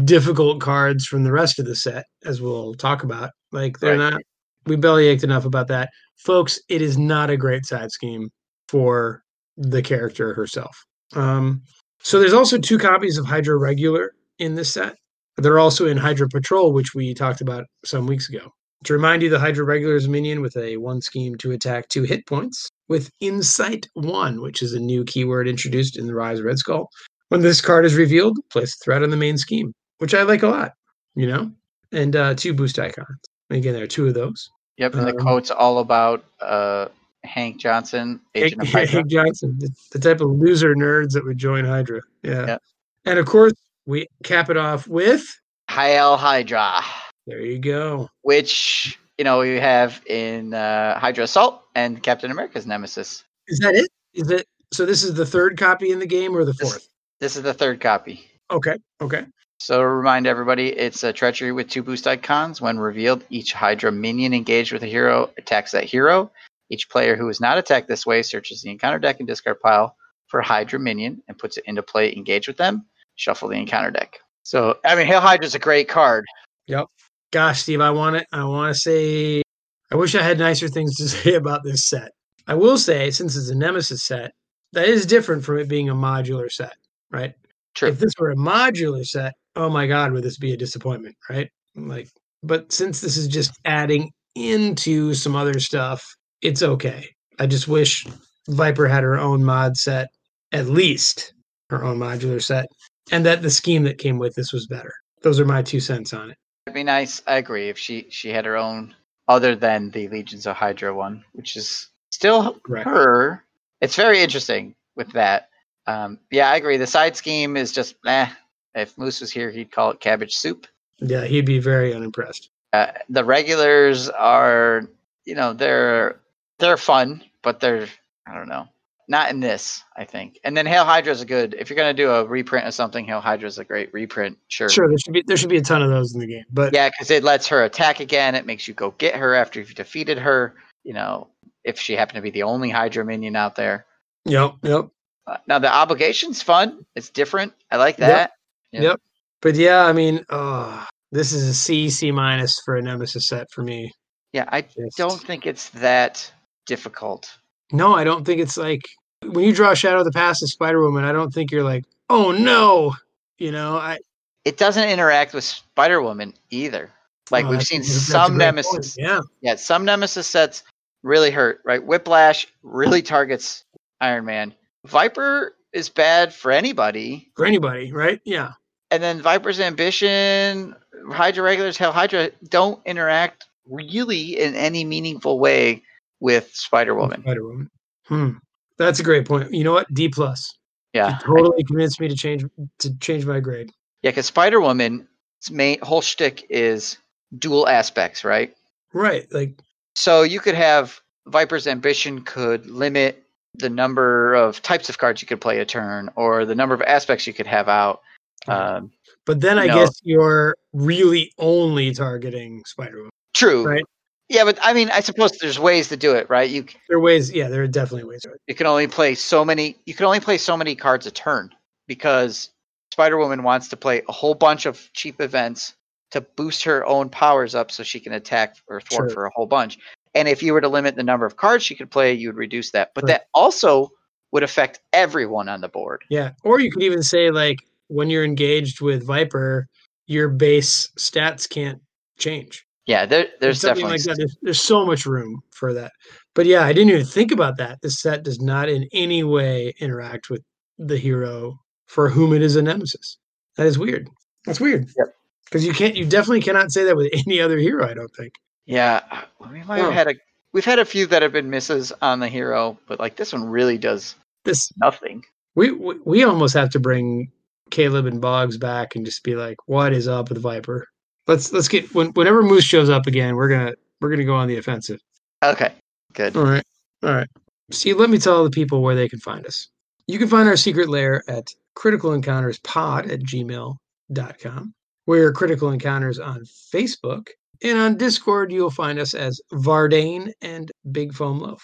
difficult 0.05 0.61
cards 0.61 1.07
from 1.07 1.23
the 1.23 1.31
rest 1.31 1.61
of 1.61 1.65
the 1.67 1.77
set, 1.77 2.07
as 2.25 2.43
we'll 2.43 2.75
talk 2.75 3.05
about. 3.05 3.31
Like 3.53 3.79
they're 3.79 3.97
Right. 3.97 4.11
not. 4.15 4.23
We 4.67 4.75
bellyached 4.75 5.23
enough 5.23 5.45
about 5.45 5.69
that, 5.69 5.91
folks. 6.17 6.59
It 6.69 6.83
is 6.83 6.99
not 6.99 7.31
a 7.31 7.37
great 7.37 7.67
side 7.67 7.93
scheme 7.93 8.31
for 8.69 9.23
the 9.59 9.83
character 9.83 10.33
herself. 10.33 10.85
Um, 11.15 11.63
so 12.01 12.19
there's 12.19 12.33
also 12.33 12.59
two 12.59 12.79
copies 12.79 13.19
of 13.19 13.27
Hydra 13.27 13.57
Regular 13.57 14.15
in 14.39 14.55
this 14.55 14.73
set. 14.73 14.97
They're 15.37 15.59
also 15.59 15.87
in 15.87 15.97
Hydra 15.97 16.29
Patrol, 16.29 16.73
which 16.73 16.95
we 16.95 17.13
talked 17.15 17.41
about 17.41 17.67
some 17.85 18.07
weeks 18.07 18.29
ago. 18.29 18.53
To 18.85 18.93
remind 18.93 19.23
you, 19.23 19.29
the 19.29 19.39
Hydra 19.39 19.65
Regular 19.65 19.97
is 19.97 20.07
a 20.07 20.11
minion 20.11 20.41
with 20.41 20.57
a 20.57 20.77
one 20.77 21.01
scheme 21.01 21.37
to 21.39 21.51
attack 21.51 21.89
two 21.89 22.05
hit 22.05 22.27
points 22.27 22.69
with 22.89 23.11
Incite 23.21 23.89
1, 23.95 24.41
which 24.41 24.63
is 24.63 24.73
a 24.73 24.81
new 24.81 25.05
keyword 25.05 25.49
introduced 25.49 25.99
in 25.99 26.07
the 26.07 26.15
Rise 26.15 26.39
of 26.39 26.45
Red 26.45 26.59
Skull. 26.59 26.89
When 27.29 27.43
this 27.43 27.61
card 27.61 27.85
is 27.85 27.97
revealed, 27.97 28.39
place 28.51 28.75
a 28.75 28.85
threat 28.85 29.03
on 29.03 29.11
the 29.11 29.17
main 29.17 29.37
scheme, 29.37 29.73
which 29.99 30.15
I 30.15 30.23
like 30.23 30.43
a 30.43 30.49
lot, 30.49 30.73
you 31.15 31.27
know? 31.27 31.51
And 31.93 32.15
uh, 32.15 32.35
two 32.35 32.55
boost 32.55 32.79
icons. 32.79 33.19
Again, 33.51 33.75
there 33.75 33.83
are 33.83 33.89
two 33.89 34.07
of 34.07 34.15
those. 34.15 34.49
Yep, 34.77 34.95
and 34.95 35.07
the 35.07 35.13
Um, 35.13 35.19
quote's 35.19 35.51
all 35.51 35.81
about 35.81 36.25
uh, 36.41 36.87
Hank 37.29 37.59
Johnson, 37.59 38.21
agent 38.35 38.63
of 38.63 38.69
Hank, 38.69 38.89
Hydra. 38.89 39.01
Hank 39.01 39.11
Johnson, 39.11 39.59
the, 39.93 39.99
type 39.99 40.21
of 40.21 40.31
loser 40.31 40.75
nerds 40.75 41.13
that 41.13 41.25
would 41.25 41.39
join 41.39 41.65
Hydra. 41.65 42.01
Yeah. 42.23 42.47
Yeah. 42.47 42.59
And 43.05 43.19
of 43.19 43.27
course, 43.27 43.53
we 43.87 44.07
cap 44.25 44.51
it 44.51 44.57
off 44.57 44.89
with 44.89 45.25
Hail 45.71 46.17
Hydra, 46.17 46.83
there 47.27 47.41
you 47.41 47.59
go. 47.59 48.09
which 48.23 48.99
you 49.19 49.25
know 49.25 49.39
we 49.41 49.57
have 49.61 50.03
in 50.07 50.55
uh, 50.55 50.99
Hydra 50.99 51.25
Assault 51.25 51.63
and 51.75 52.03
Captain 52.03 52.31
America's 52.31 52.67
Nemesis. 52.67 53.25
Is 53.47 53.59
that 53.61 53.75
it? 53.75 53.89
Is 54.15 54.31
it? 54.31 54.47
So 54.73 54.85
this 54.85 55.03
is 55.03 55.15
the 55.15 55.27
third 55.27 55.57
copy 55.59 55.91
in 55.93 55.99
the 55.99 56.07
game 56.07 56.37
or 56.37 56.45
the 56.45 56.53
This- 56.53 56.71
fourth? 56.71 56.89
This 57.21 57.37
is 57.37 57.43
the 57.43 57.55
third 57.55 57.81
copy. 57.81 58.31
Okay. 58.51 58.77
Okay. 59.01 59.27
So 59.61 59.83
remind 59.83 60.27
everybody, 60.29 60.69
it's 60.69 61.03
a 61.03 61.13
treachery 61.13 61.51
with 61.51 61.69
two 61.69 61.83
boost 61.83 62.07
icons. 62.07 62.61
When 62.61 62.79
revealed, 62.79 63.25
each 63.29 63.53
Hydra 63.53 63.91
minion 63.91 64.33
engaged 64.33 64.73
with 64.73 64.85
a 64.85 64.87
hero 64.87 65.31
attacks 65.37 65.73
that 65.73 65.83
hero. 65.85 66.31
Each 66.71 66.89
player 66.89 67.17
who 67.17 67.29
is 67.29 67.41
not 67.41 67.59
attacked 67.59 67.89
this 67.89 68.07
way 68.07 68.23
searches 68.23 68.63
the 68.63 68.71
encounter 68.71 68.99
deck 68.99 69.21
and 69.21 69.27
discard 69.27 69.61
pile 69.61 69.97
for 70.27 70.41
Hydra 70.43 70.79
minion 70.79 71.23
and 71.29 71.39
puts 71.39 71.57
it 71.57 71.65
into 71.67 71.83
play. 71.83 72.15
Engage 72.15 72.47
with 72.47 72.57
them. 72.57 72.87
Shuffle 73.17 73.49
the 73.49 73.57
encounter 73.57 73.91
deck. 73.91 74.19
So 74.43 74.79
I 74.85 74.95
mean, 74.95 75.07
Hail 75.07 75.23
is 75.43 75.55
a 75.55 75.59
great 75.59 75.89
card. 75.89 76.25
Yep. 76.67 76.87
Gosh, 77.33 77.63
Steve, 77.63 77.81
I 77.81 77.91
want 77.91 78.17
it. 78.17 78.27
I 78.33 78.45
want 78.45 78.75
to 78.75 78.81
say. 78.81 79.43
I 79.91 79.97
wish 79.97 80.15
I 80.15 80.23
had 80.23 80.39
nicer 80.39 80.69
things 80.69 80.97
to 80.97 81.09
say 81.09 81.35
about 81.35 81.65
this 81.65 81.89
set. 81.89 82.13
I 82.47 82.55
will 82.55 82.79
say, 82.79 83.11
since 83.11 83.37
it's 83.37 83.51
a 83.51 83.55
Nemesis 83.55 84.05
set, 84.05 84.33
that 84.73 84.87
is 84.87 85.07
different 85.07 85.45
from 85.45 85.59
it 85.59 85.69
being 85.69 85.89
a 85.89 85.95
modular 85.95 86.51
set, 86.51 86.77
right? 87.11 87.35
True. 87.75 87.89
If 87.89 87.99
this 87.99 88.13
were 88.19 88.31
a 88.31 88.37
modular 88.37 89.05
set, 89.05 89.35
oh 89.57 89.69
my 89.69 89.87
God, 89.87 90.13
would 90.13 90.25
this 90.25 90.39
be 90.39 90.53
a 90.53 90.57
disappointment, 90.57 91.17
right? 91.29 91.51
Like, 91.75 92.09
but 92.43 92.73
since 92.73 93.01
this 93.01 93.17
is 93.17 93.29
just 93.29 93.53
adding 93.65 94.11
into 94.35 95.15
some 95.15 95.37
other 95.37 95.59
stuff, 95.61 96.17
it's 96.43 96.63
okay. 96.63 97.09
I 97.39 97.47
just 97.47 97.69
wish 97.69 98.07
Viper 98.49 98.87
had 98.89 99.03
her 99.03 99.19
own 99.19 99.45
mod 99.45 99.77
set, 99.77 100.09
at 100.53 100.67
least 100.67 101.35
her 101.71 101.85
own 101.85 101.99
modular 101.99 102.43
set, 102.43 102.69
and 103.13 103.25
that 103.27 103.43
the 103.43 103.51
scheme 103.51 103.85
that 103.85 103.99
came 103.99 104.19
with 104.19 104.35
this 104.35 104.53
was 104.53 104.67
better. 104.67 104.93
Those 105.23 105.41
are 105.41 105.45
my 105.45 105.63
two 105.63 105.81
cents 105.81 106.13
on 106.13 106.31
it. 106.31 106.39
It'd 106.67 106.75
be 106.75 106.85
nice. 106.85 107.23
I 107.27 107.37
agree 107.37 107.69
if 107.69 107.79
she 107.79 108.07
she 108.11 108.31
had 108.31 108.45
her 108.45 108.57
own, 108.57 108.95
other 109.27 109.55
than 109.55 109.91
the 109.91 110.09
Legions 110.09 110.47
of 110.47 110.57
Hydra 110.57 110.95
one, 110.95 111.25
which 111.33 111.57
is 111.57 111.89
still 112.11 112.59
her. 112.67 113.45
It's 113.81 113.97
very 113.97 114.21
interesting 114.21 114.75
with 114.97 115.13
that. 115.13 115.49
Um, 115.87 116.19
yeah, 116.31 116.51
I 116.51 116.57
agree. 116.57 116.77
The 116.77 116.87
side 116.87 117.17
scheme 117.17 117.57
is 117.57 117.73
just 117.73 117.97
eh. 118.07 118.29
If 118.75 118.97
Moose 118.99 119.21
was 119.21 119.31
here, 119.31 119.51
he'd 119.51 119.73
call 119.73 119.91
it 119.91 120.01
cabbage 120.01 120.37
soup. 120.37 120.67
Yeah, 121.01 121.25
he'd 121.25 121.47
be 121.47 121.59
very 121.59 121.95
unimpressed. 121.95 122.51
Uh, 122.73 122.89
the 123.09 123.25
regulars 123.25 124.09
are, 124.11 124.83
you 125.25 125.35
know, 125.35 125.53
they're 125.53 126.21
they're 126.59 126.77
fun, 126.77 127.23
but 127.43 127.61
they're 127.61 127.87
I 128.27 128.35
don't 128.35 128.49
know, 128.49 128.69
not 129.09 129.31
in 129.31 129.41
this. 129.41 129.83
I 129.97 130.05
think. 130.05 130.39
And 130.45 130.57
then 130.57 130.67
Hail 130.67 130.85
Hydra's 130.85 131.23
a 131.23 131.27
good. 131.27 131.55
If 131.59 131.71
you're 131.71 131.77
gonna 131.77 131.95
do 131.95 132.11
a 132.11 132.25
reprint 132.27 132.67
of 132.67 132.75
something, 132.75 133.05
Hail 133.07 133.21
Hydra 133.21 133.49
is 133.49 133.59
a 133.59 133.65
great 133.65 133.93
reprint. 133.93 134.39
Sure. 134.49 134.69
Sure, 134.69 134.89
there 134.89 134.99
should 134.99 135.13
be 135.15 135.23
there 135.27 135.37
should 135.37 135.49
be 135.49 135.57
a 135.57 135.63
ton 135.63 135.83
of 135.83 135.91
those 135.91 136.15
in 136.15 136.21
the 136.21 136.27
game, 136.27 136.45
but 136.53 136.75
Yeah, 136.75 136.89
because 136.91 137.11
it 137.11 137.25
lets 137.25 137.47
her 137.49 137.65
attack 137.65 138.01
again. 138.01 138.35
It 138.35 138.47
makes 138.47 138.69
you 138.69 138.75
go 138.75 138.91
get 138.99 139.15
her 139.17 139.35
after 139.35 139.61
you've 139.61 139.75
defeated 139.75 140.19
her. 140.19 140.55
You 140.85 140.95
know, 140.95 141.29
if 141.65 141.79
she 141.79 141.95
happened 141.95 142.17
to 142.17 142.23
be 142.23 142.31
the 142.31 142.43
only 142.45 142.71
Hydra 142.71 143.05
minion 143.05 143.37
out 143.37 143.57
there. 143.57 143.87
yep, 144.25 144.55
yep, 144.63 144.89
Uh, 145.27 145.37
now 145.47 145.59
the 145.59 145.73
obligation's 145.73 146.43
fun. 146.43 146.85
It's 146.95 147.11
different. 147.11 147.53
I 147.71 147.77
like 147.77 147.97
that. 147.99 148.33
Yeah. 148.73 148.83
yep. 148.83 149.01
But 149.41 149.55
yeah, 149.55 149.85
I 149.85 149.93
mean, 149.93 150.25
oh, 150.31 150.87
this 151.13 151.33
is 151.33 151.49
a 151.49 151.55
C 151.55 151.89
C 151.91 152.11
minus 152.11 152.61
for 152.65 152.77
a 152.77 152.83
Nemesis 152.83 153.29
set 153.29 153.51
for 153.51 153.63
me. 153.63 153.91
Yeah, 154.33 154.45
I 154.49 154.63
Just- 154.63 154.97
don't 154.97 155.21
think 155.21 155.47
it's 155.47 155.71
that 155.71 156.31
difficult. 156.69 157.37
No, 157.73 157.95
I 157.95 158.05
don't 158.05 158.25
think 158.25 158.41
it's 158.41 158.57
like 158.57 158.89
when 159.23 159.45
you 159.45 159.53
draw 159.53 159.75
Shadow 159.75 159.99
of 159.99 160.05
the 160.05 160.13
Past 160.13 160.43
of 160.45 160.51
Spider 160.51 160.81
Woman. 160.81 161.05
I 161.05 161.11
don't 161.11 161.35
think 161.35 161.51
you're 161.51 161.65
like, 161.65 161.85
oh 162.09 162.31
no, 162.31 162.95
you 163.39 163.51
know. 163.51 163.77
I 163.77 163.99
It 164.45 164.57
doesn't 164.57 164.89
interact 164.89 165.35
with 165.35 165.43
Spider 165.43 166.01
Woman 166.01 166.35
either. 166.51 166.91
Like 167.33 167.47
oh, 167.47 167.51
we've 167.51 167.63
seen 167.63 167.83
some 167.83 168.37
Nemesis. 168.37 168.95
point. 168.95 168.95
Yeah, 168.97 169.21
Yeah, 169.41 169.57
some 169.57 169.85
Nemesis 169.85 170.29
sets 170.29 170.63
really 171.03 171.31
hurt, 171.31 171.61
right? 171.65 171.85
Whiplash 171.85 172.47
really 172.63 173.03
targets 173.03 173.65
Iron 174.01 174.25
Man. 174.25 174.55
Viper 174.87 175.57
is 175.73 175.89
bad 175.89 176.33
for 176.33 176.53
anybody. 176.53 177.29
For 177.37 177.45
anybody, 177.45 177.93
right? 177.93 178.21
Yeah. 178.25 178.53
And 178.91 179.03
then 179.03 179.21
Viper's 179.21 179.61
ambition, 179.61 180.75
Hydra 181.11 181.43
regulars, 181.43 181.77
hell, 181.77 181.93
Hydra 181.93 182.31
don't 182.49 182.81
interact 182.87 183.47
really 183.67 184.41
in 184.41 184.55
any 184.55 184.85
meaningful 184.85 185.39
way 185.39 185.83
with 186.21 186.51
Spider 186.55 186.95
Woman. 186.95 187.23
Spider 187.23 187.45
Woman. 187.47 187.71
Hmm. 188.07 188.31
That's 188.79 189.01
a 189.01 189.03
great 189.03 189.27
point. 189.27 189.53
You 189.53 189.65
know 189.65 189.73
what? 189.73 189.93
D 189.93 190.09
plus. 190.09 190.55
Yeah, 190.95 191.19
totally 191.23 191.63
convinced 191.65 192.01
me 192.01 192.09
to 192.09 192.15
change 192.17 192.45
to 192.79 192.99
change 192.99 193.27
my 193.27 193.41
grade. 193.41 193.71
yeah, 194.03 194.11
because 194.11 194.27
Spider 194.27 194.61
Woman's 194.61 195.05
main 195.51 195.79
whole 195.83 196.01
shtick 196.01 196.47
is 196.49 196.97
dual 197.39 197.69
aspects, 197.69 198.25
right? 198.25 198.55
Right. 198.95 199.27
Like 199.33 199.61
So 199.95 200.23
you 200.23 200.41
could 200.41 200.55
have 200.55 201.01
Viper's 201.27 201.67
ambition 201.67 202.23
could 202.23 202.67
limit 202.67 203.23
the 203.55 203.69
number 203.69 204.35
of 204.35 204.63
types 204.63 204.89
of 204.89 204.97
cards 204.99 205.21
you 205.21 205.29
could 205.29 205.41
play 205.41 205.59
a 205.59 205.65
turn, 205.67 206.09
or 206.17 206.45
the 206.47 206.55
number 206.55 206.75
of 206.75 206.81
aspects 206.83 207.27
you 207.27 207.35
could 207.35 207.47
have 207.47 207.69
out. 207.69 208.01
Um, 208.47 208.91
but 209.27 209.41
then 209.41 209.59
I 209.59 209.67
No. 209.67 209.75
guess 209.75 210.01
you're 210.05 210.57
really 210.73 211.33
only 211.39 211.93
targeting 211.93 212.63
Spider 212.67 212.97
Woman. 212.99 213.11
true. 213.35 213.67
Right. 213.69 213.85
Yeah, 214.29 214.45
but 214.45 214.59
I 214.63 214.75
mean, 214.75 214.91
I 214.91 215.01
suppose 215.01 215.33
there's 215.33 215.59
ways 215.59 215.89
to 215.89 215.97
do 215.97 216.15
it, 216.15 216.29
right? 216.29 216.49
You 216.51 216.65
There 216.89 216.99
are 216.99 217.01
ways, 217.01 217.33
yeah, 217.33 217.49
there 217.49 217.63
are 217.63 217.67
definitely 217.69 218.05
ways 218.09 218.23
to 218.23 218.31
it. 218.33 218.41
you 218.47 218.55
can 218.55 218.67
only 218.67 218.87
play 218.87 219.15
so 219.15 219.45
many. 219.45 219.77
You 219.87 219.95
can 219.95 220.05
only 220.07 220.21
play 220.21 220.37
so 220.39 220.57
many 220.57 220.75
cards 220.75 221.07
a 221.07 221.11
turn 221.11 221.51
because 221.87 222.51
Spider 222.93 223.17
Woman 223.17 223.43
wants 223.43 223.69
to 223.69 223.77
play 223.77 224.03
a 224.09 224.13
whole 224.13 224.35
bunch 224.35 224.67
of 224.67 224.91
cheap 224.93 225.21
events 225.21 225.75
to 226.11 226.21
boost 226.21 226.63
her 226.65 226.85
own 226.87 227.09
powers 227.09 227.55
up, 227.55 227.71
so 227.71 227.83
she 227.83 228.01
can 228.01 228.13
attack 228.13 228.57
or 228.67 228.81
thwart 228.81 229.09
Sure. 229.11 229.15
for 229.15 229.27
a 229.27 229.31
whole 229.35 229.47
bunch. 229.47 229.79
And 230.15 230.27
if 230.27 230.43
you 230.43 230.53
were 230.55 230.61
to 230.61 230.69
limit 230.69 230.97
the 230.97 231.03
number 231.03 231.27
of 231.27 231.37
cards 231.37 231.65
she 231.65 231.75
could 231.75 231.91
play, 231.91 232.13
you 232.15 232.29
would 232.29 232.37
reduce 232.37 232.71
that. 232.73 232.93
But 232.95 233.05
Right. 233.05 233.09
that 233.13 233.27
also 233.35 233.91
would 234.33 234.43
affect 234.43 234.81
everyone 234.93 235.49
on 235.49 235.61
the 235.61 235.69
board. 235.69 236.05
Yeah. 236.11 236.33
Or 236.45 236.61
you 236.61 236.71
could 236.71 236.83
even 236.83 237.03
say 237.03 237.31
like 237.31 237.59
when 237.89 238.11
you're 238.11 238.25
engaged 238.25 238.81
with 238.83 239.05
Viper, 239.05 239.69
your 240.07 240.29
base 240.29 240.89
stats 240.99 241.49
can't 241.49 241.81
change. 242.19 242.67
Yeah, 242.89 243.05
there, 243.05 243.27
there's 243.41 243.61
something 243.61 243.85
definitely 243.85 243.99
like 243.99 244.05
that. 244.05 244.17
There's, 244.17 244.37
there's 244.41 244.61
so 244.63 244.87
much 244.87 245.05
room 245.05 245.43
for 245.51 245.75
that. 245.75 245.93
But 246.35 246.47
yeah, 246.47 246.63
I 246.63 246.73
didn't 246.73 246.89
even 246.89 247.05
think 247.05 247.31
about 247.31 247.59
that. 247.59 247.83
This 247.83 248.01
set 248.01 248.23
does 248.23 248.41
not 248.41 248.71
in 248.71 248.89
any 248.95 249.23
way 249.23 249.75
interact 249.79 250.31
with 250.31 250.43
the 250.79 250.97
hero 250.97 251.61
for 251.87 252.09
whom 252.09 252.33
it 252.33 252.41
is 252.41 252.57
a 252.57 252.63
nemesis. 252.63 253.19
That 253.59 253.67
is 253.67 253.79
weird. 253.79 254.09
That's 254.47 254.59
weird. 254.59 254.89
Yep. 254.97 255.15
Because 255.45 255.67
you 255.67 255.75
can't, 255.75 255.97
you 255.97 256.07
definitely 256.07 256.41
cannot 256.41 256.73
say 256.73 256.85
that 256.85 256.97
with 256.97 257.13
any 257.13 257.43
other 257.43 257.59
hero. 257.59 257.87
I 257.87 257.93
don't 257.93 258.15
think. 258.17 258.33
Yeah, 258.65 259.03
uh, 259.11 259.23
we 259.51 259.63
might 259.65 259.81
have 259.81 259.93
had 259.93 260.09
a 260.09 260.15
we've 260.53 260.65
had 260.65 260.79
a 260.79 260.85
few 260.87 261.07
that 261.09 261.21
have 261.21 261.33
been 261.33 261.51
misses 261.51 261.93
on 262.01 262.21
the 262.21 262.29
hero, 262.29 262.79
but 262.87 262.99
like 262.99 263.17
this 263.17 263.35
one 263.35 263.45
really 263.45 263.77
does 263.77 264.15
This 264.45 264.73
nothing. 264.79 265.25
we 265.55 265.73
we, 265.73 265.95
we 266.05 266.25
almost 266.25 266.55
have 266.55 266.71
to 266.71 266.81
bring 266.81 267.31
Caleb 267.71 268.07
and 268.07 268.21
Boggs 268.21 268.57
back 268.57 268.97
and 268.97 269.05
just 269.05 269.25
be 269.25 269.37
like, 269.37 269.57
what 269.67 269.93
is 269.93 270.09
up 270.09 270.31
with 270.31 270.41
Viper? 270.41 270.87
Let's 271.29 271.53
let's 271.53 271.69
get 271.69 271.95
when, 271.95 272.09
whenever 272.09 272.43
Moose 272.43 272.65
shows 272.65 272.91
up 272.91 273.07
again, 273.07 273.37
we're 273.37 273.49
gonna 273.49 273.75
we're 274.01 274.11
gonna 274.11 274.25
go 274.25 274.35
on 274.35 274.49
the 274.49 274.57
offensive. 274.57 275.01
Okay, 275.45 275.73
good. 276.15 276.37
All 276.37 276.45
right. 276.45 276.65
All 277.03 277.15
right. 277.15 277.29
See, 277.71 277.93
let 277.93 278.11
me 278.11 278.19
tell 278.19 278.43
the 278.43 278.51
people 278.51 278.83
where 278.83 278.95
they 278.95 279.09
can 279.09 279.21
find 279.21 279.47
us. 279.47 279.69
You 280.07 280.19
can 280.19 280.29
find 280.29 280.49
our 280.49 280.57
secret 280.57 280.89
lair 280.89 281.23
at 281.29 281.55
criticalencounterspod 281.77 283.13
at 283.13 283.21
gmail.com. 283.21 284.75
We're 285.07 285.33
Critical 285.33 285.71
Encounters 285.71 286.19
on 286.19 286.45
Facebook. 286.45 287.29
And 287.63 287.77
on 287.79 287.97
Discord, 287.97 288.53
you'll 288.53 288.71
find 288.71 288.99
us 288.99 289.15
as 289.15 289.41
Vardane 289.53 290.33
and 290.43 290.71
Big 290.93 291.13
Foam 291.13 291.41
Loaf. 291.41 291.63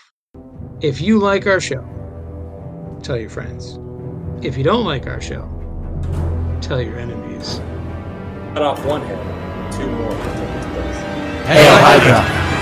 If 0.80 1.00
you 1.00 1.18
like 1.18 1.46
our 1.46 1.60
show, 1.60 1.82
tell 3.02 3.16
your 3.16 3.30
friends. 3.30 3.78
If 4.44 4.58
you 4.58 4.64
don't 4.64 4.84
like 4.84 5.06
our 5.06 5.20
show, 5.20 5.48
tell 6.60 6.82
your 6.82 6.98
enemies. 6.98 7.60
Cut 8.54 8.62
off 8.62 8.84
one 8.84 9.02
head, 9.02 9.43
two 9.76 9.90
more. 9.90 10.14
Hail 11.46 11.76
Hydra! 11.82 12.53